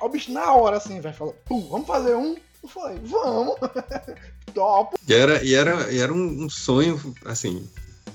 O 0.00 0.08
bicho 0.08 0.32
na 0.32 0.52
hora, 0.52 0.78
assim, 0.78 1.00
velho, 1.00 1.14
falou, 1.14 1.34
pum, 1.44 1.68
vamos 1.68 1.86
fazer 1.86 2.16
um? 2.16 2.36
Eu 2.62 2.68
falei, 2.68 2.98
vamos. 3.04 3.54
Top. 4.52 4.96
E 5.06 5.14
era, 5.14 5.44
e 5.44 5.54
era, 5.54 5.92
e 5.92 6.00
era 6.00 6.12
um 6.12 6.50
sonho, 6.50 7.00
assim, 7.24 7.68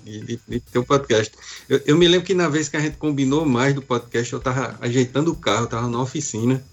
de, 0.04 0.40
de, 0.48 0.60
ter 0.60 0.80
um 0.80 0.84
podcast. 0.84 1.34
Eu, 1.70 1.82
eu, 1.86 1.98
me 1.98 2.08
lembro 2.08 2.26
que 2.26 2.34
na 2.34 2.48
vez 2.48 2.70
que 2.70 2.78
a 2.78 2.80
gente 2.80 2.98
combinou 2.98 3.46
mais 3.46 3.74
do 3.74 3.82
podcast, 3.82 4.32
eu 4.34 4.40
estava 4.40 4.78
ajeitando 4.82 5.32
o 5.32 5.36
carro, 5.36 5.66
estava 5.66 5.88
na 5.88 6.02
oficina. 6.02 6.64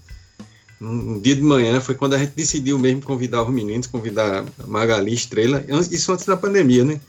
Um, 0.81 1.21
dia 1.21 1.35
de 1.35 1.43
manhã 1.43 1.81
foi 1.81 1.95
quando 1.95 2.15
a 2.15 2.19
gente 2.19 2.33
decidiu 2.35 2.79
mesmo 2.79 3.03
convidar 3.03 3.43
os 3.43 3.51
meninos, 3.53 3.87
convidar 3.87 4.45
a 4.59 4.67
Magali 4.67 5.13
Estrela, 5.13 5.65
isso 5.91 6.13
antes 6.13 6.25
da 6.25 6.37
pandemia, 6.37 6.85
né? 6.85 7.01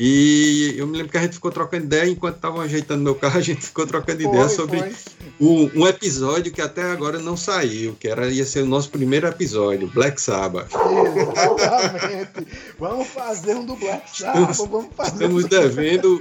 E 0.00 0.74
eu 0.76 0.86
me 0.86 0.96
lembro 0.96 1.10
que 1.10 1.18
a 1.18 1.22
gente 1.22 1.32
ficou 1.32 1.50
trocando 1.50 1.86
ideia 1.86 2.08
enquanto 2.08 2.36
estavam 2.36 2.60
ajeitando 2.60 3.02
meu 3.02 3.16
carro, 3.16 3.36
a 3.36 3.42
gente 3.42 3.66
ficou 3.66 3.84
trocando 3.84 4.22
foi, 4.22 4.30
ideia 4.30 4.48
sobre 4.48 4.94
o, 5.40 5.68
um 5.74 5.88
episódio 5.88 6.52
que 6.52 6.62
até 6.62 6.84
agora 6.84 7.18
não 7.18 7.36
saiu, 7.36 7.96
que 7.98 8.06
era 8.06 8.28
ia 8.28 8.46
ser 8.46 8.62
o 8.62 8.66
nosso 8.66 8.90
primeiro 8.90 9.26
episódio, 9.26 9.88
Black 9.88 10.20
Sabbath. 10.20 10.70
Exatamente. 10.72 12.46
vamos 12.78 13.08
fazer 13.08 13.56
um 13.56 13.64
do 13.64 13.74
Black 13.74 14.08
Sabbath, 14.16 14.56
vamos 14.70 14.94
fazer. 14.94 15.14
Estamos 15.14 15.44
devendo 15.46 16.14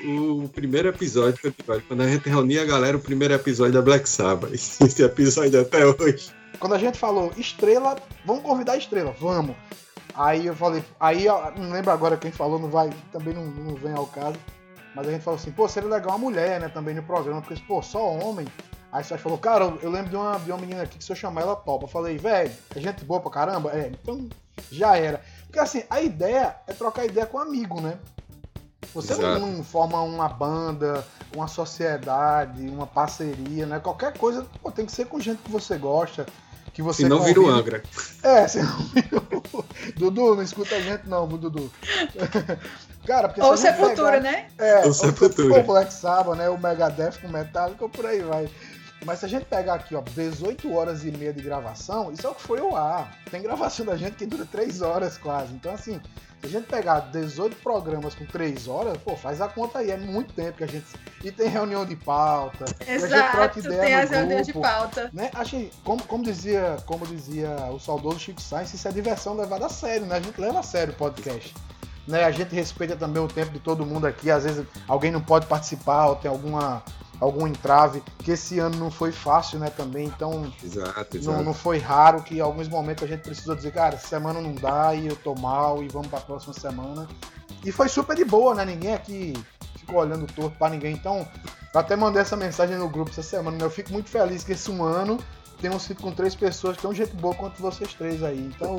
o 0.43 0.49
primeiro 0.49 0.87
episódio, 0.87 1.53
quando 1.87 2.01
a 2.01 2.07
gente 2.07 2.27
reunia 2.27 2.63
a 2.63 2.65
galera, 2.65 2.97
o 2.97 2.99
primeiro 2.99 3.35
episódio 3.35 3.73
da 3.73 3.81
Black 3.83 4.09
Sabbath. 4.09 4.51
Esse 4.55 5.03
episódio 5.03 5.61
até 5.61 5.85
hoje. 5.85 6.31
Quando 6.59 6.73
a 6.73 6.79
gente 6.79 6.97
falou 6.97 7.31
estrela, 7.37 7.95
vamos 8.25 8.41
convidar 8.41 8.73
a 8.73 8.77
estrela, 8.77 9.15
vamos. 9.19 9.55
Aí 10.17 10.47
eu 10.47 10.55
falei, 10.55 10.83
aí 10.99 11.25
não 11.55 11.69
lembro 11.71 11.91
agora 11.91 12.17
quem 12.17 12.31
falou, 12.31 12.57
não 12.57 12.69
vai, 12.69 12.89
também 13.11 13.35
não, 13.35 13.45
não 13.45 13.75
vem 13.75 13.93
ao 13.93 14.07
caso. 14.07 14.37
Mas 14.95 15.07
a 15.07 15.11
gente 15.11 15.21
falou 15.21 15.39
assim, 15.39 15.51
pô, 15.51 15.67
seria 15.67 15.87
legal 15.87 16.09
uma 16.09 16.17
mulher, 16.17 16.59
né, 16.59 16.67
também 16.69 16.95
no 16.95 17.03
programa, 17.03 17.39
porque, 17.39 17.61
pô, 17.67 17.83
só 17.83 18.13
homem. 18.13 18.47
Aí 18.91 19.03
você 19.03 19.15
falou, 19.15 19.37
cara, 19.37 19.65
eu 19.83 19.91
lembro 19.91 20.09
de 20.09 20.15
uma, 20.15 20.39
de 20.39 20.51
uma 20.51 20.57
menina 20.57 20.81
aqui 20.81 20.97
que 20.97 21.03
se 21.03 21.11
eu 21.11 21.15
chamar 21.15 21.41
ela 21.41 21.55
topa. 21.55 21.85
Eu 21.85 21.89
falei, 21.89 22.17
velho, 22.17 22.51
é 22.75 22.79
gente 22.79 23.05
boa 23.05 23.19
pra 23.19 23.29
caramba? 23.29 23.71
É, 23.71 23.89
então 23.89 24.27
já 24.71 24.97
era. 24.97 25.21
Porque 25.45 25.59
assim, 25.59 25.83
a 25.87 26.01
ideia 26.01 26.55
é 26.65 26.73
trocar 26.73 27.05
ideia 27.05 27.27
com 27.27 27.37
um 27.37 27.41
amigo, 27.41 27.79
né? 27.79 27.99
Você 28.95 29.13
Exato. 29.13 29.39
não 29.39 29.63
forma 29.63 30.01
uma 30.01 30.29
banda, 30.29 31.05
uma 31.35 31.47
sociedade, 31.47 32.67
uma 32.67 32.87
parceria, 32.87 33.67
né? 33.67 33.79
Qualquer 33.79 34.17
coisa 34.17 34.47
pô, 34.63 34.71
tem 34.71 34.85
que 34.85 34.91
ser 34.91 35.05
com 35.05 35.19
gente 35.19 35.43
que 35.43 35.51
você 35.51 35.77
gosta, 35.77 36.25
que 36.77 36.83
você 36.83 37.01
Se 37.01 37.09
não 37.09 37.23
vira 37.23 37.41
o 37.41 37.49
Angra. 37.49 37.81
É, 38.21 38.47
se 38.47 38.61
não 38.61 38.77
vira 38.93 39.17
o... 39.17 39.65
Dudu, 39.95 40.35
não 40.35 40.43
escuta 40.43 40.75
a 40.75 40.79
gente 40.79 41.09
não, 41.09 41.27
Dudu. 41.27 41.71
Cara, 43.03 43.29
porque 43.29 43.41
Ou 43.41 43.57
Sepultura, 43.57 44.11
pegar... 44.11 44.21
né? 44.21 44.47
É, 44.59 44.85
ou 44.85 44.93
Sepultura. 44.93 45.59
O 45.59 45.63
Black 45.63 45.91
Sabbath, 45.91 46.37
né? 46.37 46.47
O 46.49 46.57
Megadeth 46.59 47.19
com 47.19 47.29
Metallica, 47.29 47.83
ou 47.83 47.89
por 47.89 48.05
aí 48.05 48.21
vai. 48.21 48.47
Mas 49.03 49.19
se 49.19 49.25
a 49.25 49.27
gente 49.27 49.45
pegar 49.45 49.73
aqui, 49.73 49.95
ó, 49.95 50.01
18 50.01 50.71
horas 50.71 51.03
e 51.03 51.09
meia 51.09 51.33
de 51.33 51.41
gravação, 51.41 52.11
isso 52.11 52.27
é 52.27 52.29
o 52.29 52.35
que 52.35 52.43
foi 52.43 52.61
o 52.61 52.75
ar. 52.75 53.17
Tem 53.31 53.41
gravação 53.41 53.83
da 53.83 53.97
gente 53.97 54.15
que 54.15 54.27
dura 54.27 54.45
3 54.45 54.83
horas 54.83 55.17
quase. 55.17 55.55
Então, 55.55 55.73
assim, 55.73 55.99
se 56.41 56.45
a 56.45 56.49
gente 56.49 56.67
pegar 56.67 56.99
18 56.99 57.55
programas 57.57 58.13
com 58.13 58.25
3 58.25 58.67
horas, 58.67 58.97
pô, 58.99 59.15
faz 59.15 59.41
a 59.41 59.47
conta 59.47 59.79
aí. 59.79 59.89
É 59.89 59.97
muito 59.97 60.33
tempo 60.33 60.57
que 60.57 60.63
a 60.63 60.67
gente. 60.67 60.85
E 61.23 61.31
tem 61.31 61.49
reunião 61.49 61.85
de 61.85 61.95
pauta. 61.95 62.65
Exato, 62.87 63.13
a 63.13 63.17
gente 63.17 63.31
troca 63.31 63.59
ideia 63.59 63.81
tem 63.81 63.93
as 63.95 64.09
reuniões 64.09 64.47
de 64.47 64.53
pauta. 64.53 65.09
Né? 65.11 65.31
Achei, 65.33 65.71
como, 65.83 66.03
como, 66.03 66.23
dizia, 66.23 66.77
como 66.85 67.07
dizia 67.07 67.49
o 67.71 67.79
saudoso 67.79 68.19
Chico 68.19 68.41
Sainz, 68.41 68.71
isso 68.73 68.87
é 68.87 68.91
diversão 68.91 69.35
levada 69.35 69.65
a 69.65 69.69
sério, 69.69 70.05
né? 70.05 70.17
A 70.17 70.19
gente 70.19 70.39
leva 70.39 70.59
a 70.59 70.63
sério 70.63 70.93
o 70.93 70.97
podcast. 70.97 71.55
Né? 72.07 72.23
A 72.23 72.31
gente 72.31 72.53
respeita 72.53 72.95
também 72.95 73.21
o 73.21 73.27
tempo 73.27 73.51
de 73.51 73.59
todo 73.59 73.85
mundo 73.85 74.05
aqui. 74.05 74.29
Às 74.29 74.43
vezes 74.43 74.65
alguém 74.87 75.11
não 75.11 75.21
pode 75.21 75.47
participar 75.47 76.05
ou 76.05 76.15
tem 76.15 76.29
alguma 76.29 76.83
algum 77.19 77.47
entrave, 77.47 78.03
que 78.19 78.31
esse 78.31 78.59
ano 78.59 78.77
não 78.77 78.91
foi 78.91 79.11
fácil, 79.11 79.59
né, 79.59 79.69
também, 79.69 80.07
então 80.07 80.51
Exato, 80.63 81.17
exato. 81.17 81.37
não, 81.37 81.43
não 81.45 81.53
foi 81.53 81.79
raro 81.79 82.21
que 82.21 82.35
em 82.37 82.39
alguns 82.39 82.67
momentos 82.67 83.03
a 83.03 83.07
gente 83.07 83.21
precisou 83.21 83.55
dizer, 83.55 83.73
cara, 83.73 83.97
semana 83.97 84.39
não 84.39 84.53
dá 84.53 84.93
e 84.93 85.07
eu 85.07 85.15
tô 85.15 85.33
mal 85.33 85.83
e 85.83 85.87
vamos 85.87 86.07
pra 86.07 86.19
próxima 86.19 86.53
semana. 86.53 87.07
E 87.65 87.71
foi 87.71 87.89
super 87.89 88.15
de 88.15 88.23
boa, 88.23 88.53
né? 88.53 88.65
Ninguém 88.65 88.93
aqui 88.93 89.33
ficou 89.79 89.99
olhando 89.99 90.27
torto 90.27 90.57
pra 90.57 90.69
ninguém. 90.69 90.93
Então, 90.93 91.27
até 91.73 91.95
mandei 91.95 92.21
essa 92.21 92.35
mensagem 92.35 92.77
no 92.77 92.87
grupo 92.87 93.09
essa 93.09 93.23
semana, 93.23 93.57
né? 93.57 93.63
Eu 93.63 93.69
fico 93.69 93.91
muito 93.91 94.09
feliz 94.09 94.43
que 94.43 94.51
esse 94.51 94.69
um 94.69 94.83
ano 94.83 95.17
tenham 95.59 95.79
sido 95.79 96.01
com 96.01 96.11
três 96.11 96.35
pessoas 96.35 96.77
tão 96.77 96.93
gente 96.93 97.15
boa 97.15 97.33
quanto 97.33 97.61
vocês 97.61 97.93
três 97.93 98.21
aí. 98.21 98.51
Então, 98.55 98.77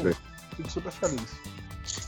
fico 0.57 0.71
super 0.71 0.93
feliz. 0.93 1.27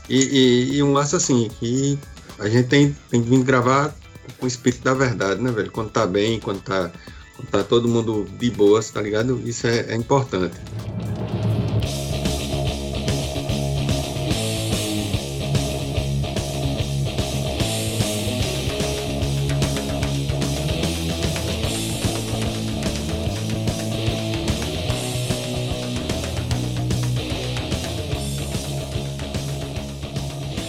E, 0.07 0.17
e, 0.17 0.75
e 0.75 0.83
um 0.83 0.93
lance 0.93 1.15
assim, 1.15 1.49
que 1.59 1.99
a 2.39 2.47
gente 2.47 2.69
tem, 2.69 2.95
tem 3.09 3.21
vindo 3.21 3.43
gravar 3.43 3.93
com 4.37 4.45
o 4.45 4.47
espírito 4.47 4.83
da 4.83 4.93
verdade, 4.93 5.41
né, 5.41 5.51
velho? 5.51 5.71
Quando 5.71 5.89
tá 5.89 6.05
bem, 6.05 6.39
quando 6.39 6.61
tá, 6.61 6.91
quando 7.35 7.49
tá 7.49 7.63
todo 7.63 7.87
mundo 7.87 8.27
de 8.39 8.49
boas, 8.51 8.89
tá 8.89 9.01
ligado? 9.01 9.41
Isso 9.45 9.67
é, 9.67 9.93
é 9.93 9.95
importante. 9.95 10.55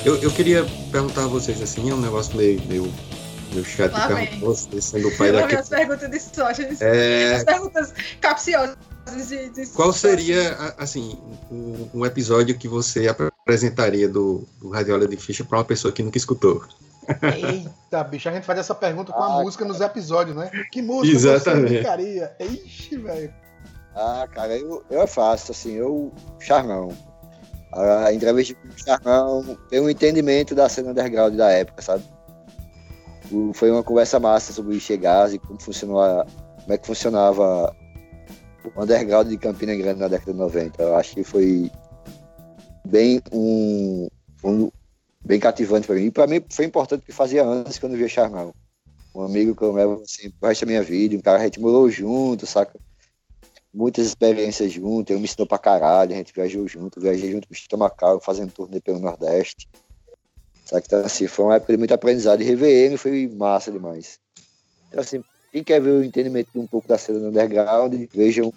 Eu, 0.05 0.17
eu 0.17 0.33
queria 0.33 0.67
perguntar 0.91 1.25
a 1.25 1.27
vocês 1.29 1.63
assim, 1.63 1.89
é 1.89 1.95
um 1.95 2.01
negócio 2.01 2.37
meio, 2.37 2.61
meio, 2.67 2.93
Lá 3.55 3.61
de 3.61 4.15
vem. 4.15 4.27
perguntar, 4.27 4.47
vocês 4.47 4.85
sendo 4.85 5.09
o 5.09 5.17
pai 5.19 5.29
Eu 5.29 5.33
daqui. 5.35 5.57
as 5.57 5.69
perguntas 5.69 6.11
de 6.11 6.19
Sógenes. 6.21 6.81
É, 6.81 7.35
As 7.35 7.45
perguntas 7.45 7.95
capciosas 8.21 8.77
de, 9.29 9.49
de 9.51 9.67
Qual 9.69 9.93
seria, 9.93 10.53
a- 10.55 10.75
assim, 10.85 11.19
um, 11.51 11.89
um 11.95 12.07
episódio 12.07 12.57
que 12.57 12.69
você 12.69 13.09
apresentaria 13.09 14.09
do, 14.09 14.47
do 14.61 14.71
Radiola 14.71 15.07
de 15.07 15.17
Ficha 15.17 15.45
para 15.45 15.59
uma 15.59 15.65
pessoa 15.65 15.93
que 15.93 16.03
nunca 16.03 16.17
escutou? 16.19 16.63
Eita, 17.21 18.05
bicho, 18.05 18.29
a 18.29 18.33
gente 18.33 18.45
faz 18.47 18.59
essa 18.61 18.75
pergunta 18.75 19.13
com 19.13 19.23
a 19.23 19.27
Ah, 19.41 19.43
música 19.43 19.65
nos 19.65 19.81
episódios, 19.81 20.37
né? 20.37 20.51
Que 20.71 20.81
música 20.81 21.15
Exatamente. 21.17 21.69
você 21.69 21.75
indicaria? 21.75 22.33
Ixi, 22.41 22.97
velho. 22.97 23.35
Ah, 23.95 24.27
cara, 24.33 24.57
eu, 24.57 24.83
eu 24.91 25.03
é 25.03 25.07
fácil, 25.07 25.51
assim, 25.53 25.73
eu. 25.75 26.13
Charmão. 26.41 26.97
A 27.75 28.13
entrevista 28.13 28.55
com 28.55 28.69
o 28.69 28.79
Charmão 28.85 29.59
tem 29.69 29.81
um 29.81 29.89
entendimento 29.91 30.55
da 30.55 30.69
cena 30.69 30.91
underground 30.91 31.35
da 31.35 31.51
época, 31.51 31.83
sabe? 31.83 32.05
Foi 33.55 33.71
uma 33.71 33.83
conversa 33.83 34.19
massa 34.21 34.53
sobre 34.53 34.79
Chegás 34.81 35.33
e 35.33 35.39
como 35.39 35.61
funcionou 35.61 36.01
a, 36.01 36.25
como 36.61 36.73
é 36.73 36.79
que 36.79 36.87
funcionava 36.87 37.75
o 38.65 38.83
underground 38.83 39.29
de 39.29 39.37
Campina 39.39 39.75
Grande 39.75 40.01
na 40.01 40.09
década 40.09 40.33
de 40.33 40.39
90. 40.39 40.83
Eu 40.83 40.97
acho 40.97 41.15
que 41.15 41.25
foi 41.25 41.71
bem 42.87 43.21
um, 43.33 44.09
um- 44.45 44.71
bem 45.25 45.41
cativante 45.41 45.87
para 45.87 45.97
mim. 45.97 46.07
E 46.07 46.11
para 46.11 46.27
mim 46.27 46.43
foi 46.51 46.65
importante 46.65 47.01
porque 47.01 47.13
fazia 47.13 47.43
anos 47.43 47.79
que 47.79 47.85
eu 47.85 47.89
não 47.91 47.97
via 47.97 48.09
Charmão. 48.09 48.55
Um 49.15 49.23
amigo 49.23 49.55
que 49.55 49.63
eu 49.63 49.73
levo 49.73 50.03
assim, 50.03 50.31
pro 50.31 50.49
resto 50.49 50.65
da 50.65 50.71
minha 50.71 50.83
vida, 50.83 51.17
um 51.17 51.21
cara 51.21 51.39
que 51.39 51.43
a 51.43 51.47
gente 51.47 51.61
morou 51.61 51.91
junto, 51.91 52.47
saca? 52.47 52.79
muitas 53.75 54.07
experiências 54.07 54.71
juntos, 54.73 55.11
ele 55.11 55.21
me 55.21 55.25
ensinou 55.25 55.47
pra 55.47 55.59
caralho, 55.59 56.13
a 56.13 56.17
gente 56.17 56.33
viajou 56.35 56.69
junto, 56.69 57.01
viajei 57.01 57.33
junto 57.33 57.49
com 57.49 57.55
o 57.55 57.57
Chito 57.57 57.79
Macau, 57.79 58.21
fazendo 58.21 58.53
turnê 58.53 58.81
pelo 58.81 58.99
Nordeste. 58.99 59.67
Sabe? 60.73 60.85
Então, 60.87 61.05
assim, 61.05 61.27
foi 61.27 61.45
uma 61.45 61.57
época 61.57 61.73
de 61.75 61.79
muito 61.79 61.93
aprendizado 61.93 62.41
e 62.41 62.45
rever 62.45 62.71
ele 62.71 62.97
foi 62.97 63.29
massa 63.29 63.71
demais. 63.71 64.19
Então, 64.89 65.01
assim, 65.01 65.23
quem 65.53 65.63
quer 65.63 65.81
ver 65.81 65.91
o 65.91 66.03
entendimento 66.03 66.49
um 66.57 66.67
pouco 66.67 66.89
da 66.89 66.97
cena 66.97 67.19
do 67.19 67.29
underground, 67.29 67.95
vejam 68.15 68.53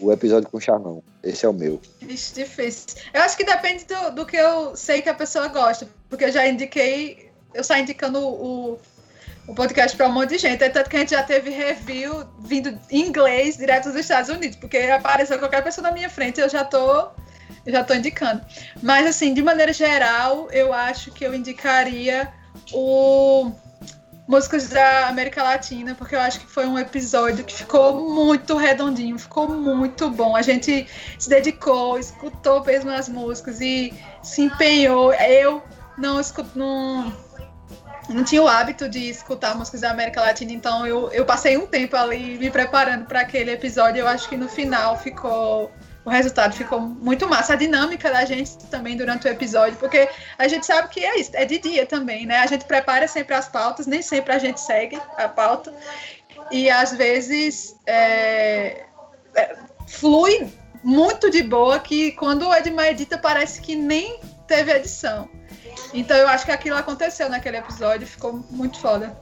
o 0.00 0.12
episódio 0.12 0.48
com 0.48 0.58
o 0.58 0.60
Charmão. 0.60 1.02
Esse 1.22 1.46
é 1.46 1.48
o 1.48 1.52
meu. 1.52 1.80
Ixi, 2.02 2.34
difícil. 2.34 2.86
Eu 3.14 3.22
acho 3.22 3.36
que 3.36 3.44
depende 3.44 3.84
do, 3.84 4.10
do 4.16 4.26
que 4.26 4.36
eu 4.36 4.74
sei 4.74 5.00
que 5.00 5.08
a 5.08 5.14
pessoa 5.14 5.46
gosta. 5.46 5.88
Porque 6.08 6.24
eu 6.24 6.32
já 6.32 6.46
indiquei, 6.46 7.30
eu 7.54 7.62
saio 7.62 7.82
indicando 7.82 8.18
o, 8.18 8.78
o 9.46 9.54
podcast 9.54 9.96
para 9.96 10.08
um 10.08 10.12
monte 10.12 10.30
de 10.30 10.38
gente. 10.38 10.62
É 10.62 10.68
tanto 10.68 10.90
que 10.90 10.96
a 10.96 11.00
gente 11.00 11.12
já 11.12 11.22
teve 11.22 11.50
review 11.50 12.24
vindo 12.40 12.78
em 12.90 13.06
inglês 13.06 13.56
direto 13.56 13.84
dos 13.84 13.96
Estados 13.96 14.28
Unidos. 14.28 14.56
Porque 14.56 14.76
apareceu 14.78 15.38
qualquer 15.38 15.62
pessoa 15.62 15.88
na 15.88 15.92
minha 15.94 16.10
frente, 16.10 16.40
eu 16.40 16.48
já 16.48 16.64
tô. 16.64 17.10
Já 17.68 17.84
tô 17.84 17.94
indicando. 17.94 18.40
Mas 18.82 19.06
assim, 19.06 19.32
de 19.32 19.42
maneira 19.42 19.72
geral, 19.72 20.48
eu 20.50 20.72
acho 20.72 21.12
que 21.12 21.24
eu 21.24 21.34
indicaria 21.34 22.32
o 22.72 23.52
músicas 24.28 24.68
da 24.68 25.08
América 25.08 25.42
Latina, 25.42 25.94
porque 25.94 26.14
eu 26.14 26.20
acho 26.20 26.40
que 26.40 26.46
foi 26.46 26.66
um 26.66 26.78
episódio 26.78 27.42
que 27.42 27.54
ficou 27.54 28.10
muito 28.10 28.58
redondinho, 28.58 29.18
ficou 29.18 29.48
muito 29.48 30.10
bom. 30.10 30.36
A 30.36 30.42
gente 30.42 30.86
se 31.18 31.28
dedicou, 31.30 31.98
escutou 31.98 32.62
mesmo 32.62 32.90
as 32.90 33.08
músicas 33.08 33.58
e 33.62 33.94
se 34.22 34.42
empenhou. 34.42 35.14
Eu 35.14 35.62
não 35.96 36.20
escuto, 36.20 36.58
não, 36.58 37.10
não 38.10 38.22
tinha 38.22 38.42
o 38.42 38.46
hábito 38.46 38.86
de 38.86 39.08
escutar 39.08 39.56
músicas 39.56 39.80
da 39.80 39.90
América 39.90 40.20
Latina, 40.20 40.52
então 40.52 40.86
eu, 40.86 41.10
eu 41.10 41.24
passei 41.24 41.56
um 41.56 41.66
tempo 41.66 41.96
ali 41.96 42.36
me 42.36 42.50
preparando 42.50 43.06
para 43.06 43.20
aquele 43.20 43.50
episódio. 43.50 44.00
Eu 44.00 44.08
acho 44.08 44.28
que 44.28 44.36
no 44.36 44.48
final 44.48 44.98
ficou. 44.98 45.72
O 46.08 46.10
resultado 46.10 46.54
ficou 46.54 46.80
muito 46.80 47.28
massa. 47.28 47.52
A 47.52 47.56
dinâmica 47.56 48.10
da 48.10 48.24
gente 48.24 48.56
também 48.70 48.96
durante 48.96 49.26
o 49.26 49.30
episódio, 49.30 49.76
porque 49.76 50.08
a 50.38 50.48
gente 50.48 50.64
sabe 50.64 50.88
que 50.88 51.04
é 51.04 51.20
isso, 51.20 51.32
é 51.34 51.44
de 51.44 51.58
dia 51.58 51.84
também, 51.84 52.24
né? 52.24 52.38
A 52.38 52.46
gente 52.46 52.64
prepara 52.64 53.06
sempre 53.06 53.34
as 53.34 53.46
pautas, 53.46 53.86
nem 53.86 54.00
sempre 54.00 54.32
a 54.32 54.38
gente 54.38 54.58
segue 54.58 54.98
a 55.18 55.28
pauta. 55.28 55.70
E 56.50 56.70
às 56.70 56.94
vezes 56.94 57.76
é, 57.86 58.86
é, 59.34 59.56
flui 59.86 60.50
muito 60.82 61.30
de 61.30 61.42
boa 61.42 61.78
que 61.78 62.12
quando 62.12 62.48
o 62.48 62.54
Edmar 62.54 62.86
edita 62.86 63.18
parece 63.18 63.60
que 63.60 63.76
nem 63.76 64.18
teve 64.46 64.72
edição. 64.72 65.28
Então 65.92 66.16
eu 66.16 66.28
acho 66.28 66.44
que 66.44 66.50
aquilo 66.50 66.76
aconteceu 66.76 67.28
naquele 67.28 67.56
episódio, 67.56 68.06
ficou 68.06 68.44
muito 68.50 68.78
foda. 68.78 69.16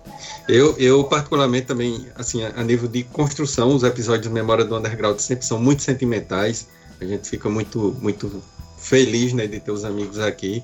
Eu, 0.49 0.77
eu 0.79 1.05
particularmente 1.05 1.67
também, 1.67 2.07
assim, 2.17 2.45
a, 2.45 2.63
nível 2.63 2.89
de 2.89 3.05
construção, 3.05 3.75
os 3.75 3.83
episódios 3.83 4.27
de 4.27 4.33
Memória 4.33 4.65
do 4.65 4.77
Underground 4.77 5.19
sempre 5.19 5.45
são 5.45 5.59
muito 5.59 5.83
sentimentais. 5.83 6.69
A 7.01 7.05
gente 7.05 7.29
fica 7.29 7.49
muito, 7.49 7.97
muito 8.01 8.43
feliz, 8.79 9.33
né, 9.33 9.47
de 9.47 9.61
ter 9.61 9.71
os 9.71 9.85
amigos 9.85 10.19
aqui. 10.19 10.63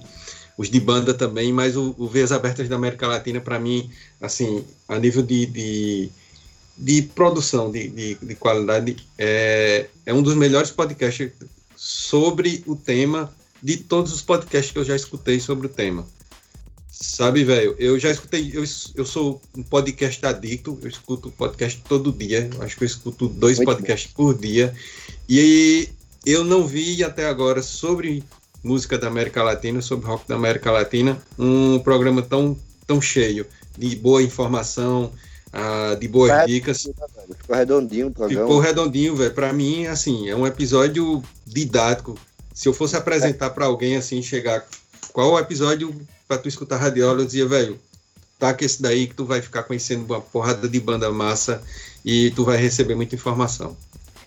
Os 0.57 0.69
de 0.69 0.81
banda 0.81 1.15
também, 1.15 1.53
mas 1.53 1.77
o, 1.77 1.95
o 1.99 2.07
Veias 2.07 2.33
Abertas 2.33 2.69
da 2.69 2.77
América 2.77 3.07
Latina, 3.07 3.41
para 3.41 3.59
mim, 3.59 3.91
assim, 4.21 4.65
a 4.89 4.99
nível 4.99 5.23
de, 5.23 5.47
de, 5.47 6.11
de 6.77 7.03
produção, 7.03 7.71
de, 7.71 7.89
de, 7.89 8.15
de 8.17 8.35
qualidade, 8.35 8.97
é, 9.17 9.87
é 10.05 10.13
um 10.13 10.23
dos 10.23 10.35
melhores 10.35 10.71
podcasts 10.71 11.33
sobre 11.77 12.63
o 12.67 12.77
tema 12.77 13.33
de 13.63 13.77
todos 13.77 14.13
os 14.13 14.23
podcasts 14.23 14.73
que 14.73 14.79
eu 14.79 14.85
já 14.85 14.97
escutei 14.97 15.39
sobre 15.39 15.67
o 15.67 15.71
tema. 15.71 16.07
Sabe, 16.91 17.43
velho, 17.43 17.75
eu 17.79 17.99
já 17.99 18.11
escutei, 18.11 18.51
eu, 18.53 18.63
eu 18.95 19.05
sou 19.05 19.41
um 19.57 19.63
podcast 19.63 20.25
adicto, 20.25 20.79
eu 20.83 20.89
escuto 20.89 21.31
podcast 21.33 21.83
todo 21.89 22.13
dia, 22.13 22.49
acho 22.61 22.77
que 22.77 22.85
eu 22.85 22.87
escuto 22.87 23.29
dois 23.29 23.57
Muito 23.57 23.69
podcasts 23.69 24.13
por 24.13 24.39
dia, 24.39 24.75
e 25.29 25.89
eu 26.25 26.45
não 26.45 26.67
vi 26.67 27.03
até 27.03 27.27
agora 27.27 27.63
sobre 27.63 28.23
música 28.63 28.99
da 28.99 29.09
América 29.09 29.43
Latina, 29.43 29.81
sobre 29.81 30.07
rock 30.07 30.29
da 30.29 30.37
América 30.37 30.71
Latina, 30.71 31.21
um 31.39 31.79
programa 31.81 32.23
tão, 32.23 32.57
tão 32.87 33.01
cheio 33.01 33.47
de 33.77 33.97
boa 33.97 34.23
informação, 34.23 35.13
ah, 35.53 35.97
de 35.99 36.09
boas 36.09 36.31
É, 36.31 36.47
dicas. 36.47 36.89
Ficou 37.39 37.57
redondinho 37.57 38.07
o 38.09 38.11
programa. 38.11 38.47
Ficou 38.47 38.61
redondinho, 38.61 39.15
velho. 39.15 39.35
Pra 39.35 39.53
mim, 39.53 39.87
assim, 39.87 40.29
é 40.29 40.37
um 40.37 40.47
episódio 40.47 41.23
didático. 41.47 42.19
Se 42.55 42.69
eu 42.69 42.75
fosse 42.75 42.97
apresentar 42.97 43.51
pra 43.51 43.67
alguém, 43.67 43.97
assim, 43.97 44.23
chegar. 44.23 44.65
Qual 45.13 45.33
o 45.33 45.39
episódio 45.39 45.95
pra 46.27 46.39
tu 46.39 46.49
escutar 46.49 46.77
radiola? 46.77 47.21
Eu 47.21 47.27
dizia, 47.27 47.47
velho, 47.47 47.81
taca 48.39 48.65
esse 48.65 48.81
daí 48.81 49.07
que 49.07 49.15
tu 49.15 49.25
vai 49.25 49.41
ficar 49.41 49.63
conhecendo 49.63 50.05
uma 50.05 50.21
porrada 50.21 50.69
de 50.69 50.81
banda 50.81 51.11
massa 51.11 51.63
e 52.05 52.31
tu 52.33 52.45
vai 52.45 52.57
receber 52.57 52.95
muita 52.95 53.15
informação. 53.15 53.77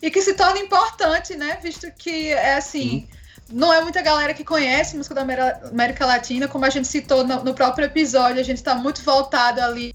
E 0.01 0.11
que 0.11 0.21
se 0.21 0.33
torna 0.33 0.59
importante, 0.59 1.35
né? 1.35 1.59
Visto 1.61 1.91
que 1.91 2.29
é 2.29 2.55
assim. 2.55 3.07
Não 3.51 3.71
é 3.71 3.79
muita 3.81 4.01
galera 4.01 4.33
que 4.33 4.43
conhece 4.43 4.97
música 4.97 5.13
da 5.13 5.21
América 5.21 6.05
Latina, 6.05 6.47
como 6.47 6.65
a 6.65 6.69
gente 6.69 6.87
citou 6.87 7.23
no, 7.23 7.43
no 7.43 7.53
próprio 7.53 7.85
episódio, 7.85 8.39
a 8.39 8.43
gente 8.43 8.57
está 8.57 8.73
muito 8.73 9.03
voltado 9.03 9.61
ali 9.61 9.93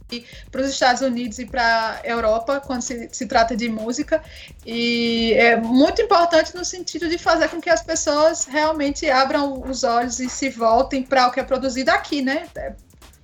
para 0.51 0.61
os 0.61 0.69
Estados 0.69 1.03
Unidos 1.03 1.39
e 1.39 1.47
para 1.47 2.01
a 2.03 2.07
Europa 2.07 2.61
quando 2.61 2.83
se, 2.83 3.09
se 3.11 3.27
trata 3.27 3.57
de 3.57 3.69
música. 3.69 4.23
E 4.65 5.33
é 5.37 5.57
muito 5.57 6.01
importante 6.01 6.55
no 6.55 6.65
sentido 6.65 7.09
de 7.09 7.19
fazer 7.19 7.49
com 7.49 7.61
que 7.61 7.69
as 7.69 7.83
pessoas 7.83 8.45
realmente 8.45 9.11
abram 9.11 9.63
os 9.69 9.83
olhos 9.83 10.21
e 10.21 10.29
se 10.29 10.49
voltem 10.49 11.03
para 11.03 11.27
o 11.27 11.33
que 11.33 11.41
é 11.41 11.45
produzido 11.45 11.91
aqui, 11.91 12.23
né? 12.23 12.47
É, 12.55 12.73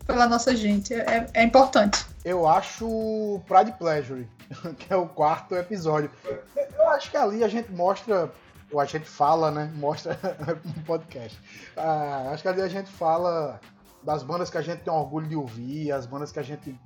pela 0.07 0.27
nossa 0.27 0.57
gente. 0.57 0.95
É, 0.95 1.27
é 1.35 1.43
importante. 1.43 2.05
Eu 2.25 2.47
acho 2.47 3.41
Pride 3.47 3.73
Pleasure, 3.79 4.27
que 4.79 4.93
é 4.93 4.97
o 4.97 5.07
quarto 5.07 5.55
episódio. 5.55 6.11
Eu 6.25 6.89
acho 6.91 7.11
que 7.11 7.17
ali 7.17 7.45
a 7.45 7.49
gente 7.49 7.71
mostra, 7.73 8.31
ou 8.71 8.81
a 8.81 8.85
gente 8.85 9.07
fala, 9.07 9.51
né? 9.51 9.73
Mostra 9.77 10.19
um 10.65 10.83
podcast. 10.83 11.39
Ah, 11.77 12.31
acho 12.33 12.43
que 12.43 12.49
ali 12.49 12.63
a 12.63 12.69
gente 12.69 12.91
fala 12.91 13.61
das 14.03 14.23
bandas 14.23 14.51
que 14.51 14.59
a 14.59 14.63
gente 14.63 14.81
tem 14.81 14.93
orgulho 14.93 15.29
de 15.29 15.37
ouvir, 15.37 15.93
as 15.93 16.07
bandas 16.07 16.33
que 16.33 16.39
a 16.39 16.43
gente 16.43 16.79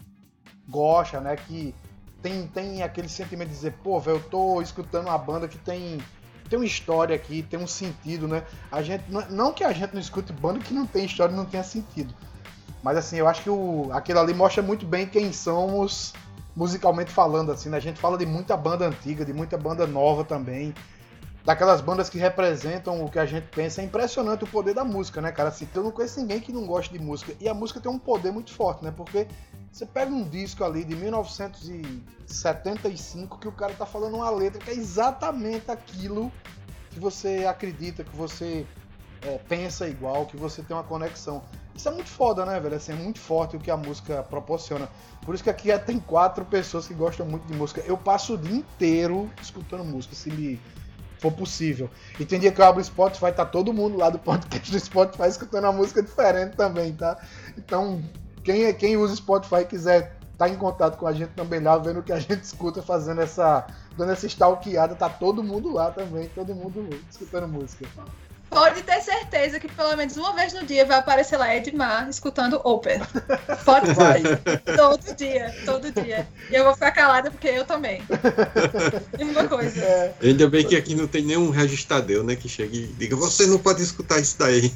gosta, 0.68 1.20
né? 1.20 1.36
Que 1.36 1.74
tem, 2.22 2.46
tem 2.48 2.82
aquele 2.82 3.08
sentimento 3.08 3.48
de 3.48 3.54
dizer, 3.54 3.72
pô, 3.82 3.98
velho, 3.98 4.18
eu 4.18 4.22
tô 4.22 4.60
escutando 4.60 5.06
uma 5.06 5.18
banda 5.18 5.48
que 5.48 5.58
tem 5.58 5.98
tem 6.48 6.58
uma 6.58 6.66
história 6.66 7.14
aqui, 7.14 7.44
tem 7.44 7.60
um 7.60 7.66
sentido, 7.66 8.26
né? 8.26 8.42
A 8.72 8.82
gente 8.82 9.04
não 9.08 9.52
que 9.52 9.62
a 9.62 9.72
gente 9.72 9.94
não 9.94 10.00
escute 10.00 10.32
banda 10.32 10.58
que 10.58 10.74
não 10.74 10.84
tem 10.84 11.04
história, 11.04 11.34
não 11.34 11.44
tenha 11.44 11.62
sentido. 11.62 12.12
Mas 12.82 12.96
assim, 12.96 13.16
eu 13.18 13.28
acho 13.28 13.42
que 13.42 13.50
o 13.50 13.88
aquilo 13.92 14.18
ali 14.18 14.34
mostra 14.34 14.60
muito 14.60 14.84
bem 14.84 15.06
quem 15.06 15.32
somos 15.32 16.12
musicalmente 16.56 17.12
falando 17.12 17.52
assim, 17.52 17.68
né? 17.68 17.76
A 17.76 17.80
gente 17.80 18.00
fala 18.00 18.18
de 18.18 18.26
muita 18.26 18.56
banda 18.56 18.84
antiga, 18.84 19.24
de 19.24 19.32
muita 19.32 19.56
banda 19.56 19.86
nova 19.86 20.24
também 20.24 20.74
daquelas 21.44 21.80
bandas 21.80 22.10
que 22.10 22.18
representam 22.18 23.04
o 23.04 23.10
que 23.10 23.18
a 23.18 23.26
gente 23.26 23.48
pensa. 23.48 23.80
É 23.80 23.84
impressionante 23.84 24.44
o 24.44 24.46
poder 24.46 24.74
da 24.74 24.84
música, 24.84 25.20
né, 25.20 25.32
cara? 25.32 25.48
Assim, 25.48 25.68
eu 25.74 25.82
não 25.82 25.90
conheço 25.90 26.20
ninguém 26.20 26.38
que 26.40 26.52
não 26.52 26.64
goste 26.66 26.92
de 26.92 26.98
música. 26.98 27.34
E 27.40 27.48
a 27.48 27.54
música 27.54 27.80
tem 27.80 27.90
um 27.90 27.98
poder 27.98 28.30
muito 28.30 28.52
forte, 28.52 28.84
né? 28.84 28.92
Porque 28.94 29.26
você 29.72 29.86
pega 29.86 30.12
um 30.12 30.28
disco 30.28 30.62
ali 30.64 30.84
de 30.84 30.94
1975 30.96 33.38
que 33.38 33.48
o 33.48 33.52
cara 33.52 33.72
tá 33.74 33.86
falando 33.86 34.16
uma 34.16 34.28
letra 34.30 34.58
que 34.58 34.70
é 34.70 34.74
exatamente 34.74 35.70
aquilo 35.70 36.32
que 36.90 36.98
você 36.98 37.46
acredita, 37.46 38.02
que 38.02 38.16
você 38.16 38.66
é, 39.22 39.38
pensa 39.48 39.88
igual, 39.88 40.26
que 40.26 40.36
você 40.36 40.60
tem 40.62 40.76
uma 40.76 40.82
conexão. 40.82 41.42
Isso 41.74 41.88
é 41.88 41.92
muito 41.92 42.10
foda, 42.10 42.44
né, 42.44 42.58
velho? 42.58 42.76
Assim, 42.76 42.92
é 42.92 42.96
muito 42.96 43.20
forte 43.20 43.56
o 43.56 43.60
que 43.60 43.70
a 43.70 43.76
música 43.76 44.24
proporciona. 44.24 44.88
Por 45.24 45.34
isso 45.34 45.44
que 45.44 45.50
aqui 45.50 45.78
tem 45.78 46.00
quatro 46.00 46.44
pessoas 46.44 46.88
que 46.88 46.94
gostam 46.94 47.24
muito 47.24 47.46
de 47.46 47.54
música. 47.54 47.80
Eu 47.86 47.96
passo 47.96 48.34
o 48.34 48.38
dia 48.38 48.56
inteiro 48.56 49.30
escutando 49.40 49.84
música. 49.84 50.14
Se 50.14 50.30
me 50.30 50.60
for 51.20 51.32
possível. 51.32 51.90
E 52.18 52.24
tem 52.24 52.40
dia 52.40 52.50
que 52.50 52.60
eu 52.60 52.64
abro 52.64 52.80
o 52.80 52.84
Spotify, 52.84 53.32
tá 53.32 53.44
todo 53.44 53.72
mundo 53.72 53.96
lá 53.96 54.10
do 54.10 54.18
podcast 54.18 54.70
do 54.70 54.80
Spotify 54.80 55.28
escutando 55.28 55.64
uma 55.64 55.72
música 55.72 56.02
diferente 56.02 56.56
também, 56.56 56.92
tá? 56.92 57.18
Então, 57.56 58.02
quem, 58.42 58.72
quem 58.74 58.96
usa 58.96 59.14
Spotify 59.16 59.64
quiser 59.64 60.16
estar 60.32 60.46
tá 60.46 60.48
em 60.48 60.56
contato 60.56 60.96
com 60.96 61.06
a 61.06 61.12
gente 61.12 61.30
também 61.30 61.60
lá, 61.60 61.76
vendo 61.76 62.00
o 62.00 62.02
que 62.02 62.12
a 62.12 62.18
gente 62.18 62.42
escuta, 62.42 62.82
fazendo 62.82 63.20
essa. 63.20 63.66
dando 63.96 64.12
essa 64.12 64.26
stalkeada, 64.26 64.94
tá 64.94 65.08
todo 65.08 65.42
mundo 65.42 65.72
lá 65.72 65.90
também, 65.90 66.28
todo 66.34 66.54
mundo 66.54 66.88
escutando 67.10 67.46
música. 67.46 67.86
Pode 68.50 68.82
ter 68.82 69.00
certeza 69.00 69.60
que 69.60 69.68
pelo 69.68 69.96
menos 69.96 70.16
uma 70.16 70.34
vez 70.34 70.52
no 70.52 70.66
dia 70.66 70.84
vai 70.84 70.98
aparecer 70.98 71.36
lá 71.36 71.54
Edmar 71.54 72.08
escutando 72.08 72.60
Open. 72.64 73.00
Pode 73.64 73.86
ser. 73.94 74.60
todo 74.76 75.14
dia, 75.14 75.54
todo 75.64 75.92
dia. 75.92 76.26
E 76.50 76.56
eu 76.56 76.64
vou 76.64 76.74
ficar 76.74 76.90
calada 76.90 77.30
porque 77.30 77.46
eu 77.46 77.64
também. 77.64 78.02
Mesma 79.16 79.46
coisa. 79.46 79.80
É. 79.80 80.14
Ainda 80.20 80.48
bem 80.48 80.66
que 80.66 80.74
aqui 80.74 80.96
não 80.96 81.06
tem 81.06 81.22
nenhum 81.22 81.50
registrador, 81.50 82.24
né? 82.24 82.34
Que 82.34 82.48
chegue 82.48 82.78
e 82.78 82.86
diga, 82.98 83.14
você 83.14 83.46
não 83.46 83.58
pode 83.58 83.82
escutar 83.82 84.18
isso 84.18 84.36
daí. 84.36 84.72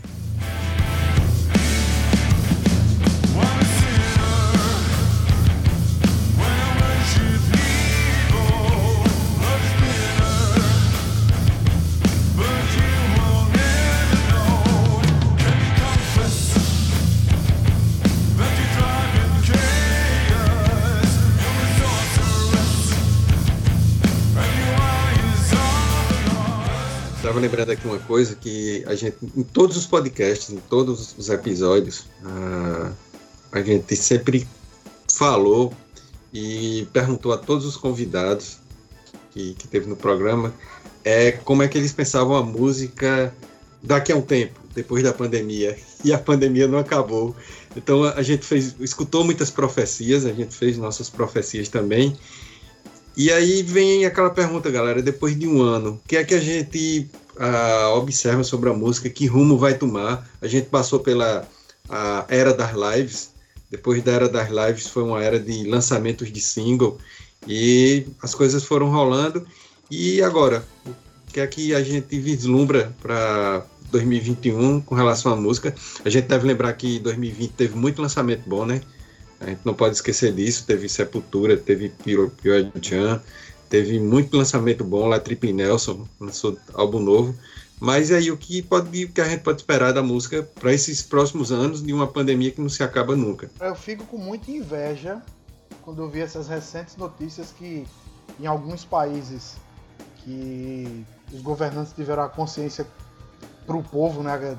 Lembrando 27.33 27.71
aqui 27.71 27.87
uma 27.87 27.99
coisa 27.99 28.35
que 28.35 28.85
a 28.87 28.95
gente, 28.95 29.17
em 29.37 29.43
todos 29.43 29.77
os 29.77 29.87
podcasts, 29.87 30.51
em 30.51 30.59
todos 30.59 31.15
os 31.17 31.29
episódios, 31.29 32.07
a, 32.25 32.93
a 33.53 33.63
gente 33.63 33.97
sempre 33.97 34.47
falou 35.11 35.73
e 36.33 36.87
perguntou 36.93 37.33
a 37.33 37.39
todos 37.39 37.65
os 37.65 37.77
convidados 37.77 38.59
que, 39.31 39.55
que 39.55 39.69
teve 39.69 39.87
no 39.87 39.97
programa 39.97 40.53
é 41.05 41.33
como 41.33 41.63
é 41.63 41.69
que 41.69 41.77
eles 41.77 41.93
pensavam 41.93 42.35
a 42.35 42.43
música 42.43 43.33
daqui 43.83 44.11
a 44.11 44.17
um 44.17 44.23
tempo, 44.23 44.59
depois 44.75 45.03
da 45.03 45.13
pandemia. 45.13 45.77
E 46.03 46.13
a 46.13 46.19
pandemia 46.19 46.67
não 46.67 46.79
acabou. 46.79 47.37
Então 47.77 48.05
a 48.05 48.23
gente 48.23 48.45
fez, 48.45 48.75
escutou 48.81 49.23
muitas 49.23 49.51
profecias, 49.51 50.25
a 50.25 50.33
gente 50.33 50.55
fez 50.55 50.79
nossas 50.79 51.11
profecias 51.11 51.69
também. 51.69 52.17
E 53.17 53.31
aí 53.31 53.63
vem 53.63 54.05
aquela 54.05 54.31
pergunta, 54.31 54.71
galera, 54.71 55.01
depois 55.01 55.39
de 55.39 55.47
um 55.47 55.63
ano, 55.63 56.01
o 56.05 56.09
que 56.09 56.17
é 56.17 56.25
que 56.25 56.35
a 56.35 56.41
gente 56.41 57.09
uh, 57.37 57.97
observa 57.97 58.43
sobre 58.43 58.71
a 58.71 58.73
música, 58.73 59.09
que 59.09 59.27
rumo 59.27 59.57
vai 59.57 59.75
tomar. 59.75 60.29
A 60.41 60.47
gente 60.47 60.67
passou 60.67 61.01
pela 61.01 61.47
era 62.29 62.53
das 62.55 62.73
lives, 62.73 63.31
depois 63.71 64.03
da 64.03 64.13
era 64.13 64.29
das 64.29 64.49
lives 64.49 64.87
foi 64.87 65.03
uma 65.03 65.23
era 65.23 65.39
de 65.39 65.65
lançamentos 65.65 66.33
de 66.33 66.41
single 66.41 66.99
e 67.47 68.07
as 68.23 68.35
coisas 68.35 68.65
foram 68.65 68.91
rolando. 68.91 69.47
E 69.91 70.23
agora, 70.23 70.67
o 70.87 71.33
que 71.33 71.41
é 71.41 71.47
que 71.47 71.75
a 71.75 71.83
gente 71.83 72.19
vislumbra 72.19 72.95
para 73.01 73.65
2021 73.91 74.81
com 74.81 74.95
relação 74.95 75.33
à 75.33 75.37
música? 75.37 75.75
A 76.05 76.09
gente 76.09 76.27
deve 76.27 76.47
lembrar 76.47 76.73
que 76.73 76.99
2020 76.99 77.53
teve 77.53 77.77
muito 77.77 78.01
lançamento 78.01 78.49
bom, 78.49 78.65
né? 78.65 78.81
A 79.45 79.51
gente 79.51 79.61
não 79.65 79.75
pode 79.75 79.95
esquecer 79.95 80.33
disso. 80.33 80.67
Teve 80.67 80.89
Sepultura, 80.89 81.57
teve 81.57 81.91
Pure 81.91 82.31
Jan, 82.81 83.21
Teve 83.75 83.99
muito 83.99 84.37
lançamento 84.37 84.85
bom 84.85 85.07
lá, 85.07 85.19
Triple 85.19 85.53
Nelson 85.53 86.07
lançou 86.21 86.57
álbum 86.75 87.01
novo. 87.01 87.35
Mas 87.81 88.13
aí 88.13 88.31
o 88.31 88.37
que 88.37 88.63
pode, 88.63 89.05
o 89.05 89.13
que 89.13 89.21
a 89.21 89.29
gente 89.29 89.43
pode 89.43 89.63
esperar 89.63 89.93
da 89.93 90.01
música 90.01 90.43
para 90.43 90.73
esses 90.73 91.03
próximos 91.03 91.51
anos 91.51 91.83
de 91.83 91.93
uma 91.93 92.07
pandemia 92.07 92.53
que 92.53 92.61
não 92.61 92.69
se 92.69 92.85
acaba 92.85 93.17
nunca? 93.17 93.51
Eu 93.61 93.75
fico 93.75 94.05
com 94.07 94.17
muita 94.17 94.51
inveja 94.51 95.21
quando 95.83 96.03
eu 96.03 96.09
vi 96.09 96.21
essas 96.21 96.47
recentes 96.47 96.97
notícias 96.97 97.53
que 97.59 97.85
em 98.39 98.47
alguns 98.47 98.85
países 98.85 99.57
que 100.19 101.05
os 101.33 101.43
governantes 101.43 101.93
tiveram 101.93 102.23
a 102.23 102.29
consciência 102.29 102.87
para 103.67 103.77
o 103.77 103.83
povo, 103.83 104.23
né, 104.23 104.57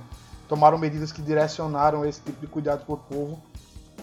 tomaram 0.49 0.77
medidas 0.77 1.13
que 1.13 1.21
direcionaram 1.21 2.05
esse 2.05 2.19
tipo 2.19 2.41
de 2.41 2.47
cuidado 2.47 2.85
para 2.85 2.95
o 2.95 2.97
povo, 2.97 3.41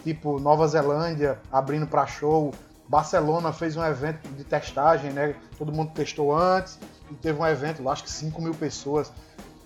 tipo 0.03 0.39
Nova 0.39 0.67
Zelândia 0.67 1.39
abrindo 1.51 1.87
para 1.87 2.05
show, 2.05 2.53
Barcelona 2.87 3.51
fez 3.53 3.75
um 3.77 3.83
evento 3.83 4.27
de 4.29 4.43
testagem, 4.43 5.11
né? 5.11 5.35
Todo 5.57 5.71
mundo 5.71 5.91
testou 5.93 6.35
antes 6.35 6.77
e 7.09 7.15
teve 7.15 7.39
um 7.39 7.47
evento 7.47 7.81
lá, 7.81 7.93
acho 7.93 8.03
que 8.03 8.11
5 8.11 8.41
mil 8.41 8.53
pessoas. 8.53 9.11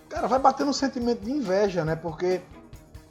Cara, 0.08 0.26
vai 0.26 0.38
bater 0.38 0.64
no 0.64 0.72
sentimento 0.72 1.24
de 1.24 1.30
inveja, 1.30 1.84
né? 1.84 1.94
Porque. 1.96 2.40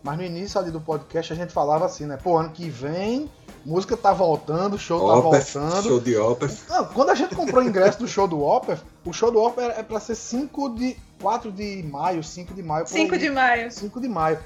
Mas 0.02 0.18
no 0.18 0.24
início 0.24 0.60
ali 0.60 0.72
do 0.72 0.80
podcast 0.80 1.34
a 1.34 1.36
gente 1.36 1.52
falava 1.52 1.86
assim, 1.86 2.06
né? 2.06 2.18
Pô, 2.18 2.38
ano 2.38 2.50
que 2.50 2.70
vem, 2.70 3.30
música 3.66 3.98
tá 3.98 4.14
voltando, 4.14 4.78
show 4.78 5.08
tá 5.08 5.20
voltando. 5.20 5.84
Show 5.84 6.00
de 6.00 6.16
Opeth. 6.16 6.58
Quando 6.94 7.10
a 7.10 7.16
gente 7.16 7.36
comprou 7.36 7.62
o 7.62 7.68
ingresso 7.68 8.00
do 8.00 8.08
show 8.08 8.28
do 8.28 8.42
Opeth, 8.42 8.80
o 9.06 9.12
show 9.12 9.32
do 9.32 9.40
Opeth 9.42 9.74
é 9.78 9.84
pra 9.84 10.00
ser 10.00 10.16
5 10.16 10.70
de. 10.76 10.98
4 11.20 11.52
de 11.52 11.84
maio, 11.84 12.24
5 12.24 12.54
de 12.54 12.62
maio. 12.62 12.88
5 12.88 13.18
de 13.18 13.30
maio. 13.30 13.72
5 13.72 14.00
de 14.00 14.08
maio. 14.08 14.40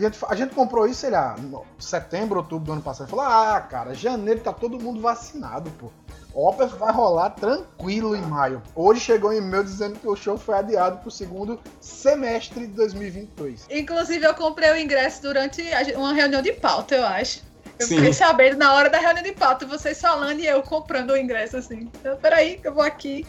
A 0.00 0.02
gente, 0.02 0.18
a 0.28 0.34
gente 0.34 0.54
comprou 0.54 0.86
isso, 0.86 1.00
sei 1.00 1.10
lá, 1.10 1.36
setembro, 1.78 2.38
outubro 2.38 2.64
do 2.64 2.72
ano 2.72 2.80
passado. 2.80 3.08
Falou, 3.08 3.26
ah, 3.26 3.60
cara, 3.60 3.94
janeiro 3.94 4.40
tá 4.40 4.50
todo 4.50 4.80
mundo 4.80 4.98
vacinado, 4.98 5.70
pô. 5.72 5.92
Opeth 6.32 6.68
vai 6.78 6.90
rolar 6.90 7.30
tranquilo 7.30 8.16
em 8.16 8.22
maio. 8.22 8.62
Hoje 8.74 9.00
chegou 9.00 9.30
um 9.30 9.34
e-mail 9.34 9.62
dizendo 9.62 9.98
que 9.98 10.08
o 10.08 10.16
show 10.16 10.38
foi 10.38 10.54
adiado 10.54 10.98
pro 10.98 11.10
segundo 11.10 11.60
semestre 11.80 12.66
de 12.66 12.72
2022. 12.72 13.66
Inclusive, 13.68 14.24
eu 14.24 14.34
comprei 14.34 14.70
o 14.70 14.76
ingresso 14.78 15.20
durante 15.20 15.62
uma 15.94 16.14
reunião 16.14 16.40
de 16.40 16.52
pauta, 16.54 16.94
eu 16.94 17.04
acho. 17.04 17.42
Eu 17.78 17.86
Sim. 17.86 17.96
fiquei 17.96 18.12
sabendo 18.14 18.56
na 18.56 18.72
hora 18.72 18.88
da 18.88 18.98
reunião 18.98 19.24
de 19.24 19.32
pauta, 19.32 19.66
vocês 19.66 20.00
falando 20.00 20.40
e 20.40 20.46
eu 20.46 20.62
comprando 20.62 21.10
o 21.10 21.16
ingresso, 21.16 21.58
assim. 21.58 21.90
Então, 22.00 22.16
peraí, 22.16 22.58
que 22.58 22.68
eu 22.68 22.72
vou 22.72 22.84
aqui. 22.84 23.26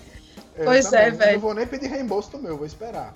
Eu 0.56 0.66
pois 0.66 0.86
também. 0.86 1.08
é, 1.08 1.12
velho. 1.12 1.34
Não 1.34 1.40
vou 1.40 1.54
nem 1.54 1.68
pedir 1.68 1.88
reembolso 1.88 2.32
do 2.32 2.40
meu, 2.40 2.56
vou 2.56 2.66
esperar. 2.66 3.14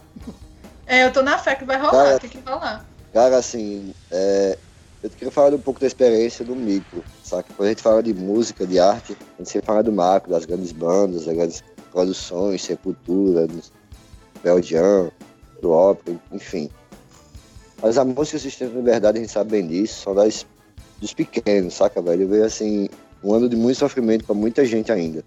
É, 0.88 1.04
eu 1.04 1.12
tô 1.12 1.22
na 1.22 1.38
fé 1.38 1.56
que 1.56 1.66
vai 1.66 1.78
rolar, 1.78 2.20
tem 2.20 2.30
que 2.30 2.40
rolar. 2.40 2.86
Cara, 3.16 3.38
assim, 3.38 3.94
é, 4.12 4.58
eu 5.02 5.10
queria 5.10 5.32
falar 5.32 5.56
um 5.56 5.60
pouco 5.60 5.80
da 5.80 5.88
experiência 5.88 6.44
do 6.44 6.54
micro, 6.54 7.02
sabe? 7.24 7.46
Quando 7.56 7.68
a 7.68 7.70
gente 7.70 7.82
fala 7.82 8.04
de 8.04 8.14
música, 8.14 8.68
de 8.68 8.78
arte, 8.78 9.14
a 9.14 9.38
gente 9.38 9.52
sempre 9.52 9.68
fala 9.68 9.82
do 9.82 9.94
macro, 9.94 10.32
das 10.32 10.44
grandes 10.44 10.74
bandas, 10.74 11.24
das 11.24 11.34
grandes 11.34 11.64
produções, 11.94 12.62
Sepultura, 12.62 13.48
Belgian, 14.44 15.10
do 15.62 15.72
ópera, 15.72 16.20
enfim. 16.30 16.70
Mas 17.82 17.98
a 17.98 18.04
música 18.04 18.38
Sistema 18.38 18.72
de 18.72 18.78
Liberdade, 18.80 19.18
a 19.18 19.22
gente 19.22 19.32
sabe 19.32 19.52
bem 19.52 19.66
disso, 19.66 20.02
são 20.02 20.14
das, 20.14 20.46
dos 21.00 21.14
pequenos, 21.14 21.74
saca, 21.74 22.02
velho? 22.02 22.24
Eu 22.24 22.28
vejo, 22.28 22.44
assim, 22.44 22.90
um 23.24 23.34
ano 23.34 23.48
de 23.48 23.56
muito 23.56 23.78
sofrimento 23.78 24.26
para 24.26 24.36
muita 24.36 24.66
gente 24.66 24.92
ainda, 24.92 25.24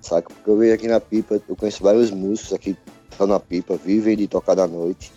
saca? 0.00 0.32
Porque 0.32 0.48
eu 0.48 0.56
vejo 0.56 0.74
aqui 0.74 0.86
na 0.86 1.00
Pipa, 1.00 1.42
eu 1.48 1.56
conheço 1.56 1.82
vários 1.82 2.12
músicos 2.12 2.52
aqui 2.52 2.74
que 2.74 2.80
estão 3.10 3.26
na 3.26 3.40
Pipa, 3.40 3.74
vivem 3.74 4.16
de 4.16 4.28
tocar 4.28 4.54
da 4.54 4.68
noite, 4.68 5.10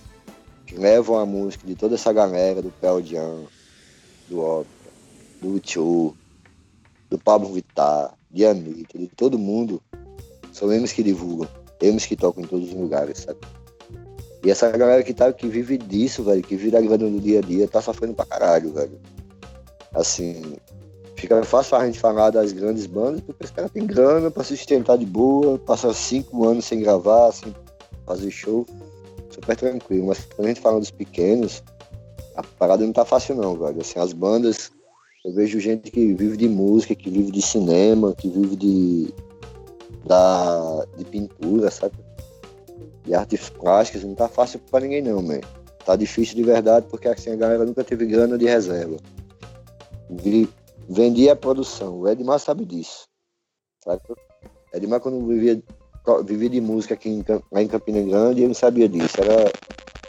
que 0.66 0.76
levam 0.76 1.18
a 1.18 1.26
música 1.26 1.66
de 1.68 1.76
toda 1.76 1.96
essa 1.96 2.12
galera, 2.14 2.62
do 2.62 2.72
Pearl 2.72 3.02
Jam, 3.02 3.46
do 4.30 4.40
Opera, 4.40 4.92
do 5.42 5.60
Tio, 5.60 6.16
do 7.10 7.18
Pablo 7.20 7.54
Vittar, 7.54 8.14
de 8.32 8.46
Anitta, 8.46 8.98
de 8.98 9.08
todo 9.08 9.38
mundo, 9.38 9.82
são 10.52 10.72
eles 10.72 10.92
que 10.92 11.04
divulgam, 11.04 11.48
eles 11.82 12.06
que 12.06 12.16
tocam 12.16 12.44
em 12.44 12.48
todos 12.48 12.70
os 12.70 12.74
lugares, 12.74 13.20
sabe? 13.20 13.40
E 14.44 14.52
essa 14.52 14.70
galera 14.72 15.04
que, 15.04 15.14
tá, 15.14 15.32
que 15.32 15.48
vive 15.48 15.78
disso, 15.78 16.24
velho, 16.24 16.42
que 16.42 16.56
vive 16.56 16.72
grana 16.72 17.10
no 17.10 17.20
dia 17.20 17.40
a 17.40 17.42
dia, 17.42 17.68
tá 17.68 17.82
sofrendo 17.82 18.14
pra 18.14 18.26
caralho, 18.26 18.74
velho. 18.74 19.00
Assim, 19.94 20.56
fica 21.16 21.42
fácil 21.44 21.78
a 21.78 21.86
gente 21.86 22.00
falar 22.00 22.30
das 22.30 22.52
grandes 22.52 22.86
bandas, 22.86 23.22
porque 23.22 23.46
os 23.46 23.52
caras 23.52 23.72
têm 23.72 23.86
grana 23.86 24.30
para 24.30 24.44
se 24.44 24.58
sustentar 24.58 24.98
de 24.98 25.06
boa, 25.06 25.58
passar 25.58 25.94
cinco 25.94 26.46
anos 26.46 26.66
sem 26.66 26.82
gravar, 26.82 27.32
sem 27.32 27.56
fazer 28.06 28.32
show, 28.32 28.68
super 29.34 29.56
tranquilo. 29.56 30.08
Mas 30.08 30.26
quando 30.26 30.46
a 30.46 30.50
gente 30.50 30.62
fala 30.62 30.80
dos 30.80 30.92
pequenos, 30.92 31.64
a 32.36 32.44
parada 32.44 32.86
não 32.86 32.94
tá 32.94 33.06
fácil 33.06 33.36
não, 33.36 33.58
velho. 33.58 33.82
Assim, 33.82 34.00
as 34.00 34.14
bandas, 34.14 34.72
eu 35.26 35.34
vejo 35.34 35.60
gente 35.60 35.92
que 35.92 36.14
vive 36.14 36.38
de 36.38 36.48
música, 36.48 36.96
que 36.96 37.10
vive 37.10 37.32
de 37.32 37.42
cinema, 37.42 38.14
que 38.14 38.28
vive 38.30 38.56
de, 38.56 39.14
da, 40.06 40.86
de 40.98 41.06
pintura, 41.06 41.70
sabe? 41.70 41.96
De 43.04 43.14
artes 43.14 43.50
plásticas, 43.50 44.04
não 44.04 44.16
tá 44.16 44.28
fácil 44.28 44.60
para 44.72 44.86
ninguém 44.86 45.02
não, 45.02 45.22
man. 45.22 45.42
Tá 45.86 45.96
difícil 45.96 46.36
de 46.36 46.44
verdade, 46.44 46.88
porque 46.90 47.08
assim, 47.08 47.32
a 47.32 47.36
galera 47.36 47.66
nunca 47.66 47.84
teve 47.84 48.06
grana 48.06 48.38
de 48.38 48.46
reserva. 48.46 48.98
Vendia 50.88 51.34
a 51.34 51.36
produção. 51.36 52.00
O 52.00 52.08
Edmar 52.08 52.40
sabe 52.40 52.66
disso. 52.66 53.08
Sabe? 53.84 54.02
Edmar, 54.74 55.02
quando 55.02 55.26
vivia, 55.28 55.62
vivia 56.24 56.50
de 56.50 56.62
música 56.62 56.94
aqui 56.94 57.10
em, 57.10 57.24
lá 57.52 57.62
em 57.62 57.68
Campina 57.68 58.02
Grande, 58.02 58.42
ele 58.42 58.48
não 58.48 58.54
sabia 58.54 58.88
disso. 58.90 59.20
Era 59.20 59.52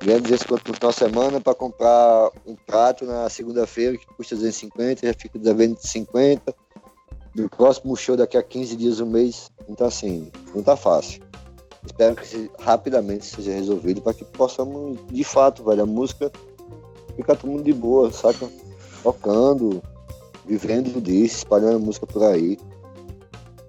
ganhando 0.02 0.22
250 0.24 0.62
por 0.64 0.76
final 0.76 0.92
semana 0.92 1.40
para 1.40 1.54
comprar 1.54 2.30
um 2.46 2.54
prato 2.54 3.04
na 3.04 3.28
segunda-feira 3.28 3.96
que 3.96 4.06
custa 4.06 4.34
250, 4.34 5.06
já 5.06 5.14
fica 5.14 5.38
devendo 5.38 5.78
50. 5.78 6.54
Do 7.34 7.48
próximo 7.48 7.96
show 7.96 8.16
daqui 8.16 8.36
a 8.36 8.42
15 8.42 8.76
dias, 8.76 9.00
um 9.00 9.06
mês. 9.06 9.50
Então, 9.68 9.88
assim, 9.88 10.30
não 10.54 10.62
tá 10.62 10.76
fácil. 10.76 11.20
Espero 11.84 12.14
que 12.16 12.50
rapidamente 12.60 13.26
seja 13.26 13.52
resolvido 13.52 14.00
para 14.00 14.14
que 14.14 14.24
possamos, 14.24 14.98
de 15.10 15.24
fato, 15.24 15.64
velho, 15.64 15.82
a 15.82 15.86
música 15.86 16.30
ficar 17.16 17.36
todo 17.36 17.50
mundo 17.50 17.64
de 17.64 17.72
boa, 17.72 18.12
saca? 18.12 18.48
Tocando, 19.02 19.82
vivendo 20.46 21.00
disso, 21.00 21.38
espalhando 21.38 21.76
a 21.76 21.78
música 21.80 22.06
por 22.06 22.22
aí. 22.22 22.58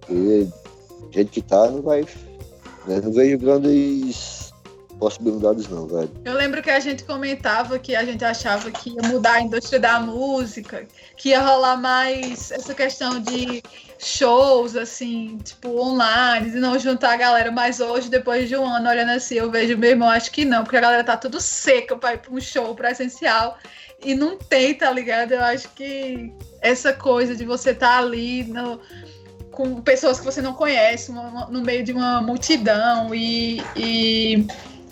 E 0.09 0.47
jeito 1.11 1.31
que 1.31 1.41
tá, 1.41 1.69
não 1.69 1.81
vai. 1.81 2.01
Né? 2.87 3.01
Não 3.01 3.11
vejo 3.11 3.37
grandes 3.37 4.53
possibilidades 4.99 5.67
não, 5.67 5.87
velho. 5.87 6.09
Eu 6.23 6.33
lembro 6.33 6.61
que 6.61 6.69
a 6.69 6.79
gente 6.79 7.03
comentava 7.03 7.77
que 7.77 7.95
a 7.95 8.03
gente 8.03 8.23
achava 8.23 8.71
que 8.71 8.91
ia 8.91 9.09
mudar 9.09 9.33
a 9.33 9.41
indústria 9.41 9.79
da 9.79 9.99
música, 9.99 10.85
que 11.17 11.29
ia 11.29 11.41
rolar 11.41 11.77
mais 11.77 12.51
essa 12.51 12.73
questão 12.73 13.19
de 13.19 13.61
shows, 13.99 14.75
assim, 14.75 15.37
tipo, 15.43 15.79
online, 15.79 16.49
e 16.49 16.59
não 16.59 16.77
juntar 16.79 17.13
a 17.13 17.17
galera. 17.17 17.51
Mas 17.51 17.79
hoje, 17.79 18.09
depois 18.09 18.47
de 18.47 18.55
um 18.55 18.65
ano 18.65 18.89
olhando 18.89 19.11
assim, 19.11 19.35
eu 19.35 19.51
vejo, 19.51 19.77
meu 19.77 19.91
irmão, 19.91 20.09
acho 20.09 20.31
que 20.31 20.45
não, 20.45 20.63
porque 20.63 20.77
a 20.77 20.81
galera 20.81 21.03
tá 21.03 21.17
tudo 21.17 21.39
seca 21.41 21.97
pra 21.97 22.13
ir 22.13 22.19
pra 22.19 22.33
um 22.33 22.39
show 22.39 22.73
presencial. 22.75 23.57
E 24.03 24.13
não 24.13 24.37
tem, 24.37 24.73
tá 24.75 24.91
ligado? 24.91 25.31
Eu 25.31 25.41
acho 25.41 25.69
que 25.69 26.31
essa 26.61 26.93
coisa 26.93 27.35
de 27.35 27.45
você 27.45 27.71
estar 27.71 27.89
tá 27.89 27.97
ali 27.97 28.43
no, 28.43 28.79
com 29.55 29.81
pessoas 29.81 30.19
que 30.19 30.25
você 30.25 30.41
não 30.41 30.53
conhece, 30.53 31.11
no 31.11 31.61
meio 31.61 31.83
de 31.83 31.93
uma 31.93 32.21
multidão 32.21 33.15
e, 33.15 33.61
e 33.75 34.45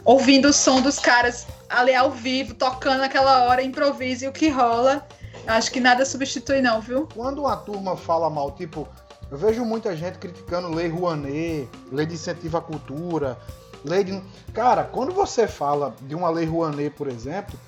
ouvindo 0.06 0.48
o 0.48 0.54
som 0.54 0.82
dos 0.82 0.98
caras 0.98 1.46
ali 1.70 1.94
ao 1.94 2.10
vivo, 2.10 2.54
tocando 2.54 3.00
naquela 3.00 3.44
hora, 3.44 3.62
improviso 3.62 4.26
e 4.26 4.28
o 4.28 4.32
que 4.32 4.50
rola. 4.50 5.06
Acho 5.46 5.72
que 5.72 5.80
nada 5.80 6.06
substitui, 6.06 6.62
não, 6.62 6.80
viu? 6.80 7.08
Quando 7.14 7.42
uma 7.42 7.58
turma 7.58 7.98
fala 7.98 8.30
mal, 8.30 8.52
tipo, 8.52 8.88
eu 9.30 9.38
vejo 9.38 9.66
muita 9.66 9.96
gente 9.96 10.18
criticando 10.18 10.74
lei 10.74 10.88
Rouanet, 10.88 11.68
lei 11.92 12.06
de 12.06 12.14
incentivo 12.14 12.58
à 12.58 12.62
cultura, 12.62 13.38
lei 13.84 14.04
de. 14.04 14.22
Cara, 14.54 14.86
quando 14.86 15.12
você 15.12 15.48
fala 15.48 15.94
de 16.02 16.16
uma 16.16 16.30
lei 16.30 16.46
Rouanet, 16.46 16.92
por 16.92 17.08
exemplo, 17.08 17.60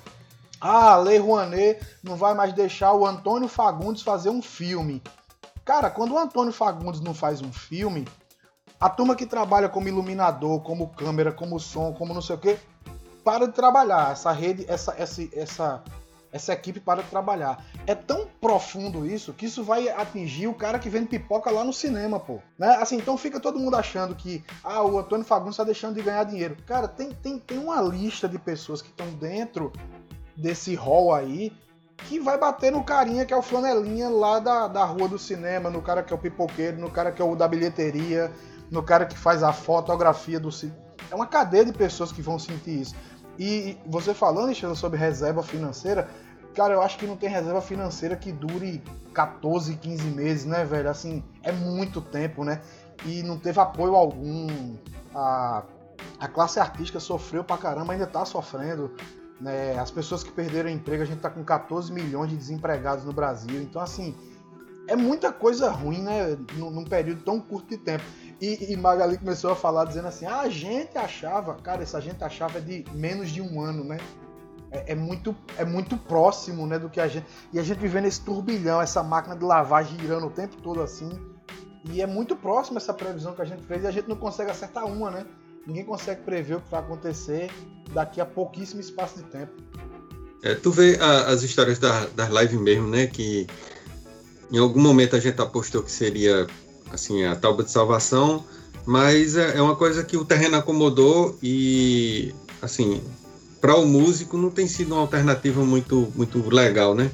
ah, 0.60 0.92
a 0.92 0.96
lei 0.96 1.18
Rouanet 1.18 1.84
não 2.02 2.16
vai 2.16 2.32
mais 2.32 2.54
deixar 2.54 2.94
o 2.94 3.04
Antônio 3.04 3.48
Fagundes 3.48 4.02
fazer 4.02 4.30
um 4.30 4.40
filme. 4.40 5.02
Cara, 5.66 5.90
quando 5.90 6.14
o 6.14 6.18
Antônio 6.18 6.52
Fagundes 6.52 7.00
não 7.00 7.12
faz 7.12 7.42
um 7.42 7.52
filme, 7.52 8.06
a 8.78 8.88
turma 8.88 9.16
que 9.16 9.26
trabalha 9.26 9.68
como 9.68 9.88
iluminador, 9.88 10.60
como 10.60 10.90
câmera, 10.90 11.32
como 11.32 11.58
som, 11.58 11.92
como 11.92 12.14
não 12.14 12.22
sei 12.22 12.36
o 12.36 12.38
quê, 12.38 12.56
para 13.24 13.48
de 13.48 13.52
trabalhar. 13.52 14.12
Essa 14.12 14.30
rede, 14.30 14.64
essa, 14.68 14.94
essa, 14.96 15.28
essa, 15.34 15.84
essa 16.30 16.52
equipe 16.52 16.78
para 16.78 17.02
de 17.02 17.10
trabalhar. 17.10 17.66
É 17.84 17.96
tão 17.96 18.28
profundo 18.40 19.04
isso 19.04 19.32
que 19.32 19.46
isso 19.46 19.64
vai 19.64 19.88
atingir 19.88 20.46
o 20.46 20.54
cara 20.54 20.78
que 20.78 20.88
vende 20.88 21.08
pipoca 21.08 21.50
lá 21.50 21.64
no 21.64 21.72
cinema, 21.72 22.20
pô. 22.20 22.38
Né? 22.56 22.76
Assim, 22.76 22.98
então 22.98 23.18
fica 23.18 23.40
todo 23.40 23.58
mundo 23.58 23.74
achando 23.74 24.14
que 24.14 24.44
ah, 24.62 24.84
o 24.84 25.00
Antônio 25.00 25.26
Fagundes 25.26 25.54
está 25.54 25.64
deixando 25.64 25.96
de 25.96 26.02
ganhar 26.02 26.22
dinheiro. 26.22 26.56
Cara, 26.64 26.86
tem, 26.86 27.10
tem, 27.10 27.40
tem 27.40 27.58
uma 27.58 27.82
lista 27.82 28.28
de 28.28 28.38
pessoas 28.38 28.80
que 28.80 28.90
estão 28.90 29.08
dentro 29.14 29.72
desse 30.36 30.76
hall 30.76 31.12
aí 31.12 31.52
que 31.96 32.20
vai 32.20 32.38
bater 32.38 32.70
no 32.70 32.84
carinha 32.84 33.24
que 33.24 33.32
é 33.32 33.36
o 33.36 33.42
flanelinha 33.42 34.08
lá 34.08 34.38
da, 34.38 34.68
da 34.68 34.84
rua 34.84 35.08
do 35.08 35.18
cinema, 35.18 35.70
no 35.70 35.82
cara 35.82 36.02
que 36.02 36.12
é 36.12 36.16
o 36.16 36.18
pipoqueiro, 36.18 36.78
no 36.78 36.90
cara 36.90 37.10
que 37.10 37.20
é 37.20 37.24
o 37.24 37.34
da 37.34 37.48
bilheteria, 37.48 38.30
no 38.70 38.82
cara 38.82 39.06
que 39.06 39.18
faz 39.18 39.42
a 39.42 39.52
fotografia 39.52 40.38
do 40.38 40.50
É 41.10 41.14
uma 41.14 41.26
cadeia 41.26 41.64
de 41.64 41.72
pessoas 41.72 42.12
que 42.12 42.22
vão 42.22 42.38
sentir 42.38 42.80
isso. 42.80 42.94
E 43.38 43.76
você 43.86 44.14
falando, 44.14 44.44
Alexandre, 44.44 44.76
sobre 44.76 44.98
reserva 44.98 45.42
financeira, 45.42 46.08
cara, 46.54 46.74
eu 46.74 46.82
acho 46.82 46.98
que 46.98 47.06
não 47.06 47.16
tem 47.16 47.28
reserva 47.28 47.60
financeira 47.60 48.16
que 48.16 48.32
dure 48.32 48.82
14, 49.12 49.76
15 49.76 50.04
meses, 50.08 50.44
né, 50.46 50.64
velho? 50.64 50.88
Assim, 50.88 51.22
é 51.42 51.52
muito 51.52 52.00
tempo, 52.00 52.44
né? 52.44 52.60
E 53.04 53.22
não 53.22 53.38
teve 53.38 53.60
apoio 53.60 53.94
algum. 53.94 54.76
A, 55.14 55.62
a 56.18 56.28
classe 56.28 56.58
artística 56.58 56.98
sofreu 56.98 57.44
pra 57.44 57.58
caramba, 57.58 57.92
ainda 57.92 58.06
tá 58.06 58.24
sofrendo. 58.24 58.94
Né? 59.40 59.78
As 59.78 59.90
pessoas 59.90 60.22
que 60.22 60.32
perderam 60.32 60.70
emprego, 60.70 61.02
a 61.02 61.06
gente 61.06 61.20
tá 61.20 61.30
com 61.30 61.44
14 61.44 61.92
milhões 61.92 62.30
de 62.30 62.36
desempregados 62.36 63.04
no 63.04 63.12
Brasil. 63.12 63.60
Então, 63.60 63.82
assim, 63.82 64.14
é 64.88 64.96
muita 64.96 65.32
coisa 65.32 65.70
ruim, 65.70 66.02
né? 66.02 66.36
Num, 66.54 66.70
num 66.70 66.84
período 66.84 67.22
tão 67.22 67.40
curto 67.40 67.68
de 67.68 67.78
tempo. 67.78 68.04
E, 68.40 68.72
e, 68.72 68.76
Magali 68.76 69.18
começou 69.18 69.50
a 69.50 69.56
falar 69.56 69.84
dizendo 69.84 70.08
assim: 70.08 70.26
ah, 70.26 70.40
a 70.40 70.48
gente 70.48 70.96
achava, 70.96 71.54
cara, 71.54 71.82
essa 71.82 72.00
gente 72.00 72.22
achava 72.22 72.60
de 72.60 72.84
menos 72.92 73.30
de 73.30 73.40
um 73.40 73.60
ano, 73.60 73.84
né? 73.84 73.98
É, 74.70 74.92
é, 74.92 74.94
muito, 74.94 75.34
é 75.56 75.64
muito 75.64 75.96
próximo, 75.96 76.66
né, 76.66 76.78
do 76.78 76.88
que 76.88 77.00
a 77.00 77.08
gente. 77.08 77.26
E 77.52 77.58
a 77.58 77.62
gente 77.62 77.78
vivendo 77.78 78.06
esse 78.06 78.20
turbilhão, 78.20 78.80
essa 78.80 79.02
máquina 79.02 79.36
de 79.36 79.44
lavar 79.44 79.84
girando 79.84 80.26
o 80.26 80.30
tempo 80.30 80.56
todo 80.56 80.82
assim. 80.82 81.10
E 81.84 82.02
é 82.02 82.06
muito 82.06 82.34
próximo 82.34 82.78
essa 82.78 82.92
previsão 82.92 83.32
que 83.32 83.42
a 83.42 83.44
gente 83.44 83.62
fez 83.62 83.84
e 83.84 83.86
a 83.86 83.90
gente 83.90 84.08
não 84.08 84.16
consegue 84.16 84.50
acertar 84.50 84.84
uma, 84.86 85.10
né? 85.10 85.26
Ninguém 85.66 85.84
consegue 85.84 86.22
prever 86.22 86.56
o 86.56 86.60
que 86.60 86.70
vai 86.70 86.80
acontecer 86.80 87.50
daqui 87.92 88.20
a 88.20 88.26
pouquíssimo 88.26 88.80
espaço 88.80 89.16
de 89.16 89.24
tempo. 89.24 89.52
É, 90.42 90.54
tu 90.54 90.70
vê 90.70 90.96
a, 91.00 91.26
as 91.26 91.42
histórias 91.42 91.78
da, 91.78 92.06
das 92.06 92.28
lives 92.30 92.60
mesmo, 92.60 92.88
né? 92.88 93.06
Que 93.06 93.46
em 94.52 94.58
algum 94.58 94.80
momento 94.80 95.16
a 95.16 95.20
gente 95.20 95.40
apostou 95.40 95.82
que 95.82 95.90
seria 95.90 96.46
assim, 96.92 97.24
a 97.24 97.34
tábua 97.34 97.64
de 97.64 97.70
salvação, 97.70 98.44
mas 98.84 99.36
é, 99.36 99.56
é 99.56 99.62
uma 99.62 99.74
coisa 99.76 100.04
que 100.04 100.16
o 100.16 100.24
terreno 100.24 100.56
acomodou 100.56 101.36
e, 101.42 102.32
assim, 102.62 103.02
para 103.60 103.74
o 103.76 103.84
músico 103.84 104.36
não 104.36 104.50
tem 104.50 104.68
sido 104.68 104.94
uma 104.94 105.00
alternativa 105.00 105.64
muito, 105.64 106.12
muito 106.14 106.48
legal, 106.48 106.94
né? 106.94 107.10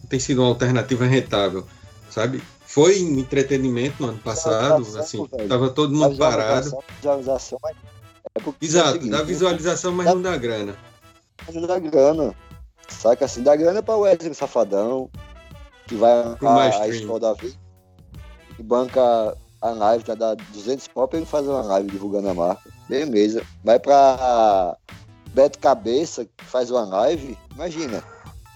Não 0.00 0.08
tem 0.08 0.20
sido 0.20 0.42
uma 0.42 0.48
alternativa 0.48 1.04
rentável, 1.04 1.66
sabe? 2.08 2.40
Foi 2.64 3.02
um 3.02 3.18
entretenimento 3.18 4.02
no 4.02 4.10
ano 4.10 4.18
passado, 4.18 4.86
assim, 4.98 5.26
estava 5.38 5.70
todo 5.70 5.94
mundo 5.94 6.16
parado. 6.16 6.70
Visualização, 6.98 7.58
é 8.36 8.64
Exato, 8.64 8.88
é 8.88 8.92
seguinte, 8.92 9.10
dá 9.10 9.22
visualização, 9.22 9.92
mas 9.92 10.06
dá, 10.06 10.14
não 10.14 10.22
dá 10.22 10.36
grana. 10.36 10.76
Não 11.52 11.66
dá 11.66 11.78
grana. 11.78 12.34
Saca 12.88 13.24
assim, 13.24 13.42
dá 13.42 13.56
grana 13.56 13.82
para 13.82 13.96
o 13.96 14.00
Wesley 14.00 14.34
Safadão, 14.34 15.10
que 15.86 15.94
vai 15.96 16.12
a, 16.12 16.82
a 16.82 16.88
escola 16.88 17.20
da 17.20 17.32
vida 17.34 17.66
que 18.56 18.62
banca 18.62 19.36
a 19.60 19.70
live, 19.70 20.04
já 20.06 20.14
dá 20.14 20.34
200 20.34 20.88
pau 20.88 21.06
pra 21.06 21.18
ele 21.18 21.26
fazer 21.26 21.48
uma 21.48 21.62
live 21.62 21.90
divulgando 21.90 22.30
a 22.30 22.34
marca. 22.34 22.70
Beleza. 22.88 23.42
Vai 23.62 23.78
pra 23.78 24.76
Beto 25.34 25.58
Cabeça, 25.58 26.24
que 26.24 26.44
faz 26.44 26.70
uma 26.70 26.84
live, 26.84 27.38
imagina. 27.54 28.02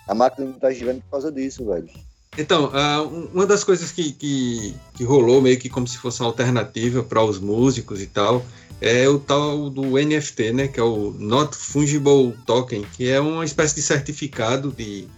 A 0.08 0.14
máquina 0.14 0.46
não 0.46 0.58
tá 0.58 0.72
girando 0.72 1.02
por 1.02 1.10
causa 1.10 1.30
disso, 1.30 1.66
velho. 1.66 1.88
Então, 2.38 2.66
uh, 2.66 3.30
uma 3.34 3.46
das 3.46 3.64
coisas 3.64 3.90
que, 3.90 4.12
que, 4.12 4.74
que, 4.94 5.04
rolou 5.04 5.42
meio 5.42 5.58
que 5.58 5.68
como 5.68 5.86
se 5.86 5.98
fosse 5.98 6.20
uma 6.20 6.28
alternativa 6.28 7.02
para 7.02 7.22
os 7.22 7.40
músicos 7.40 8.00
e 8.00 8.06
tal, 8.06 8.44
é 8.80 9.08
o 9.08 9.18
tal 9.18 9.68
do 9.68 9.82
NFT, 9.98 10.52
né, 10.52 10.68
que 10.68 10.78
é 10.78 10.82
o 10.82 11.10
Not 11.18 11.56
Fungible 11.56 12.34
Token, 12.46 12.86
que 12.96 13.08
é 13.08 13.20
uma 13.20 13.44
espécie 13.44 13.74
de 13.74 13.82
certificado 13.82 14.72
de 14.72 15.08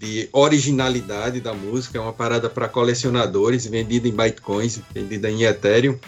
de 0.00 0.30
originalidade 0.32 1.42
da 1.42 1.52
música, 1.52 1.98
é 1.98 2.00
uma 2.00 2.12
parada 2.12 2.48
para 2.48 2.66
colecionadores, 2.66 3.66
vendida 3.66 4.08
em 4.08 4.16
Bitcoins, 4.16 4.80
vendida 4.94 5.30
em 5.30 5.42
Ethereum. 5.42 5.98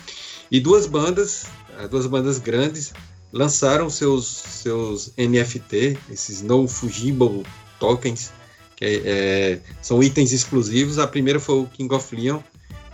E 0.50 0.58
duas 0.58 0.86
bandas, 0.86 1.44
eh, 1.78 1.86
duas 1.88 2.06
bandas 2.06 2.38
grandes, 2.38 2.94
lançaram 3.30 3.90
seus, 3.90 4.26
seus 4.26 5.12
NFT, 5.18 5.98
esses 6.10 6.40
No 6.40 6.66
Fungible 6.66 7.42
Tokens, 7.78 8.30
que 8.82 8.84
é, 8.84 9.02
é, 9.04 9.60
são 9.80 10.02
itens 10.02 10.32
exclusivos. 10.32 10.98
A 10.98 11.06
primeira 11.06 11.38
foi 11.38 11.60
o 11.60 11.66
King 11.66 11.94
of 11.94 12.16
Leon. 12.16 12.40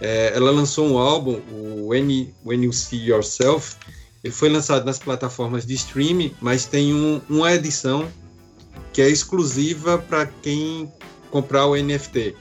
É, 0.01 0.32
ela 0.34 0.51
lançou 0.51 0.86
um 0.86 0.99
álbum, 0.99 1.41
o 1.51 1.89
When, 1.89 2.32
When 2.45 2.64
You 2.64 2.72
See 2.72 3.09
Yourself. 3.09 3.76
Ele 4.22 4.32
foi 4.32 4.51
lançado 4.51 4.84
nas 4.84 4.99
plataformas 4.99 5.64
de 5.64 5.74
streaming, 5.74 6.34
mas 6.41 6.66
tem 6.66 6.93
um, 6.93 7.20
uma 7.28 7.55
edição 7.55 8.07
que 8.93 9.01
é 9.01 9.09
exclusiva 9.09 9.97
para 9.99 10.26
quem 10.26 10.93
comprar 11.30 11.66
o 11.66 11.74
NFT. 11.74 12.34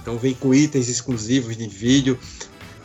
Então 0.00 0.18
vem 0.18 0.34
com 0.34 0.52
itens 0.52 0.88
exclusivos 0.88 1.56
de 1.56 1.68
vídeo. 1.68 2.18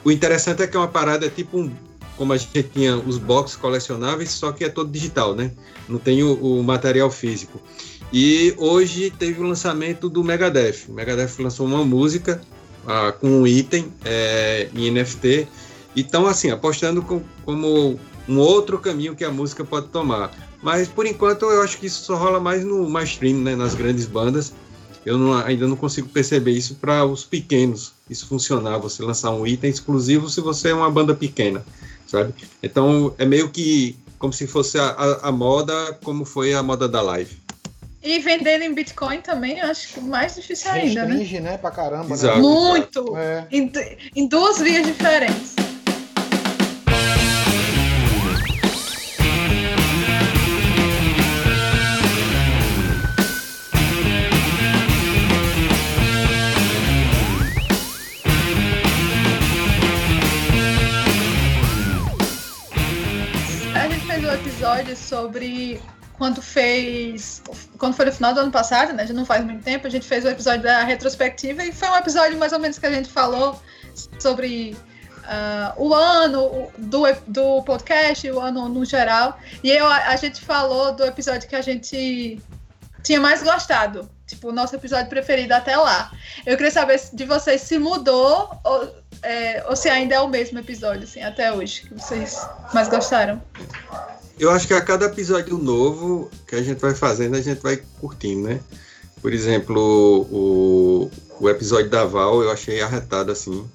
O 0.04 0.12
interessante 0.12 0.62
é 0.62 0.68
que 0.68 0.76
é 0.76 0.80
uma 0.80 0.90
parada 0.90 1.30
tipo 1.30 1.58
um, 1.58 1.72
como 2.18 2.34
a 2.34 2.38
gente 2.38 2.64
tinha 2.64 2.98
os 2.98 3.18
boxes 3.18 3.56
colecionáveis, 3.56 4.30
só 4.30 4.52
que 4.52 4.64
é 4.64 4.70
todo 4.70 4.92
digital, 4.92 5.34
né? 5.34 5.52
Não 5.88 5.98
tem 5.98 6.22
o, 6.22 6.34
o 6.34 6.64
material 6.64 7.10
físico. 7.10 7.62
E 8.14 8.54
hoje 8.60 9.10
teve 9.10 9.42
o 9.42 9.44
lançamento 9.44 10.08
do 10.08 10.24
Megadeth. 10.24 10.86
O 10.88 10.94
Megadeth 10.94 11.40
lançou 11.40 11.66
uma 11.66 11.84
música 11.84 12.40
ah, 12.86 13.12
com 13.12 13.28
um 13.28 13.48
item 13.48 13.92
é, 14.06 14.70
em 14.76 14.92
NFT. 14.92 15.48
E 15.96 16.08
assim, 16.30 16.52
apostando 16.52 17.02
com, 17.02 17.24
como 17.44 18.00
um 18.30 18.38
outro 18.38 18.78
caminho 18.78 19.16
que 19.16 19.24
a 19.24 19.32
música 19.32 19.66
pode 19.66 19.88
tomar. 19.88 20.32
Mas 20.62 20.88
por 20.88 21.08
enquanto 21.08 21.46
eu 21.46 21.64
acho 21.64 21.80
que 21.80 21.88
isso 21.88 22.04
só 22.04 22.16
rola 22.16 22.40
mais 22.40 22.64
no 22.64 22.88
mainstream, 22.88 23.38
né, 23.38 23.56
nas 23.56 23.74
grandes 23.74 24.06
bandas. 24.06 24.54
Eu 25.04 25.18
não, 25.18 25.34
ainda 25.34 25.68
não 25.68 25.76
consigo 25.76 26.08
perceber 26.08 26.52
isso 26.52 26.76
para 26.76 27.04
os 27.04 27.24
pequenos. 27.24 27.94
Isso 28.08 28.28
funcionar, 28.28 28.78
você 28.78 29.02
lançar 29.02 29.32
um 29.32 29.46
item 29.46 29.72
exclusivo 29.72 30.30
se 30.30 30.40
você 30.40 30.70
é 30.70 30.74
uma 30.74 30.90
banda 30.90 31.16
pequena, 31.16 31.66
sabe? 32.06 32.34
Então 32.62 33.14
é 33.18 33.26
meio 33.26 33.50
que 33.50 33.98
como 34.20 34.32
se 34.32 34.48
fosse 34.48 34.78
a, 34.78 34.86
a, 34.86 35.30
a 35.30 35.32
moda, 35.32 35.98
como 36.04 36.24
foi 36.24 36.54
a 36.54 36.64
moda 36.64 36.88
da 36.88 37.02
live. 37.02 37.43
E 38.04 38.20
vender 38.20 38.62
em 38.62 38.74
Bitcoin 38.74 39.22
também, 39.22 39.60
eu 39.60 39.68
acho 39.72 40.02
mais 40.02 40.36
difícil 40.36 40.70
ainda, 40.70 41.06
né? 41.06 41.16
Restringe, 41.16 41.40
né? 41.40 41.58
Pra 41.58 41.72
caramba, 41.72 42.14
Exato. 42.14 42.36
né? 42.36 42.42
Muito! 42.42 43.18
É. 43.18 43.48
Em, 43.50 43.72
em 44.14 44.28
duas 44.28 44.60
vias 44.60 44.86
diferentes. 44.86 45.56
A 63.76 63.88
gente 63.88 64.06
fez 64.06 64.24
um 64.24 64.32
episódio 64.32 64.96
sobre 64.98 65.82
quando 66.24 66.42
fez. 66.42 67.44
Quando 67.78 67.96
foi 67.96 68.06
no 68.06 68.14
final 68.14 68.34
do 68.34 68.40
ano 68.40 68.52
passado, 68.52 68.94
né? 68.94 69.06
Já 69.06 69.14
não 69.14 69.26
faz 69.26 69.44
muito 69.44 69.62
tempo, 69.62 69.86
a 69.86 69.90
gente 69.90 70.08
fez 70.08 70.24
o 70.24 70.30
episódio 70.30 70.64
da 70.64 70.82
retrospectiva 70.82 71.66
e 71.66 71.74
foi 71.74 71.90
um 71.90 71.98
episódio 71.98 72.38
mais 72.40 72.54
ou 72.54 72.60
menos 72.60 72.80
que 72.80 72.86
a 72.86 72.92
gente 72.92 73.10
falou 73.10 73.62
sobre 74.20 74.74
ah, 75.26 75.74
o 75.76 75.94
ano 75.94 76.72
do, 76.78 77.04
do 77.28 77.62
podcast, 77.64 78.32
o 78.32 78.40
ano 78.40 78.70
no 78.70 78.86
geral. 78.86 79.38
E 79.62 79.70
eu, 79.70 79.86
a, 79.86 80.16
gente 80.16 80.40
falou 80.40 80.94
do 80.94 81.04
episódio 81.04 81.50
que 81.50 81.58
a 81.58 81.62
gente 81.62 82.42
tinha 83.04 83.20
mais 83.20 83.44
gostado. 83.44 84.10
Tipo, 84.26 84.48
o 84.48 84.54
nosso 84.54 84.74
episódio 84.78 85.10
preferido 85.10 85.54
até 85.54 85.76
lá. 85.76 86.10
Eu 86.46 86.56
queria 86.56 86.72
saber 86.72 87.02
de 87.12 87.26
vocês 87.26 87.60
se 87.64 87.78
mudou 87.78 88.58
ou, 88.64 88.96
é, 89.22 89.62
ou 89.68 89.76
se 89.76 89.90
ainda 89.90 90.16
é 90.16 90.22
o 90.22 90.30
mesmo 90.30 90.58
episódio, 90.58 91.04
assim, 91.04 91.22
até 91.22 91.52
hoje, 91.52 91.82
que 91.82 91.94
vocês 91.94 92.48
mais 92.74 92.88
gostaram. 92.88 93.42
Eu 94.40 94.50
acho 94.52 94.68
que 94.68 94.74
a 94.74 94.82
cada 94.82 95.06
episódio 95.06 95.58
novo 95.58 96.30
que 96.48 96.56
a 96.56 96.62
gente 96.64 96.80
vai 96.80 96.94
fazendo, 96.96 97.36
a 97.36 97.42
gente 97.42 97.62
vai 97.62 97.82
curtindo, 98.00 98.48
né? 98.48 98.60
Por 99.22 99.32
exemplo, 99.32 100.28
o, 100.32 101.10
o 101.40 101.50
episódio 101.50 101.90
da 101.90 102.04
Val 102.06 102.42
eu 102.44 102.52
achei 102.52 102.82
arretado, 102.82 103.32
assim. 103.32 103.66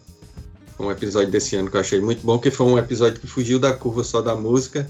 Um 0.78 0.90
episódio 0.90 1.30
desse 1.30 1.56
ano 1.56 1.70
que 1.70 1.76
eu 1.76 1.80
achei 1.80 2.00
muito 2.00 2.24
bom, 2.24 2.38
que 2.38 2.50
foi 2.50 2.66
um 2.66 2.78
episódio 2.78 3.20
que 3.20 3.26
fugiu 3.26 3.59
da 3.59 3.72
curva 3.72 4.04
só 4.04 4.20
da 4.20 4.34
música 4.36 4.88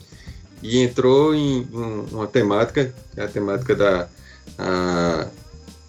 e 0.63 0.79
entrou 0.81 1.35
em, 1.35 1.61
em 1.63 2.07
uma 2.13 2.27
temática, 2.27 2.93
que 3.15 3.21
é 3.21 3.25
a 3.25 3.29
temática 3.29 3.75
da, 3.75 4.09
a- 4.59 5.29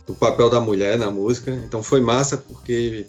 do 0.08 0.14
papel 0.14 0.50
da 0.50 0.62
mulher 0.62 0.98
na 0.98 1.10
música. 1.12 1.52
Então 1.52 1.82
foi 1.84 2.00
massa, 2.00 2.38
porque 2.38 3.06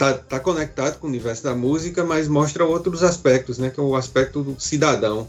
tá, 0.00 0.14
tá 0.14 0.40
conectado 0.40 0.98
com 0.98 1.06
o 1.06 1.10
universo 1.10 1.44
da 1.44 1.54
música, 1.54 2.02
mas 2.02 2.26
mostra 2.26 2.64
outros 2.64 3.02
aspectos, 3.02 3.58
né? 3.58 3.68
Que 3.68 3.78
é 3.78 3.82
o 3.82 3.94
aspecto 3.94 4.42
do 4.42 4.58
cidadão. 4.58 5.28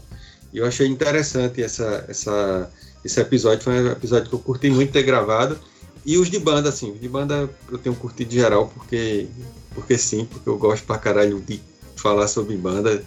E 0.50 0.56
eu 0.56 0.64
achei 0.64 0.86
interessante 0.86 1.62
essa, 1.62 2.06
essa, 2.08 2.70
esse 3.04 3.20
episódio. 3.20 3.62
Foi 3.62 3.74
um 3.74 3.92
episódio 3.92 4.30
que 4.30 4.34
eu 4.34 4.38
curti 4.38 4.70
muito 4.70 4.90
ter 4.90 5.02
gravado. 5.02 5.58
E 6.06 6.16
os 6.16 6.30
de 6.30 6.38
banda, 6.38 6.70
assim, 6.70 6.90
os 6.90 6.98
de 6.98 7.06
banda 7.06 7.50
eu 7.70 7.76
tenho 7.76 7.94
curtido 7.94 8.32
geral, 8.32 8.72
porque, 8.74 9.28
porque 9.74 9.98
sim, 9.98 10.24
porque 10.24 10.48
eu 10.48 10.56
gosto 10.56 10.86
pra 10.86 10.96
caralho 10.96 11.38
de 11.46 11.60
falar 11.94 12.26
sobre 12.26 12.56
banda. 12.56 13.04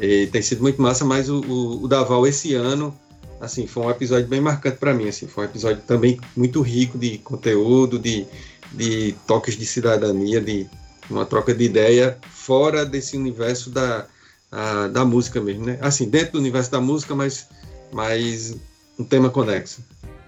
E 0.00 0.26
tem 0.28 0.40
sido 0.40 0.62
muito 0.62 0.80
massa, 0.80 1.04
mas 1.04 1.28
o, 1.28 1.42
o, 1.42 1.84
o 1.84 1.86
Daval 1.86 2.26
esse 2.26 2.54
ano, 2.54 2.98
assim, 3.42 3.66
foi 3.66 3.82
um 3.82 3.90
episódio 3.90 4.26
bem 4.26 4.40
marcante 4.40 4.78
para 4.78 4.94
mim, 4.94 5.06
assim, 5.06 5.26
foi 5.26 5.44
um 5.44 5.48
episódio 5.48 5.82
também 5.86 6.18
muito 6.34 6.62
rico 6.62 6.96
de 6.96 7.18
conteúdo, 7.18 7.98
de, 7.98 8.26
de 8.72 9.14
toques 9.26 9.54
de 9.56 9.66
cidadania, 9.66 10.40
de 10.40 10.66
uma 11.10 11.26
troca 11.26 11.54
de 11.54 11.64
ideia 11.64 12.18
fora 12.30 12.84
desse 12.84 13.16
universo 13.16 13.70
da, 13.70 14.06
a, 14.50 14.88
da 14.88 15.04
música 15.04 15.40
mesmo, 15.40 15.66
né? 15.66 15.78
Assim, 15.80 16.08
dentro 16.08 16.32
do 16.32 16.38
universo 16.38 16.70
da 16.70 16.80
música, 16.80 17.14
mas, 17.14 17.48
mas 17.92 18.56
um 18.98 19.04
tema 19.04 19.30
conexo. 19.30 19.82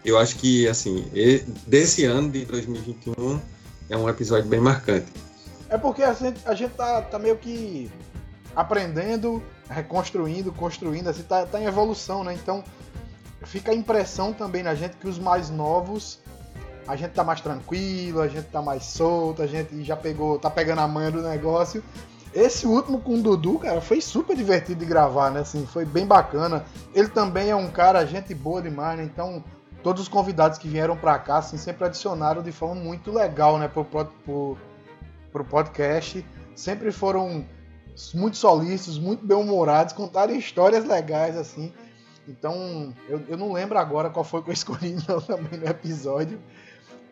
Eu 0.04 0.18
acho 0.18 0.36
que, 0.36 0.68
assim, 0.68 1.04
desse 1.66 2.04
ano 2.04 2.30
de 2.30 2.44
2021 2.44 3.40
é 3.88 3.96
um 3.96 4.08
episódio 4.08 4.48
bem 4.48 4.60
marcante. 4.60 5.06
É 5.68 5.76
porque 5.76 6.02
a 6.02 6.12
gente, 6.12 6.40
a 6.44 6.54
gente 6.54 6.74
tá, 6.74 7.02
tá 7.02 7.18
meio 7.18 7.36
que 7.36 7.90
aprendendo, 8.54 9.42
reconstruindo, 9.68 10.52
construindo, 10.52 11.08
assim, 11.08 11.22
tá, 11.22 11.44
tá 11.44 11.60
em 11.60 11.64
evolução, 11.64 12.22
né? 12.22 12.34
Então 12.34 12.62
fica 13.42 13.72
a 13.72 13.74
impressão 13.74 14.32
também 14.32 14.62
na 14.62 14.74
gente 14.74 14.96
que 14.96 15.08
os 15.08 15.18
mais 15.18 15.50
novos 15.50 16.20
a 16.86 16.96
gente 16.96 17.12
tá 17.12 17.24
mais 17.24 17.40
tranquilo, 17.40 18.20
a 18.20 18.28
gente 18.28 18.46
tá 18.46 18.62
mais 18.62 18.84
solto, 18.84 19.42
a 19.42 19.46
gente 19.46 19.82
já 19.82 19.96
pegou, 19.96 20.38
tá 20.38 20.50
pegando 20.50 20.80
a 20.80 20.88
manha 20.88 21.10
do 21.10 21.22
negócio. 21.22 21.82
Esse 22.34 22.66
último 22.66 23.00
com 23.00 23.14
o 23.14 23.22
Dudu, 23.22 23.58
cara, 23.58 23.80
foi 23.80 24.00
super 24.00 24.36
divertido 24.36 24.80
de 24.80 24.86
gravar, 24.86 25.30
né? 25.30 25.40
Assim, 25.40 25.66
foi 25.66 25.84
bem 25.84 26.06
bacana. 26.06 26.64
Ele 26.94 27.08
também 27.08 27.50
é 27.50 27.56
um 27.56 27.68
cara, 27.68 28.04
gente 28.04 28.34
boa 28.34 28.60
demais, 28.60 28.98
né? 28.98 29.04
Então, 29.04 29.42
todos 29.82 30.02
os 30.02 30.08
convidados 30.08 30.58
que 30.58 30.68
vieram 30.68 30.96
pra 30.96 31.18
cá, 31.18 31.38
assim, 31.38 31.56
sempre 31.56 31.86
adicionaram 31.86 32.42
de 32.42 32.52
forma 32.52 32.74
muito 32.74 33.10
legal, 33.10 33.58
né? 33.58 33.68
Pro, 33.68 33.84
pro, 33.84 34.58
pro 35.32 35.44
podcast. 35.44 36.24
Sempre 36.54 36.92
foram 36.92 37.44
muito 38.14 38.36
solícitos, 38.36 38.98
muito 38.98 39.24
bem-humorados, 39.24 39.94
contaram 39.94 40.34
histórias 40.34 40.84
legais, 40.84 41.36
assim. 41.36 41.72
Então, 42.28 42.92
eu, 43.08 43.22
eu 43.28 43.36
não 43.36 43.52
lembro 43.52 43.78
agora 43.78 44.10
qual 44.10 44.24
foi 44.24 44.42
que 44.42 44.50
eu 44.50 44.54
escolhi 44.54 44.96
não, 45.08 45.20
também 45.20 45.58
no 45.58 45.66
episódio. 45.66 46.38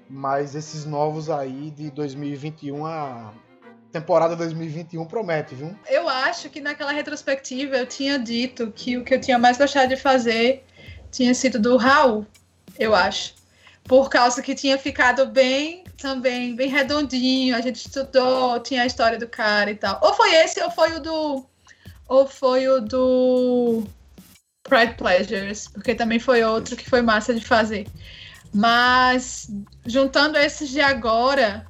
Mas 0.09 0.55
esses 0.55 0.85
novos 0.85 1.31
aí 1.31 1.71
de 1.71 1.91
2021, 1.91 2.85
a 2.85 3.33
temporada 3.91 4.37
2021 4.37 5.05
promete, 5.07 5.55
viu? 5.55 5.75
Eu 5.89 6.09
acho 6.09 6.51
que 6.51 6.61
naquela 6.61 6.93
retrospectiva 6.93 7.77
eu 7.77 7.87
tinha 7.87 8.19
dito 8.19 8.73
que 8.75 8.99
o 8.99 9.05
que 9.05 9.15
eu 9.15 9.21
tinha 9.21 9.39
mais 9.39 9.57
gostado 9.57 9.89
de 9.89 9.97
fazer 9.97 10.65
tinha 11.11 11.33
sido 11.33 11.59
do 11.59 11.77
Raul, 11.77 12.27
eu 12.79 12.95
acho. 12.95 13.35
Por 13.85 14.09
causa 14.11 14.43
que 14.43 14.55
tinha 14.55 14.77
ficado 14.79 15.27
bem 15.27 15.85
também, 15.97 16.57
bem 16.57 16.69
redondinho, 16.69 17.55
a 17.55 17.61
gente 17.61 17.77
estudou, 17.77 18.59
tinha 18.61 18.83
a 18.83 18.87
história 18.87 19.19
do 19.19 19.29
cara 19.29 19.71
e 19.71 19.77
tal. 19.77 20.01
Ou 20.03 20.15
foi 20.15 20.35
esse, 20.35 20.61
ou 20.61 20.71
foi 20.71 20.97
o 20.97 21.01
do. 21.01 21.47
Ou 22.09 22.27
foi 22.27 22.69
o 22.69 22.81
do 22.81 23.85
Pride 24.63 24.95
Pleasures, 24.95 25.69
porque 25.69 25.95
também 25.95 26.19
foi 26.19 26.43
outro 26.43 26.77
que 26.77 26.89
foi 26.89 27.01
massa 27.01 27.35
de 27.35 27.45
fazer. 27.45 27.87
Mas 28.55 29.51
juntando 29.85 30.39
esses 30.39 30.69
de 30.69 30.81
agora, 30.81 31.67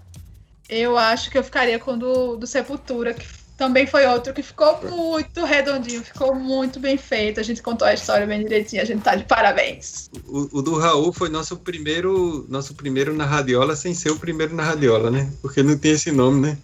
eu 0.68 0.98
acho 0.98 1.30
que 1.30 1.38
eu 1.38 1.42
ficaria 1.42 1.78
com 1.78 1.94
o 1.94 1.96
do, 1.96 2.36
do 2.36 2.46
Sepultura, 2.46 3.14
que 3.14 3.26
também 3.56 3.86
foi 3.86 4.04
outro 4.06 4.34
que 4.34 4.42
ficou 4.42 4.80
muito 4.90 5.44
redondinho, 5.44 6.02
ficou 6.02 6.34
muito 6.34 6.78
bem 6.78 6.98
feito. 6.98 7.40
A 7.40 7.42
gente 7.42 7.62
contou 7.62 7.86
a 7.86 7.94
história 7.94 8.26
bem 8.26 8.42
direitinho, 8.42 8.82
a 8.82 8.84
gente 8.84 9.02
tá 9.02 9.14
de 9.14 9.24
parabéns. 9.24 10.10
O, 10.26 10.58
o 10.58 10.62
do 10.62 10.76
Raul 10.76 11.12
foi 11.12 11.28
nosso 11.28 11.56
primeiro, 11.56 12.44
nosso 12.48 12.74
primeiro 12.74 13.14
na 13.14 13.24
radiola, 13.24 13.74
sem 13.76 13.94
ser 13.94 14.10
o 14.10 14.18
primeiro 14.18 14.54
na 14.54 14.64
radiola, 14.64 15.10
né? 15.10 15.32
Porque 15.40 15.62
não 15.62 15.78
tem 15.78 15.92
esse 15.92 16.10
nome, 16.10 16.40
né? 16.40 16.58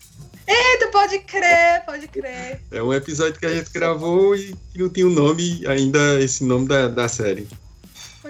Eita, 0.47 0.89
pode 0.89 1.21
crer, 1.21 1.85
pode 1.87 2.09
crer. 2.09 2.61
É 2.73 2.83
um 2.83 2.93
episódio 2.93 3.39
que 3.39 3.47
a 3.47 3.55
gente 3.55 3.71
gravou 3.71 4.35
e 4.35 4.55
não 4.75 4.89
tinha 4.89 5.07
o 5.07 5.11
nome, 5.11 5.65
ainda 5.67 6.21
esse 6.21 6.45
nome 6.45 6.67
da, 6.67 6.89
da 6.89 7.09
série. 7.09 7.47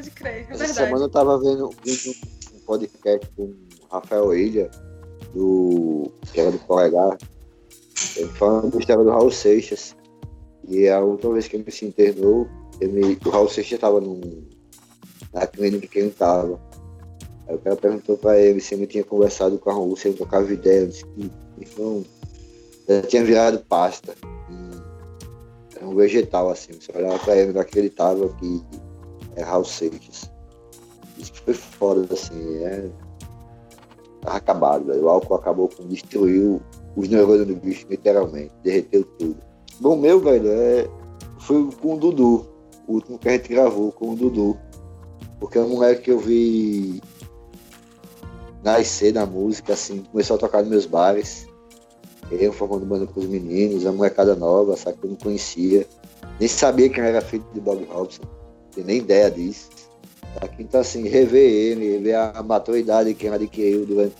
Pode 0.01 0.11
crer, 0.13 0.33
é 0.33 0.41
Essa 0.41 0.65
verdade. 0.65 0.75
semana 0.75 1.05
eu 1.05 1.09
tava 1.11 1.39
vendo 1.39 1.69
vendo 1.85 2.17
um 2.55 2.61
podcast 2.65 3.31
com 3.37 3.43
o 3.43 3.55
Rafael 3.91 4.35
Ilha, 4.35 4.71
do, 5.35 6.11
que 6.33 6.41
era 6.41 6.51
do 6.51 6.59
Polegar, 6.61 7.19
ele 8.17 8.29
falando 8.29 8.73
da 8.73 8.79
história 8.79 9.05
do 9.05 9.11
Raul 9.11 9.31
Seixas. 9.31 9.95
E 10.67 10.89
a 10.89 11.01
última 11.01 11.35
vez 11.35 11.49
que 11.49 11.57
ele 11.57 11.71
se 11.71 11.85
internou, 11.85 12.49
ele, 12.81 13.19
o 13.27 13.29
Raul 13.29 13.51
Seixas 13.51 13.73
estava 13.73 14.01
na 15.35 15.47
clínica 15.47 15.87
que 15.87 15.99
ele 15.99 16.09
estava. 16.09 16.59
Aí 17.47 17.57
o 17.57 17.59
cara 17.59 17.77
perguntou 17.77 18.17
pra 18.17 18.39
ele 18.39 18.59
se 18.59 18.75
ele 18.75 18.87
tinha 18.87 19.05
conversado 19.05 19.59
com 19.59 19.69
a 19.69 19.75
Raul, 19.75 19.97
se 19.99 20.09
ele 20.09 20.17
tocava 20.17 20.51
ideia. 20.51 20.81
Ele 20.81 20.87
disse 20.87 21.05
que 21.05 21.31
então, 21.59 22.03
já 22.89 23.03
tinha 23.03 23.23
virado 23.23 23.59
pasta. 23.69 24.15
Era 25.77 25.87
um 25.87 25.95
vegetal 25.95 26.49
assim. 26.49 26.73
Você 26.73 26.91
olhava 26.97 27.19
pra 27.19 27.37
ele, 27.37 27.53
não 27.53 27.61
acreditava 27.61 28.27
que 28.37 28.65
é 29.37 29.43
Raul 29.43 29.65
Seixas. 29.65 30.31
Isso 31.19 31.33
foi 31.45 31.55
foda, 31.55 32.13
assim. 32.13 32.65
É... 32.65 32.89
Tava 34.23 34.37
acabado, 34.37 34.85
velho. 34.87 35.05
O 35.05 35.09
álcool 35.09 35.35
acabou 35.35 35.69
com 35.69 35.87
destruiu 35.87 36.61
os 36.97 37.09
neurônios 37.09 37.47
do 37.47 37.57
bicho, 37.57 37.87
literalmente. 37.89 38.53
Derreteu 38.63 39.05
tudo. 39.19 39.37
Bom, 39.81 39.97
meu, 39.97 40.21
velho, 40.21 40.51
é... 40.51 40.89
foi 41.39 41.71
com 41.81 41.95
o 41.95 41.99
Dudu. 41.99 42.47
O 42.87 42.95
último 42.95 43.19
que 43.19 43.29
a 43.29 43.33
gente 43.33 43.49
gravou 43.49 43.93
com 43.93 44.11
o 44.11 44.17
Dudu. 44.17 44.59
Porque 45.39 45.59
é 45.59 45.61
um 45.61 45.71
moleque 45.71 46.03
que 46.03 46.11
eu 46.11 46.19
vi 46.19 47.01
nascer 48.63 49.13
na 49.13 49.25
música, 49.25 49.73
assim, 49.73 50.03
começou 50.11 50.37
a 50.37 50.39
tocar 50.39 50.61
nos 50.61 50.69
meus 50.69 50.87
bares. 50.87 51.47
Eu 52.31 52.53
formando 52.53 52.87
banda 52.87 53.07
com 53.07 53.21
os 53.21 53.27
meninos, 53.27 53.87
a 53.87 53.93
molecada 53.93 54.37
nova, 54.37 54.77
sabe, 54.77 54.99
que 54.99 55.07
eu 55.07 55.11
não 55.11 55.17
conhecia. 55.17 55.87
Nem 56.39 56.49
sabia 56.49 56.89
que 56.89 57.01
era 57.01 57.21
filho 57.21 57.45
de 57.53 57.61
Bob 57.61 57.85
Robson. 57.91 58.23
Tinha 58.73 58.87
nem 58.87 58.99
ideia 58.99 59.31
disso. 59.31 59.69
Aqui, 60.41 60.63
então, 60.63 60.81
assim, 60.81 61.09
rever 61.09 61.51
ele, 61.51 61.93
rever 61.93 62.19
a 62.19 62.43
maturidade 62.43 63.15
que 63.15 63.27
ele 63.27 63.35
adquiriu 63.35 63.85
durante 63.85 64.15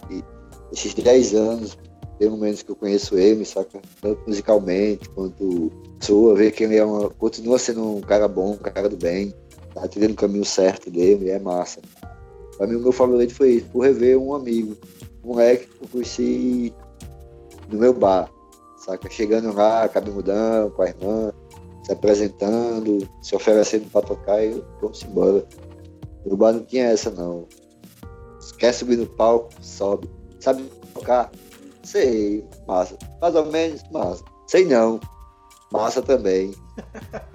esses 0.73 0.93
10 0.95 1.35
anos, 1.35 1.79
pelo 2.19 2.37
menos 2.37 2.63
que 2.63 2.71
eu 2.71 2.77
conheço 2.77 3.17
ele, 3.17 3.45
saca? 3.45 3.81
Tanto 4.01 4.21
musicalmente 4.27 5.09
quanto 5.11 5.71
sua, 6.01 6.35
ver 6.35 6.53
que 6.53 6.65
ele 6.65 6.77
é 6.77 6.85
uma, 6.85 7.09
continua 7.11 7.59
sendo 7.59 7.97
um 7.97 8.01
cara 8.01 8.27
bom, 8.27 8.53
um 8.53 8.57
cara 8.57 8.89
do 8.89 8.97
bem, 8.97 9.33
tá 9.75 9.87
tendo 9.89 10.13
o 10.13 10.17
caminho 10.17 10.45
certo 10.45 10.91
dele, 10.91 11.31
é 11.31 11.39
massa. 11.39 11.81
Pra 12.57 12.67
mim, 12.67 12.77
o 12.77 12.81
meu 12.81 12.93
favorito 12.93 13.35
foi 13.35 13.53
isso, 13.53 13.67
por 13.67 13.81
rever 13.81 14.19
um 14.19 14.35
amigo, 14.35 14.77
um 15.25 15.29
moleque 15.29 15.67
que 15.67 15.85
eu 15.85 15.89
conheci 15.89 16.75
no 17.71 17.79
meu 17.79 17.95
bar, 17.95 18.31
saca? 18.85 19.09
Chegando 19.09 19.55
lá, 19.55 19.89
cabeludão, 19.89 20.71
com 20.71 20.83
a 20.83 20.89
irmã, 20.89 21.33
se 21.83 21.93
apresentando, 21.93 23.09
se 23.23 23.35
oferecendo 23.35 23.91
para 23.91 24.07
tocar 24.07 24.45
e 24.45 24.63
vamos 24.81 25.03
embora. 25.03 25.45
O 26.25 26.37
bar 26.37 26.53
não 26.53 26.65
tinha 26.65 26.87
essa, 26.87 27.11
não. 27.11 27.47
Quer 28.59 28.73
subir 28.73 28.99
no 28.99 29.07
palco? 29.07 29.51
Sobe. 29.63 30.09
Sabe 30.39 30.63
tocar? 30.93 31.31
Sei, 31.83 32.45
massa. 32.67 32.97
Mais 33.21 33.35
ou 33.35 33.47
menos, 33.47 33.83
massa. 33.91 34.23
Sei 34.47 34.65
não. 34.67 35.01
Massa 35.73 36.03
também. 36.03 36.55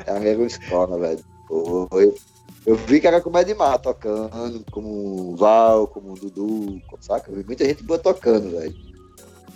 É 0.06 0.12
a 0.12 0.20
mesma 0.20 0.46
escola, 0.46 1.00
velho. 1.00 1.24
Foi. 1.90 2.14
Eu 2.66 2.76
vi 2.76 3.00
que 3.00 3.08
era 3.08 3.22
comédia 3.22 3.54
de 3.54 3.60
mar 3.60 3.78
tocando, 3.80 4.64
como 4.72 5.32
o 5.32 5.36
Val, 5.36 5.88
como 5.88 6.14
o 6.14 6.16
Dudu, 6.16 6.82
saca? 7.00 7.32
Eu 7.32 7.38
vi 7.38 7.44
muita 7.44 7.64
gente 7.64 7.84
boa 7.84 8.00
tocando, 8.00 8.52
velho. 8.52 8.74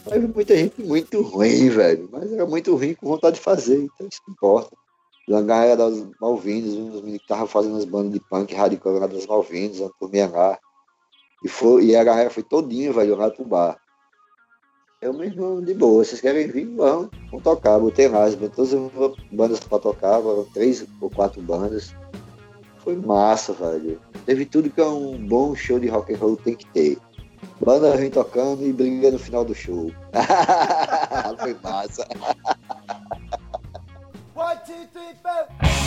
Mas 0.06 0.24
muita 0.34 0.56
gente 0.56 0.82
muito 0.82 1.22
ruim, 1.22 1.70
velho. 1.70 2.10
Mas 2.12 2.32
era 2.32 2.46
muito 2.46 2.76
ruim 2.76 2.94
com 2.94 3.08
vontade 3.08 3.36
de 3.36 3.42
fazer, 3.42 3.78
então 3.78 4.08
isso 4.08 4.22
não 4.28 4.34
importa. 4.34 4.76
Da 5.28 5.42
galera 5.42 5.78
das 5.78 6.08
Malvinas, 6.20 6.74
uns 6.74 7.02
meninos 7.02 7.18
que 7.18 7.24
estavam 7.24 7.48
fazendo 7.48 7.78
as 7.78 7.86
bandas 7.86 8.14
de 8.14 8.20
punk 8.20 8.54
radical 8.54 8.94
lá 8.94 9.08
das 9.08 9.28
Malvinas, 9.28 9.80
uma 9.80 9.92
turminha 10.00 10.28
lá. 10.28 10.58
E, 11.44 11.48
foi, 11.48 11.86
e 11.86 11.96
a 11.96 12.04
galera 12.04 12.30
foi 12.30 12.44
todinha, 12.44 12.92
velho, 12.92 13.16
lá 13.16 13.30
pro 13.30 13.46
bar. 13.46 13.80
Eu 15.02 15.14
mesmo, 15.14 15.62
de 15.62 15.74
boa, 15.74 16.04
vocês 16.04 16.20
querem 16.20 16.48
vir? 16.48 16.66
Vamos, 16.76 17.10
vamos 17.30 17.44
tocar. 17.44 17.80
Botei 17.80 18.10
lá, 18.10 18.26
todas 18.54 18.74
as 18.74 19.32
bandas 19.32 19.60
pra 19.62 19.80
tocar, 19.80 20.22
foram 20.22 20.44
três 20.46 20.86
ou 21.00 21.10
quatro 21.10 21.42
bandas. 21.42 21.96
Foi 22.80 22.98
massa, 22.98 23.54
velho. 23.54 24.02
Teve 24.26 24.46
tudo 24.46 24.70
que 24.70 24.82
é 24.82 24.86
um 24.86 25.18
bom 25.26 25.56
show 25.56 25.80
de 25.80 25.88
rock 25.88 26.14
and 26.14 26.18
roll 26.18 26.36
tem 26.36 26.56
que 26.56 26.66
ter. 26.68 26.98
Banda 27.62 27.98
vem 27.98 28.10
tocando 28.10 28.66
e 28.66 28.72
briga 28.72 29.12
no 29.12 29.20
final 29.20 29.44
do 29.44 29.54
show. 29.54 29.92
Foi 31.40 31.58
massa. 31.62 32.08
One, 34.36 34.58
two, 34.66 34.88
three, 34.94 35.14
four. 35.22 35.79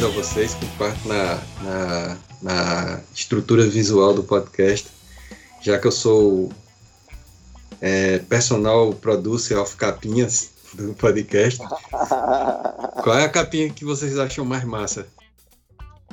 Coisa 0.00 0.06
a 0.06 0.08
vocês, 0.08 0.54
que 0.54 0.66
parte 0.78 1.06
na, 1.06 1.34
na, 1.62 2.16
na, 2.42 3.00
estrutura 3.14 3.66
visual 3.66 4.14
do 4.14 4.22
podcast, 4.22 4.88
já 5.60 5.78
que 5.78 5.86
eu 5.86 5.92
sou 5.92 6.50
é, 7.82 8.18
personal 8.20 8.94
producer 8.94 9.58
of 9.58 9.76
capinhas 9.76 10.52
do 10.72 10.94
podcast. 10.94 11.60
Qual 13.02 13.18
é 13.18 13.24
a 13.24 13.28
capinha 13.28 13.68
que 13.68 13.84
vocês 13.84 14.18
acham 14.18 14.44
mais 14.44 14.64
massa? 14.64 15.06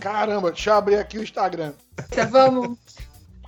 Caramba, 0.02 0.52
deixa 0.52 0.72
eu 0.72 0.76
abrir 0.76 0.96
aqui 0.96 1.18
o 1.18 1.24
Instagram. 1.24 1.72
Já 2.14 2.26
vamos. 2.26 2.78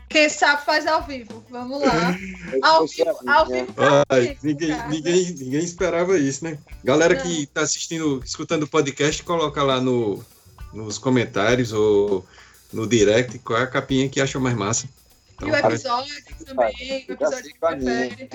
Quem 0.10 0.28
sabe 0.28 0.66
faz 0.66 0.88
ao 0.88 1.03
vivo. 1.03 1.43
Vamos 1.49 1.82
lá. 1.82 2.18
Ao 2.64 2.88
vivo, 2.88 3.16
ao 3.28 3.45
vivo. 3.45 3.74
Ai, 4.10 4.36
ninguém, 4.41 4.76
ninguém, 4.89 5.32
ninguém 5.34 5.64
esperava 5.64 6.18
isso, 6.18 6.43
né? 6.43 6.57
Galera 6.84 7.16
que 7.16 7.43
está 7.43 7.62
assistindo, 7.62 8.20
escutando 8.26 8.64
o 8.64 8.68
podcast, 8.68 9.22
coloca 9.22 9.62
lá 9.62 9.80
no, 9.80 10.24
nos 10.74 10.97
comentários 10.97 11.72
ou 11.72 12.26
no 12.74 12.88
direct 12.88 13.38
qual 13.39 13.60
é 13.60 13.64
a 13.64 13.68
capinha 13.68 14.10
que 14.10 14.20
acha 14.20 14.39
mais 14.39 14.55
massa. 14.55 14.89
Então, 15.36 15.47
e 15.47 15.51
o 15.51 15.55
episódio 15.55 16.16
também, 16.43 17.05
o 17.07 17.12
episódio 17.12 17.53
que 17.53 17.60
prefere. 17.60 18.30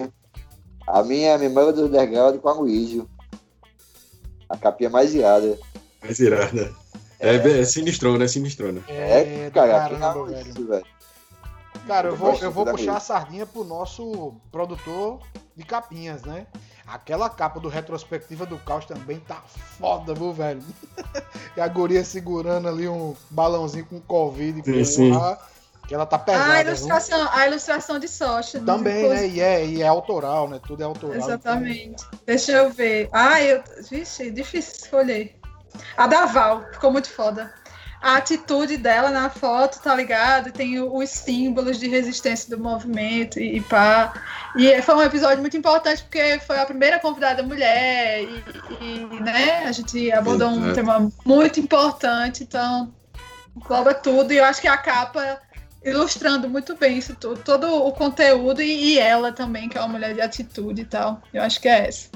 A 0.87 1.03
minha 1.03 1.31
é 1.31 1.35
a 1.35 1.39
memória 1.39 1.73
do 1.73 1.87
underground 1.87 2.39
com 2.39 2.49
a 2.49 2.53
Luísio. 2.53 3.09
A 4.49 4.57
capinha 4.57 4.91
mais 4.91 5.13
irada. 5.13 5.59
Mais 6.03 6.21
irada. 6.21 6.73
É, 7.19 7.37
é, 7.37 7.61
é 7.61 7.65
sinistrona, 7.65 8.25
é 8.25 8.29
sinistrona. 8.29 8.83
É, 8.87 9.51
cara, 9.53 9.89
caramba, 9.89 10.27
velho. 10.27 10.67
velho. 10.67 10.94
Cara, 11.87 12.09
eu 12.09 12.17
vou, 12.17 12.35
eu 12.37 12.51
vou 12.51 12.65
puxar 12.65 12.97
a 12.97 13.01
sardinha 13.01 13.47
pro 13.47 13.63
nosso 13.63 14.35
produtor 14.51 15.21
de 15.57 15.65
capinhas, 15.65 16.23
né? 16.23 16.47
Aquela 16.87 17.31
capa 17.31 17.61
do 17.61 17.69
Retrospectiva 17.69 18.45
do 18.45 18.59
Caos 18.59 18.85
também 18.85 19.21
tá 19.21 19.43
foda, 19.79 20.15
viu, 20.15 20.33
velho? 20.33 20.63
e 21.57 21.61
a 21.61 21.69
guria 21.69 22.05
segurando 22.05 22.69
ali 22.69 22.89
um 22.89 23.15
balãozinho 23.31 23.87
com 23.87 24.01
Covid. 24.01 24.63
Sim, 24.65 24.85
sim. 24.85 25.13
Que 25.87 25.95
ela 25.95 26.07
tá 26.07 26.19
pesada. 26.19 26.53
Ah, 26.53 26.57
a 26.57 26.61
ilustração, 26.63 27.29
a 27.31 27.47
ilustração 27.47 27.99
de 27.99 28.09
Socha. 28.09 28.61
Também, 28.61 29.09
né? 29.09 29.29
E 29.29 29.41
é, 29.41 29.67
e 29.67 29.83
é 29.83 29.87
autoral, 29.87 30.49
né? 30.49 30.59
Tudo 30.67 30.83
é 30.83 30.85
autoral. 30.85 31.17
Exatamente. 31.17 32.03
Então... 32.07 32.21
Deixa 32.25 32.53
eu 32.53 32.71
ver. 32.71 33.09
Ah, 33.13 33.43
eu. 33.43 33.63
Vixe, 33.91 34.31
difícil 34.31 34.77
escolher. 34.83 35.39
A 35.97 36.07
da 36.07 36.25
Val, 36.27 36.65
ficou 36.73 36.91
muito 36.91 37.11
foda 37.11 37.53
a 38.05 38.19
atitude 38.19 38.77
dela 38.77 39.11
na 39.11 39.31
foto, 39.31 39.81
tá 39.81 39.95
ligado? 39.95 40.53
Tem 40.53 40.79
os 40.79 41.09
símbolos 41.09 41.81
de 41.81 41.89
resistência 41.89 42.55
do 42.55 42.63
movimento 42.63 43.41
e, 43.41 43.57
e 43.57 43.61
pá. 43.63 44.13
E 44.55 44.83
foi 44.83 44.95
um 44.97 45.03
episódio 45.03 45.41
muito 45.41 45.57
importante 45.57 46.03
porque 46.03 46.39
foi 46.41 46.59
a 46.59 46.67
primeira 46.67 47.01
convidada 47.01 47.43
mulher 47.43 48.21
e, 48.23 48.45
e 48.83 49.21
né, 49.23 49.65
a 49.65 49.73
gente 49.73 50.13
abordou 50.13 50.51
um 50.51 50.75
tema 50.75 51.11
muito 51.25 51.59
importante, 51.59 52.43
então 52.43 52.93
engloba 53.57 53.95
tudo 53.95 54.35
e 54.35 54.37
eu 54.37 54.45
acho 54.45 54.61
que 54.61 54.69
a 54.69 54.77
capa 54.77 55.41
ilustrando 55.83 56.47
muito 56.47 56.77
bem 56.77 56.99
isso 56.99 57.17
tudo, 57.19 57.41
todo 57.43 57.87
o 57.87 57.91
conteúdo 57.91 58.61
e, 58.61 58.97
e 58.97 58.99
ela 58.99 59.33
também, 59.33 59.67
que 59.67 59.79
é 59.79 59.81
uma 59.81 59.89
mulher 59.89 60.13
de 60.13 60.21
atitude 60.21 60.83
e 60.83 60.85
tal. 60.85 61.23
Eu 61.33 61.43
acho 61.43 61.59
que 61.59 61.69
é 61.69 61.89
essa. 61.89 62.11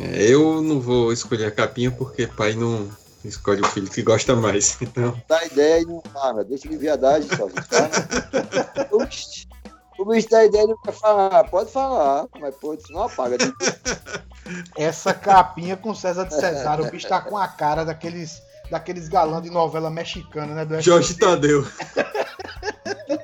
É, 0.00 0.24
eu 0.24 0.60
não 0.60 0.80
vou 0.80 1.12
escolher 1.12 1.46
a 1.46 1.52
capinha 1.52 1.92
porque 1.92 2.26
pai 2.26 2.54
não 2.54 2.90
escolhe 3.28 3.60
o 3.60 3.68
filho 3.68 3.88
que 3.90 4.02
gosta 4.02 4.36
mais. 4.36 4.76
Então... 4.80 5.20
Dá 5.28 5.44
ideia 5.44 5.82
e 5.82 5.86
não 5.86 6.02
fala, 6.12 6.44
deixa 6.44 6.68
de 6.68 6.76
viadagem 6.76 7.28
só. 7.36 7.46
o 9.98 10.04
bicho 10.04 10.28
dá 10.28 10.44
ideia 10.44 10.64
e 10.64 10.66
não 10.66 10.76
quer 10.82 10.92
falar. 10.92 11.44
Pode 11.44 11.70
falar, 11.70 12.26
mas 12.38 12.54
pô, 12.56 12.74
isso 12.74 12.92
não 12.92 13.04
apaga. 13.04 13.36
Essa 14.76 15.14
capinha 15.14 15.76
com 15.76 15.94
César 15.94 16.24
de 16.24 16.34
Cesário, 16.34 16.86
o 16.86 16.90
bicho 16.90 17.08
tá 17.08 17.20
com 17.20 17.38
a 17.38 17.48
cara 17.48 17.84
daqueles, 17.84 18.42
daqueles 18.70 19.08
galãs 19.08 19.42
de 19.42 19.50
novela 19.50 19.90
mexicana, 19.90 20.54
né? 20.54 20.64
Do 20.64 20.80
Jorge 20.80 21.14
Tadeu. 21.14 21.66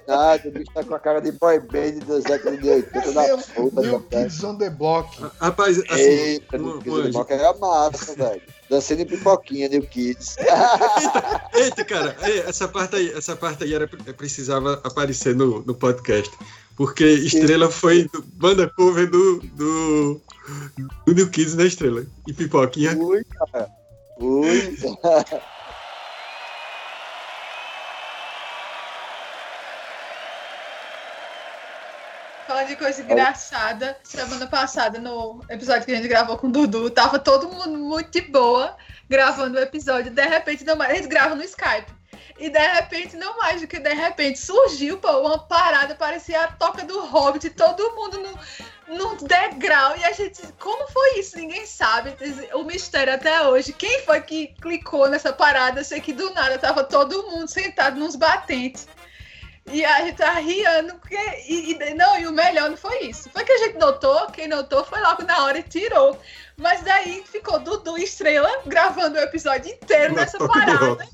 Nada, 0.07 0.49
o 0.49 0.51
bicho 0.51 0.73
tá 0.73 0.83
com 0.83 0.95
a 0.95 0.99
cara 0.99 1.21
de 1.21 1.33
boy 1.33 1.61
band 1.61 2.05
dos 2.07 2.25
década 2.25 2.57
de 2.57 2.69
80 2.69 3.13
da 3.13 3.37
puta. 3.39 3.81
Meu 3.81 4.01
Kids 4.01 4.43
on 4.43 4.57
the 4.57 4.71
Block. 4.71 5.09
Rapaz, 5.41 5.79
assim, 5.79 6.01
Eita, 6.01 6.59
New 6.59 6.79
Kids 6.79 6.95
on 6.95 7.03
the 7.03 7.11
Block 7.11 7.33
era 7.33 7.53
massa, 7.55 8.15
velho. 8.15 8.43
Dançando 8.71 9.03
em 9.03 9.07
pipoquinha, 9.07 9.69
New 9.69 9.83
Kids. 9.83 10.37
eita, 10.39 11.51
eita, 11.55 11.85
cara, 11.85 12.17
essa 12.47 12.69
parte 12.69 12.95
aí, 12.95 13.13
essa 13.13 13.35
parte 13.35 13.65
aí 13.65 13.75
era, 13.75 13.89
precisava 13.89 14.81
aparecer 14.85 15.35
no, 15.35 15.61
no 15.63 15.75
podcast. 15.75 16.33
Porque 16.77 17.05
Estrela 17.05 17.69
foi 17.69 18.05
do, 18.05 18.23
banda 18.35 18.71
cover 18.77 19.11
do, 19.11 19.41
do, 19.41 20.21
do 21.05 21.13
New 21.13 21.29
Kids 21.29 21.57
na 21.57 21.65
Estrela. 21.65 22.07
E 22.29 22.33
pipoquinha. 22.33 22.97
Ui, 22.97 23.25
cara. 23.25 23.69
Ui. 24.21 24.79
falando 32.51 32.67
de 32.67 32.75
coisa 32.75 33.01
engraçada, 33.01 33.97
semana 34.03 34.45
passada, 34.45 34.99
no 34.99 35.41
episódio 35.49 35.85
que 35.85 35.93
a 35.93 35.95
gente 35.95 36.09
gravou 36.09 36.37
com 36.37 36.49
o 36.49 36.51
Dudu, 36.51 36.91
tava 36.91 37.17
todo 37.17 37.49
mundo 37.49 37.79
muito 37.79 38.11
de 38.11 38.23
boa 38.23 38.77
gravando 39.09 39.57
o 39.57 39.61
episódio. 39.61 40.11
De 40.11 40.27
repente, 40.27 40.65
não 40.65 40.75
mais, 40.75 40.95
eles 40.95 41.07
gravam 41.07 41.37
no 41.37 41.45
Skype. 41.45 41.93
E 42.41 42.51
de 42.51 42.59
repente, 42.59 43.17
não 43.17 43.39
mais 43.39 43.61
do 43.61 43.69
que 43.69 43.79
de 43.79 43.95
repente, 43.95 44.41
surgiu 44.41 44.99
pô, 44.99 45.21
uma 45.21 45.39
parada, 45.39 45.95
parecia 45.95 46.43
a 46.43 46.49
toca 46.49 46.85
do 46.85 47.05
Hobbit, 47.07 47.51
todo 47.51 47.95
mundo 47.95 48.19
no, 48.19 48.97
no 48.99 49.17
degrau. 49.29 49.97
E 49.97 50.05
a 50.05 50.11
gente, 50.11 50.43
como 50.59 50.91
foi 50.91 51.21
isso? 51.21 51.37
Ninguém 51.37 51.65
sabe. 51.65 52.17
O 52.55 52.65
mistério 52.65 53.15
até 53.15 53.43
hoje. 53.47 53.73
Quem 53.73 54.03
foi 54.03 54.23
que 54.23 54.49
clicou 54.61 55.09
nessa 55.09 55.33
parada? 55.33 55.79
Eu 55.79 55.85
sei 55.85 56.01
que 56.01 56.13
do 56.13 56.35
nada 56.35 56.59
tava 56.59 56.83
todo 56.83 57.31
mundo 57.31 57.47
sentado 57.47 57.97
nos 57.97 58.17
batentes. 58.17 58.89
E 59.73 59.85
a 59.85 60.05
gente 60.05 60.17
tá 60.17 60.33
riando, 60.33 60.95
porque. 60.97 61.17
E, 61.49 61.73
e, 61.73 61.95
não, 61.95 62.19
e 62.19 62.27
o 62.27 62.33
melhor 62.33 62.71
não 62.71 62.77
foi 62.77 63.05
isso. 63.05 63.31
Foi 63.31 63.45
que 63.45 63.53
a 63.53 63.59
gente 63.59 63.79
notou, 63.79 64.27
quem 64.29 64.49
notou 64.49 64.85
foi 64.85 65.01
logo 65.01 65.23
na 65.23 65.45
hora 65.45 65.59
e 65.59 65.63
tirou. 65.63 66.19
Mas 66.57 66.83
daí 66.83 67.23
ficou 67.25 67.59
Dudu 67.59 67.97
e 67.97 68.05
Estrela 68.05 68.51
gravando 68.67 69.17
o 69.17 69.23
episódio 69.23 69.73
inteiro 69.73 70.15
nessa 70.15 70.39
parada 70.39 71.09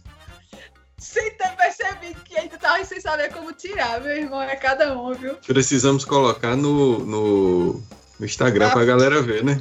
sem 0.98 1.30
ter 1.32 1.50
percebido 1.56 2.20
que 2.24 2.36
ainda 2.36 2.58
tava 2.58 2.84
sem 2.84 3.00
saber 3.00 3.32
como 3.32 3.52
tirar, 3.52 4.00
meu 4.00 4.16
irmão. 4.16 4.42
É 4.42 4.56
cada 4.56 4.98
um, 4.98 5.14
viu? 5.14 5.34
Precisamos 5.46 6.04
colocar 6.04 6.56
no, 6.56 6.98
no, 6.98 7.82
no 8.18 8.26
Instagram 8.26 8.68
ah, 8.68 8.72
pra 8.72 8.84
galera 8.84 9.22
ver, 9.22 9.44
né? 9.44 9.60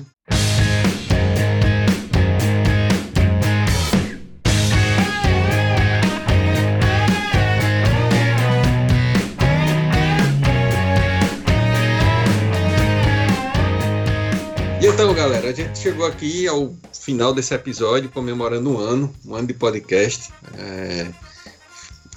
Então, 14.95 15.13
galera, 15.13 15.49
a 15.49 15.51
gente 15.51 15.77
chegou 15.77 16.05
aqui 16.05 16.47
ao 16.47 16.73
final 16.93 17.33
desse 17.33 17.53
episódio, 17.53 18.09
comemorando 18.09 18.71
um 18.71 18.77
ano, 18.77 19.13
um 19.25 19.35
ano 19.35 19.45
de 19.45 19.53
podcast. 19.53 20.31
É, 20.57 21.11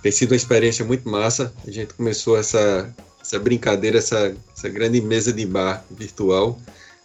tem 0.00 0.12
sido 0.12 0.30
uma 0.30 0.36
experiência 0.36 0.84
muito 0.84 1.08
massa. 1.08 1.52
A 1.66 1.70
gente 1.72 1.92
começou 1.94 2.38
essa, 2.38 2.94
essa 3.20 3.36
brincadeira, 3.40 3.98
essa, 3.98 4.32
essa 4.56 4.68
grande 4.68 5.00
mesa 5.00 5.32
de 5.32 5.44
bar 5.44 5.84
virtual 5.90 6.56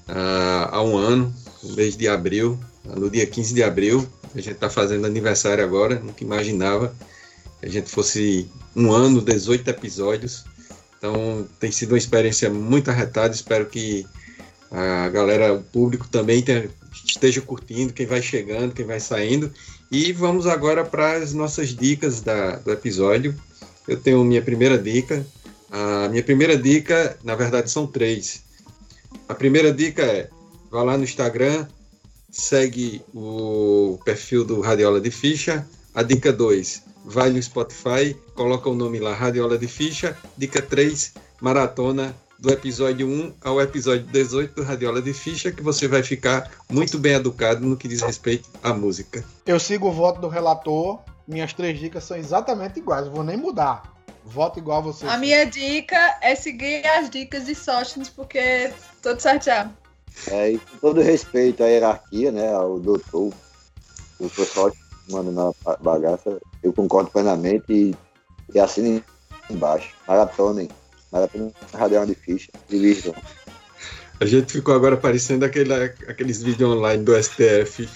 uh, 0.07 0.69
há 0.69 0.79
um 0.83 0.95
ano, 0.95 1.33
no 1.63 1.73
mês 1.75 1.97
de 1.97 2.07
abril, 2.07 2.59
no 2.85 3.09
dia 3.09 3.25
15 3.25 3.55
de 3.55 3.63
abril. 3.63 4.07
A 4.35 4.37
gente 4.37 4.53
está 4.53 4.69
fazendo 4.69 5.07
aniversário 5.07 5.63
agora, 5.63 5.95
nunca 5.95 6.23
imaginava 6.23 6.93
que 7.59 7.65
a 7.65 7.69
gente 7.69 7.89
fosse 7.89 8.47
um 8.75 8.91
ano, 8.91 9.19
18 9.19 9.67
episódios. 9.71 10.45
Então 10.99 11.47
tem 11.59 11.71
sido 11.71 11.93
uma 11.93 11.97
experiência 11.97 12.47
muito 12.47 12.91
arretada. 12.91 13.33
Espero 13.33 13.65
que 13.65 14.05
a 14.73 15.07
galera, 15.07 15.53
o 15.53 15.61
público 15.61 16.07
também 16.07 16.41
tenha, 16.41 16.67
esteja 17.05 17.39
curtindo, 17.41 17.93
quem 17.93 18.07
vai 18.07 18.23
chegando, 18.23 18.73
quem 18.73 18.85
vai 18.85 18.99
saindo. 18.99 19.53
E 19.91 20.11
vamos 20.11 20.47
agora 20.47 20.83
para 20.83 21.17
as 21.17 21.31
nossas 21.31 21.69
dicas 21.69 22.21
da, 22.21 22.55
do 22.55 22.71
episódio. 22.71 23.35
Eu 23.87 23.97
tenho 23.97 24.23
minha 24.23 24.41
primeira 24.41 24.75
dica. 24.75 25.23
A 25.71 26.09
minha 26.09 26.23
primeira 26.23 26.57
dica, 26.57 27.15
na 27.23 27.35
verdade, 27.35 27.69
são 27.69 27.85
três. 27.85 28.41
A 29.29 29.35
primeira 29.35 29.71
dica 29.71 30.01
é: 30.01 30.29
vá 30.71 30.81
lá 30.81 30.97
no 30.97 31.03
Instagram, 31.03 31.67
segue 32.31 32.99
o 33.13 33.99
perfil 34.03 34.43
do 34.43 34.59
Radiola 34.59 34.99
de 34.99 35.11
Ficha. 35.11 35.67
A 35.93 36.01
dica 36.01 36.33
2, 36.33 36.81
vai 37.05 37.29
no 37.29 37.41
Spotify, 37.41 38.17
coloca 38.33 38.67
o 38.67 38.73
nome 38.73 38.97
lá, 38.97 39.13
Radiola 39.13 39.55
de 39.55 39.67
Ficha. 39.67 40.17
Dica 40.35 40.59
3, 40.59 41.13
maratona 41.39 42.15
do 42.43 42.51
episódio 42.51 43.07
1 43.07 43.35
ao 43.41 43.61
episódio 43.61 44.05
18 44.07 44.53
do 44.53 44.63
Radiola 44.63 45.01
de 45.01 45.13
Ficha, 45.13 45.49
que 45.49 45.63
você 45.63 45.87
vai 45.87 46.03
ficar 46.03 46.51
muito 46.69 46.99
bem 46.99 47.13
educado 47.13 47.65
no 47.65 47.77
que 47.77 47.87
diz 47.87 48.01
respeito 48.01 48.49
à 48.61 48.73
música. 48.73 49.23
Eu 49.45 49.57
sigo 49.57 49.87
o 49.87 49.93
voto 49.93 50.19
do 50.19 50.27
relator, 50.27 50.99
minhas 51.25 51.53
três 51.53 51.79
dicas 51.79 52.03
são 52.03 52.17
exatamente 52.17 52.79
iguais, 52.79 53.07
vou 53.07 53.23
nem 53.23 53.37
mudar. 53.37 53.93
Voto 54.25 54.59
igual 54.59 54.79
a 54.79 54.81
você. 54.81 55.07
A 55.07 55.17
minha 55.17 55.45
dica 55.45 56.17
é 56.21 56.35
seguir 56.35 56.85
as 56.85 57.09
dicas 57.09 57.45
de 57.45 57.55
Sóstenes, 57.55 58.09
porque 58.09 58.73
tudo 59.01 59.21
certo 59.21 59.49
É, 60.27 60.51
e 60.51 60.57
com 60.59 60.77
todo 60.81 61.01
respeito 61.01 61.63
à 61.63 61.67
hierarquia, 61.67 62.29
né, 62.29 62.53
ao 62.53 62.77
doutor, 62.77 63.33
o 64.19 64.29
pessoal 64.29 64.69
manda 65.09 65.31
na 65.31 65.77
bagaça, 65.79 66.41
eu 66.61 66.73
concordo 66.73 67.09
plenamente 67.09 67.71
e, 67.71 67.95
e 68.53 68.59
assino 68.59 69.01
embaixo. 69.49 69.95
Maratonem. 70.05 70.67
Maratona 71.13 71.51
Radial 71.71 72.05
de 72.07 72.15
Ficha. 72.15 72.51
A 74.19 74.25
gente 74.25 74.51
ficou 74.51 74.73
agora 74.73 74.97
parecendo 74.97 75.45
aquele, 75.45 75.71
aqueles 76.07 76.41
vídeos 76.41 76.71
online 76.71 77.03
do 77.03 77.13
STF. 77.21 77.87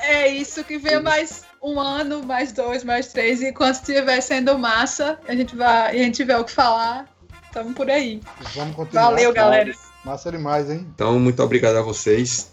É, 0.00 0.22
é, 0.22 0.28
isso 0.28 0.62
que 0.62 0.78
vem 0.78 1.02
mais 1.02 1.42
um 1.60 1.80
ano, 1.80 2.24
mais 2.24 2.52
dois, 2.52 2.84
mais 2.84 3.08
três. 3.08 3.42
E 3.42 3.52
quando 3.52 3.74
estiver 3.74 4.20
sendo 4.20 4.56
massa, 4.56 5.18
a 5.26 5.34
gente 5.34 5.56
vai, 5.56 5.90
a 5.90 6.04
gente 6.04 6.14
tiver 6.14 6.36
o 6.36 6.44
que 6.44 6.52
falar, 6.52 7.08
estamos 7.44 7.74
por 7.74 7.90
aí. 7.90 8.20
Vamos 8.54 8.76
continuar. 8.76 9.10
Valeu, 9.10 9.32
galera. 9.32 9.74
Massa 10.04 10.30
demais, 10.30 10.70
hein? 10.70 10.86
Então, 10.94 11.18
muito 11.18 11.42
obrigado 11.42 11.76
a 11.76 11.82
vocês. 11.82 12.52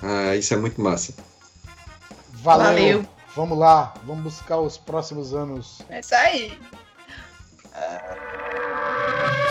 Ah, 0.00 0.36
isso 0.36 0.54
é 0.54 0.56
muito 0.56 0.80
massa. 0.80 1.12
Valeu. 2.34 2.64
Valeu. 2.64 3.06
Vamos 3.34 3.58
lá, 3.58 3.94
vamos 4.04 4.22
buscar 4.22 4.58
os 4.58 4.78
próximos 4.78 5.34
anos. 5.34 5.82
É 5.88 5.98
isso 5.98 6.14
aí. 6.14 6.56
She 7.74 8.33
Thank 8.56 9.38
you. 9.38 9.43